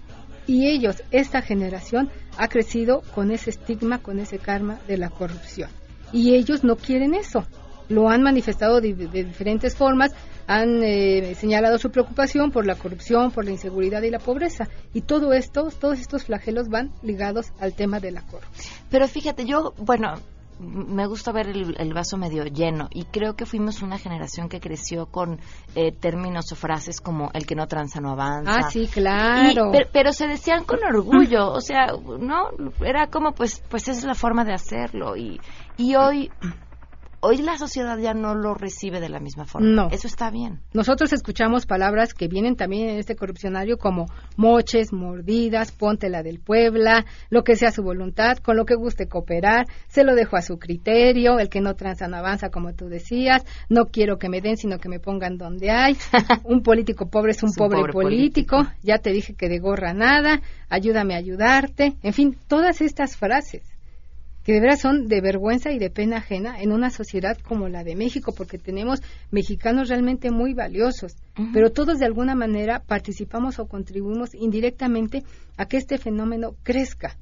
y 0.48 0.68
ellos, 0.68 1.04
esta 1.12 1.42
generación, 1.42 2.10
ha 2.38 2.48
crecido 2.48 3.02
con 3.14 3.32
ese 3.32 3.50
estigma, 3.52 4.00
con 4.00 4.20
ese 4.20 4.40
karma 4.40 4.80
de 4.88 4.98
la 4.98 5.10
corrupción. 5.10 5.70
Y 6.14 6.36
ellos 6.36 6.64
no 6.64 6.78
quieren 6.78 7.14
eso. 7.14 7.46
Lo 7.90 8.10
han 8.10 8.24
manifestado 8.24 8.82
de, 8.82 8.94
diferentes 8.94 9.76
formas, 9.76 10.14
han 10.48 10.82
eh, 10.84 11.36
señalado 11.36 11.78
su 11.78 11.92
preocupación 11.92 12.52
por 12.52 12.66
la 12.66 12.76
corrupción, 12.76 13.32
por 13.32 13.46
la 13.46 13.52
inseguridad 13.52 14.02
y 14.02 14.10
la 14.10 14.20
pobreza. 14.20 14.70
Y 14.94 15.02
todo 15.02 15.34
esto, 15.34 15.70
todos 15.78 16.00
estos 16.00 16.24
flagelos 16.24 16.70
van 16.70 16.92
ligados 17.02 17.52
al 17.60 17.74
tema 17.74 18.00
de 18.00 18.12
la 18.12 18.22
corrupción. 18.22 18.74
Pero 18.90 19.08
fíjate, 19.08 19.46
yo, 19.46 19.74
bueno, 19.78 20.16
me 20.60 21.06
gusta 21.06 21.32
ver 21.32 21.48
el, 21.50 21.76
el, 21.78 21.94
vaso 21.94 22.18
medio 22.18 22.44
lleno 22.46 22.88
y 22.92 23.06
creo 23.06 23.36
que 23.36 23.46
fuimos 23.46 23.82
una 23.82 23.98
generación 23.98 24.50
que 24.50 24.60
creció 24.60 25.06
con 25.06 25.40
eh, 25.76 25.92
términos 25.92 26.52
o 26.52 26.56
frases 26.56 27.00
como 27.00 27.30
el 27.34 27.46
que 27.46 27.56
no 27.56 27.68
tranza 27.68 28.00
no 28.02 28.12
avanza. 28.12 28.56
Ah, 28.56 28.70
sí, 28.70 28.88
claro. 28.88 29.70
Y, 29.70 29.72
pero, 29.72 29.90
pero, 29.92 30.12
se 30.12 30.28
decían 30.28 30.64
con 30.64 30.80
orgullo, 30.84 31.52
o 31.52 31.62
sea, 31.62 31.88
no, 32.20 32.50
era 32.82 33.08
como 33.08 33.34
pues, 33.34 33.64
pues 33.70 33.88
esa 33.88 34.00
es 34.00 34.06
la 34.06 34.16
forma 34.16 34.44
de 34.46 34.54
hacerlo 34.54 35.16
y, 35.16 35.40
y 35.78 35.96
hoy 35.96 36.32
hoy 37.20 37.38
la 37.38 37.58
sociedad 37.58 37.98
ya 37.98 38.14
no 38.14 38.36
lo 38.36 38.54
recibe 38.54 39.00
de 39.00 39.10
la 39.10 39.20
misma 39.20 39.46
forma. 39.46 39.68
No. 39.68 39.90
Eso 39.92 40.08
está 40.08 40.30
bien. 40.30 40.60
Nosotros 40.74 41.14
escuchamos 41.14 41.66
palabras 41.66 42.14
que 42.14 42.28
vienen 42.28 42.56
también 42.56 42.90
en 42.90 42.98
este 42.98 43.16
corrupcionario 43.16 43.78
como 43.78 44.06
moches, 44.36 44.94
mordidas, 44.94 45.72
ponte 45.72 46.10
la 46.10 46.24
del 46.24 46.40
Puebla, 46.40 47.06
lo 47.30 47.44
que 47.44 47.56
sea 47.56 47.72
su 47.72 47.84
voluntad, 47.84 48.38
con 48.38 48.56
lo 48.56 48.66
que 48.66 48.76
guste 48.76 49.08
cooperar, 49.08 49.68
se 49.88 50.04
lo 50.04 50.16
dejo 50.16 50.38
a 50.38 50.42
su 50.42 50.60
criterio, 50.60 51.40
el 51.40 51.50
que 51.50 51.62
no 51.62 51.76
tranza 51.76 52.08
no 52.08 52.18
avanza, 52.18 52.50
como 52.50 52.74
tú 52.74 52.88
decías, 52.88 53.44
no 53.70 53.86
quiero 53.86 54.18
que 54.18 54.30
me 54.30 54.42
den, 54.42 54.58
sino 54.58 54.80
que 54.80 54.90
me 54.90 55.00
pongan 55.00 55.38
donde 55.38 55.72
hay, 55.72 55.98
un 56.44 56.62
político 56.62 57.10
pobre 57.10 57.32
es 57.32 57.44
un, 57.44 57.50
es 57.50 57.58
un 57.58 57.66
pobre, 57.66 57.80
pobre 57.80 57.94
político. 57.94 58.58
político, 58.58 58.78
ya 58.84 59.00
te 59.00 59.12
dije 59.12 59.34
que 59.34 59.50
de 59.50 59.60
gorra 59.60 59.94
nada, 59.94 60.42
ayúdame 60.70 61.16
a 61.16 61.18
ayudarte, 61.18 61.96
en 62.04 62.14
fin, 62.14 62.38
todas 62.48 62.82
estas 62.82 63.18
frases 63.18 63.77
que 64.48 64.54
de 64.54 64.62
veras 64.62 64.80
son 64.80 65.10
de 65.10 65.20
vergüenza 65.20 65.74
y 65.74 65.78
de 65.78 65.90
pena 65.90 66.20
ajena 66.20 66.62
en 66.62 66.72
una 66.72 66.90
sociedad 66.90 67.38
como 67.38 67.68
la 67.68 67.84
de 67.84 67.98
México, 67.98 68.34
porque 68.34 68.58
tenemos 68.58 69.02
mexicanos 69.30 69.90
realmente 69.90 70.32
muy 70.32 70.54
valiosos, 70.54 71.18
uh 71.38 71.42
-huh. 71.42 71.50
pero 71.52 71.74
todos 71.74 72.00
de 72.00 72.06
alguna 72.06 72.34
manera 72.34 72.80
participamos 72.80 73.60
o 73.60 73.68
contribuimos 73.68 74.34
indirectamente 74.34 75.24
a 75.58 75.66
que 75.66 75.76
este 75.76 75.98
fenómeno 75.98 76.56
crezca. 76.64 77.18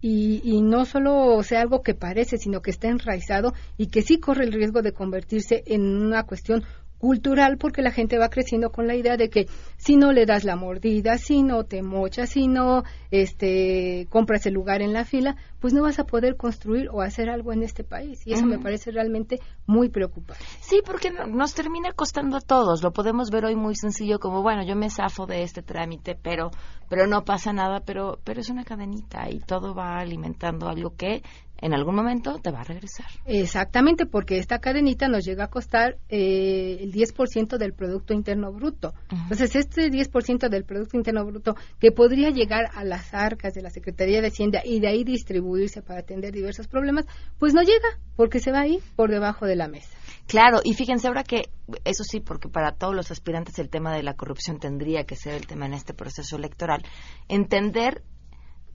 Y, 0.00 0.40
y, 0.42 0.60
no 0.60 0.84
solo 0.86 1.40
sea 1.44 1.60
algo 1.60 1.82
que 1.82 1.94
parece, 1.94 2.36
sino 2.36 2.60
que 2.60 2.72
está 2.72 2.88
enraizado 2.88 3.54
y 3.78 3.86
que 3.86 4.02
sí 4.02 4.18
corre 4.18 4.44
el 4.44 4.52
riesgo 4.52 4.82
de 4.82 4.92
convertirse 4.92 5.62
en 5.66 5.82
una 5.82 6.24
cuestión 6.24 6.64
cultural 7.06 7.56
porque 7.56 7.82
la 7.82 7.92
gente 7.92 8.18
va 8.18 8.30
creciendo 8.30 8.72
con 8.72 8.88
la 8.88 8.96
idea 8.96 9.16
de 9.16 9.30
que 9.30 9.46
si 9.76 9.96
no 9.96 10.10
le 10.10 10.26
das 10.26 10.42
la 10.42 10.56
mordida, 10.56 11.18
si 11.18 11.44
no 11.44 11.62
te 11.62 11.80
mochas, 11.80 12.30
si 12.30 12.48
no 12.48 12.82
este 13.12 14.08
compras 14.10 14.44
el 14.46 14.54
lugar 14.54 14.82
en 14.82 14.92
la 14.92 15.04
fila, 15.04 15.36
pues 15.60 15.72
no 15.72 15.82
vas 15.82 16.00
a 16.00 16.04
poder 16.04 16.36
construir 16.36 16.88
o 16.90 17.02
hacer 17.02 17.30
algo 17.30 17.52
en 17.52 17.62
este 17.62 17.84
país 17.84 18.26
y 18.26 18.32
eso 18.32 18.42
uh 18.42 18.48
-huh. 18.48 18.56
me 18.56 18.58
parece 18.58 18.90
realmente 18.90 19.38
muy 19.66 19.88
preocupante. 19.88 20.44
Sí, 20.60 20.80
porque 20.84 21.12
nos 21.12 21.54
termina 21.54 21.92
costando 21.92 22.38
a 22.38 22.40
todos. 22.40 22.82
Lo 22.82 22.90
podemos 22.90 23.30
ver 23.30 23.44
hoy 23.44 23.54
muy 23.54 23.76
sencillo 23.76 24.18
como, 24.18 24.42
bueno, 24.42 24.64
yo 24.66 24.74
me 24.74 24.90
zafo 24.90 25.26
de 25.26 25.44
este 25.44 25.62
trámite, 25.62 26.18
pero 26.20 26.50
pero 26.88 27.06
no 27.06 27.24
pasa 27.24 27.52
nada, 27.52 27.82
pero 27.86 28.18
pero 28.24 28.40
es 28.40 28.50
una 28.50 28.64
cadenita 28.64 29.30
y 29.30 29.38
todo 29.38 29.76
va 29.76 29.98
alimentando 30.00 30.68
algo 30.68 30.90
que 30.96 31.22
en 31.58 31.74
algún 31.74 31.94
momento 31.94 32.38
te 32.38 32.50
va 32.50 32.60
a 32.60 32.64
regresar. 32.64 33.06
Exactamente, 33.24 34.06
porque 34.06 34.38
esta 34.38 34.58
cadenita 34.58 35.08
nos 35.08 35.24
llega 35.24 35.44
a 35.44 35.48
costar 35.48 35.96
eh, 36.08 36.78
el 36.80 36.92
10% 36.92 37.56
del 37.56 37.72
Producto 37.72 38.12
Interno 38.12 38.52
Bruto. 38.52 38.94
Uh 39.10 39.14
-huh. 39.14 39.22
Entonces, 39.22 39.56
este 39.56 39.90
10% 39.90 40.48
del 40.48 40.64
Producto 40.64 40.96
Interno 40.96 41.24
Bruto 41.24 41.56
que 41.80 41.92
podría 41.92 42.30
llegar 42.30 42.70
a 42.74 42.84
las 42.84 43.14
arcas 43.14 43.54
de 43.54 43.62
la 43.62 43.70
Secretaría 43.70 44.20
de 44.20 44.28
Hacienda 44.28 44.60
y 44.64 44.80
de 44.80 44.88
ahí 44.88 45.04
distribuirse 45.04 45.82
para 45.82 46.00
atender 46.00 46.32
diversos 46.32 46.66
problemas, 46.68 47.06
pues 47.38 47.54
no 47.54 47.62
llega, 47.62 47.98
porque 48.16 48.40
se 48.40 48.52
va 48.52 48.60
ahí 48.60 48.80
por 48.94 49.10
debajo 49.10 49.46
de 49.46 49.56
la 49.56 49.68
mesa. 49.68 49.96
Claro, 50.26 50.60
y 50.64 50.74
fíjense 50.74 51.06
ahora 51.06 51.22
que, 51.22 51.50
eso 51.84 52.02
sí, 52.04 52.20
porque 52.20 52.48
para 52.48 52.72
todos 52.72 52.94
los 52.94 53.10
aspirantes 53.10 53.58
el 53.58 53.68
tema 53.68 53.94
de 53.94 54.02
la 54.02 54.14
corrupción 54.14 54.58
tendría 54.58 55.04
que 55.04 55.16
ser 55.16 55.34
el 55.34 55.46
tema 55.46 55.66
en 55.66 55.74
este 55.74 55.94
proceso 55.94 56.36
electoral, 56.36 56.82
entender 57.28 58.02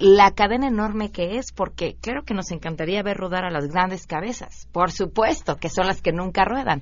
la 0.02 0.32
cadena 0.32 0.68
enorme 0.68 1.12
que 1.12 1.38
es, 1.38 1.52
porque 1.52 1.96
claro 2.02 2.24
que 2.24 2.34
nos 2.34 2.52
encantaría 2.52 3.04
ver 3.04 3.18
rodar 3.18 3.46
a 3.46 3.52
las 3.52 3.68
grandes 3.68 4.08
cabezas, 4.08 4.68
por 4.72 4.92
supuesto, 4.92 5.58
que 5.58 5.70
son 5.70 5.86
las 5.86 6.02
que 6.02 6.12
nunca 6.12 6.44
ruedan, 6.44 6.82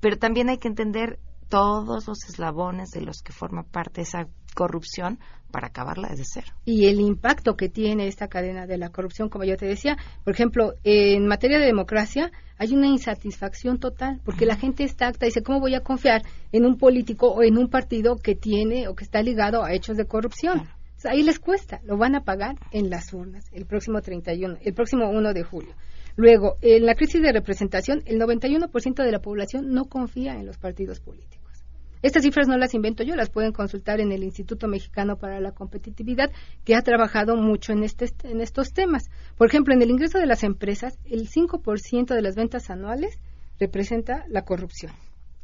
pero 0.00 0.16
también 0.16 0.48
hay 0.48 0.58
que 0.58 0.68
entender 0.68 1.18
todos 1.48 2.06
los 2.06 2.24
eslabones 2.28 2.90
de 2.90 3.00
los 3.00 3.22
que 3.22 3.32
forma 3.32 3.64
parte 3.64 4.02
esa 4.02 4.28
corrupción 4.54 5.18
para 5.50 5.66
acabarla 5.66 6.08
desde 6.10 6.24
cero. 6.24 6.46
Y 6.64 6.86
el 6.86 7.00
impacto 7.00 7.56
que 7.56 7.68
tiene 7.68 8.06
esta 8.06 8.28
cadena 8.28 8.66
de 8.66 8.78
la 8.78 8.90
corrupción, 8.90 9.28
como 9.28 9.44
yo 9.44 9.56
te 9.56 9.66
decía, 9.66 9.96
por 10.22 10.32
ejemplo, 10.32 10.74
en 10.84 11.26
materia 11.26 11.58
de 11.58 11.66
democracia 11.66 12.30
hay 12.56 12.72
una 12.72 12.86
insatisfacción 12.86 13.80
total, 13.80 14.20
porque 14.24 14.46
la 14.46 14.56
gente 14.56 14.84
está 14.84 15.08
acta 15.08 15.26
y 15.26 15.30
dice, 15.30 15.42
¿cómo 15.42 15.58
voy 15.58 15.74
a 15.74 15.80
confiar 15.80 16.22
en 16.52 16.64
un 16.64 16.78
político 16.78 17.32
o 17.32 17.42
en 17.42 17.58
un 17.58 17.68
partido 17.68 18.16
que 18.16 18.36
tiene 18.36 18.86
o 18.86 18.94
que 18.94 19.02
está 19.02 19.22
ligado 19.22 19.64
a 19.64 19.72
hechos 19.72 19.96
de 19.96 20.06
corrupción? 20.06 20.68
Ahí 21.04 21.22
les 21.22 21.38
cuesta, 21.38 21.80
lo 21.84 21.96
van 21.96 22.14
a 22.14 22.24
pagar 22.24 22.56
en 22.72 22.90
las 22.90 23.12
urnas 23.12 23.48
el 23.52 23.66
próximo 23.66 24.00
31, 24.00 24.58
el 24.62 24.74
próximo 24.74 25.08
1 25.08 25.32
de 25.32 25.42
julio. 25.42 25.74
Luego, 26.16 26.56
en 26.60 26.84
la 26.84 26.94
crisis 26.94 27.22
de 27.22 27.32
representación, 27.32 28.02
el 28.06 28.20
91% 28.20 29.04
de 29.04 29.12
la 29.12 29.20
población 29.20 29.72
no 29.72 29.86
confía 29.86 30.34
en 30.34 30.46
los 30.46 30.58
partidos 30.58 31.00
políticos. 31.00 31.64
Estas 32.02 32.22
cifras 32.22 32.48
no 32.48 32.56
las 32.56 32.74
invento 32.74 33.02
yo, 33.02 33.14
las 33.14 33.30
pueden 33.30 33.52
consultar 33.52 34.00
en 34.00 34.10
el 34.10 34.24
Instituto 34.24 34.68
Mexicano 34.68 35.16
para 35.16 35.38
la 35.38 35.52
Competitividad, 35.52 36.30
que 36.64 36.74
ha 36.74 36.82
trabajado 36.82 37.36
mucho 37.36 37.72
en, 37.72 37.82
este, 37.82 38.08
en 38.24 38.40
estos 38.40 38.72
temas. 38.72 39.10
Por 39.36 39.48
ejemplo, 39.48 39.74
en 39.74 39.82
el 39.82 39.90
ingreso 39.90 40.18
de 40.18 40.26
las 40.26 40.42
empresas, 40.42 40.98
el 41.04 41.28
5% 41.28 42.14
de 42.14 42.22
las 42.22 42.36
ventas 42.36 42.70
anuales 42.70 43.18
representa 43.58 44.24
la 44.28 44.42
corrupción 44.42 44.92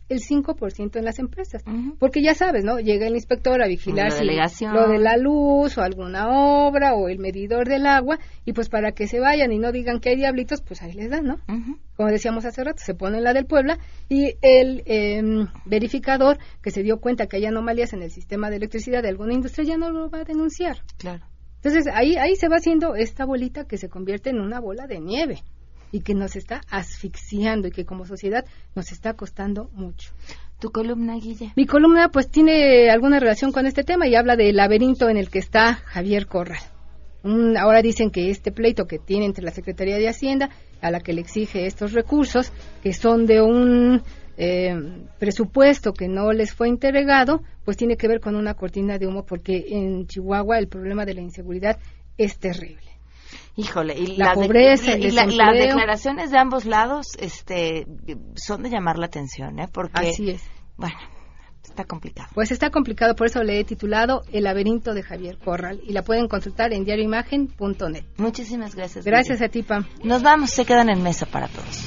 el 0.09 0.21
5% 0.21 0.97
en 0.97 1.05
las 1.05 1.19
empresas. 1.19 1.63
Porque 1.99 2.23
ya 2.23 2.35
sabes, 2.35 2.65
¿no? 2.65 2.79
Llega 2.79 3.07
el 3.07 3.15
inspector 3.15 3.63
a 3.63 3.67
vigilar 3.67 4.13
lo 4.73 4.89
de 4.89 4.99
la 4.99 5.17
luz 5.17 5.77
o 5.79 5.83
alguna 5.83 6.29
obra 6.29 6.95
o 6.95 7.09
el 7.09 7.19
medidor 7.19 7.69
del 7.69 7.87
agua 7.87 8.19
y 8.45 8.53
pues 8.53 8.69
para 8.69 8.93
que 8.93 9.07
se 9.09 9.21
vayan 9.21 9.53
y 9.53 9.59
no 9.59 9.73
digan 9.73 10.01
que 10.01 10.11
hay 10.11 10.17
diablitos, 10.17 10.63
pues 10.63 10.83
ahí 10.83 10.93
les 10.93 11.11
dan, 11.11 11.25
¿no? 11.25 11.39
Como 11.97 12.09
decíamos 12.11 12.45
hace 12.45 12.63
rato, 12.63 12.83
se 12.85 12.95
pone 12.95 13.21
la 13.21 13.33
del 13.33 13.47
Puebla 13.47 13.79
y 14.09 14.35
el 14.43 14.83
em, 14.87 15.49
verificador 15.65 16.39
que 16.63 16.71
se 16.71 16.83
dio 16.83 17.01
cuenta 17.01 17.27
que 17.27 17.37
hay 17.37 17.47
anomalías 17.47 17.93
en 17.93 18.03
el 18.03 18.11
sistema 18.11 18.51
de 18.51 18.57
electricidad 18.57 19.03
de 19.03 19.09
alguna 19.09 19.35
industria 19.35 19.67
ya 19.67 19.77
no 19.77 19.91
lo 19.91 20.11
va 20.11 20.21
a 20.21 20.25
denunciar. 20.25 20.79
Claro. 20.99 21.25
Entonces 21.57 21.93
ahí, 21.93 22.17
ahí 22.17 22.37
se 22.37 22.49
va 22.49 22.57
haciendo 22.57 22.95
esta 22.95 23.25
bolita 23.25 23.65
que 23.67 23.79
se 23.79 23.89
convierte 23.89 24.31
en 24.31 24.41
una 24.41 24.61
bola 24.61 24.87
de 24.87 25.01
nieve 25.01 25.43
y 25.97 26.01
que 26.01 26.15
nos 26.15 26.37
está 26.37 26.61
asfixiando 26.69 27.69
y 27.69 27.71
que 27.71 27.87
como 27.87 28.05
sociedad 28.05 28.45
nos 28.75 28.93
está 28.93 29.15
costando 29.15 29.71
mucho. 29.73 30.13
¿Tu 30.61 30.71
columna, 30.71 31.15
Guille? 31.15 31.53
Mi 31.57 31.65
columna 31.65 32.11
pues 32.11 32.29
tiene 32.29 32.91
alguna 32.91 33.19
relación 33.19 33.51
con 33.51 33.65
este 33.65 33.83
tema 33.83 34.07
y 34.07 34.15
habla 34.15 34.37
del 34.37 34.57
laberinto 34.57 35.09
en 35.09 35.17
el 35.17 35.31
que 35.31 35.39
está 35.39 35.75
Javier 35.75 36.27
Corral. 36.27 36.61
ahora 37.59 37.81
dicen 37.81 38.11
que 38.11 38.29
este 38.29 38.53
pleito 38.53 38.87
que 38.87 38.99
tiene 38.99 39.25
entre 39.25 39.43
la 39.43 39.53
Secretaría 39.53 39.97
de 39.97 40.09
Hacienda, 40.09 40.51
a 40.83 40.91
la 40.91 41.01
que 41.01 41.15
le 41.15 41.23
exige 41.23 41.67
estos 41.67 41.95
recursos, 41.95 42.53
que 42.83 42.93
son 42.93 43.25
de 43.25 43.41
un 43.41 44.03
eh, 44.37 44.75
presupuesto 45.19 45.95
que 45.95 46.09
no 46.09 46.31
les 46.33 46.53
fue 46.53 46.69
entregado, 46.69 47.41
pues 47.65 47.79
tiene 47.79 47.97
que 47.97 48.07
ver 48.07 48.21
con 48.21 48.37
una 48.37 48.53
cortina 48.53 48.99
de 48.99 49.07
humo 49.07 49.25
porque 49.25 49.65
en 49.71 50.07
Chihuahua 50.07 50.59
el 50.59 50.69
problema 50.69 51.07
de 51.07 51.15
la 51.15 51.23
inseguridad 51.23 51.79
es 52.19 52.39
terrible. 52.39 52.96
Híjole, 53.57 53.99
y 53.99 54.17
la 54.17 54.35
pobreza, 54.35 54.97
y 54.97 55.11
las 55.11 55.27
declaraciones 55.29 56.31
de 56.31 56.39
ambos 56.39 56.65
lados 56.65 57.17
este, 57.19 57.87
son 58.35 58.63
de 58.63 58.71
llamar 58.71 58.99
la 58.99 59.07
atención, 59.07 59.59
¿eh? 59.59 59.69
Porque, 59.73 60.11
Así 60.11 60.31
es. 60.31 60.43
Bueno, 60.77 60.97
está 61.65 61.85
complicado. 61.85 62.29
Pues 62.35 62.51
está 62.51 62.71
complicado, 62.71 63.15
por 63.15 63.27
eso 63.29 63.43
le 63.43 63.61
he 63.61 63.65
titulado 63.65 64.23
El 64.33 64.45
laberinto 64.45 64.95
de 64.95 65.03
Javier 65.03 65.39
Corral 65.39 65.81
y 65.85 65.93
la 65.93 66.03
pueden 66.03 66.29
consultar 66.29 66.73
en 66.73 66.85
diarioimagen.net. 66.85 68.05
Muchísimas 68.17 68.75
gracias. 68.75 69.05
Gracias 69.05 69.43
a 69.43 69.49
ti, 69.49 69.63
Pam. 69.63 69.87
Nos 70.05 70.23
vamos, 70.23 70.51
se 70.51 70.65
quedan 70.65 70.89
en 70.91 71.03
mesa 71.03 71.27
para 71.27 71.49
todos. 71.49 71.87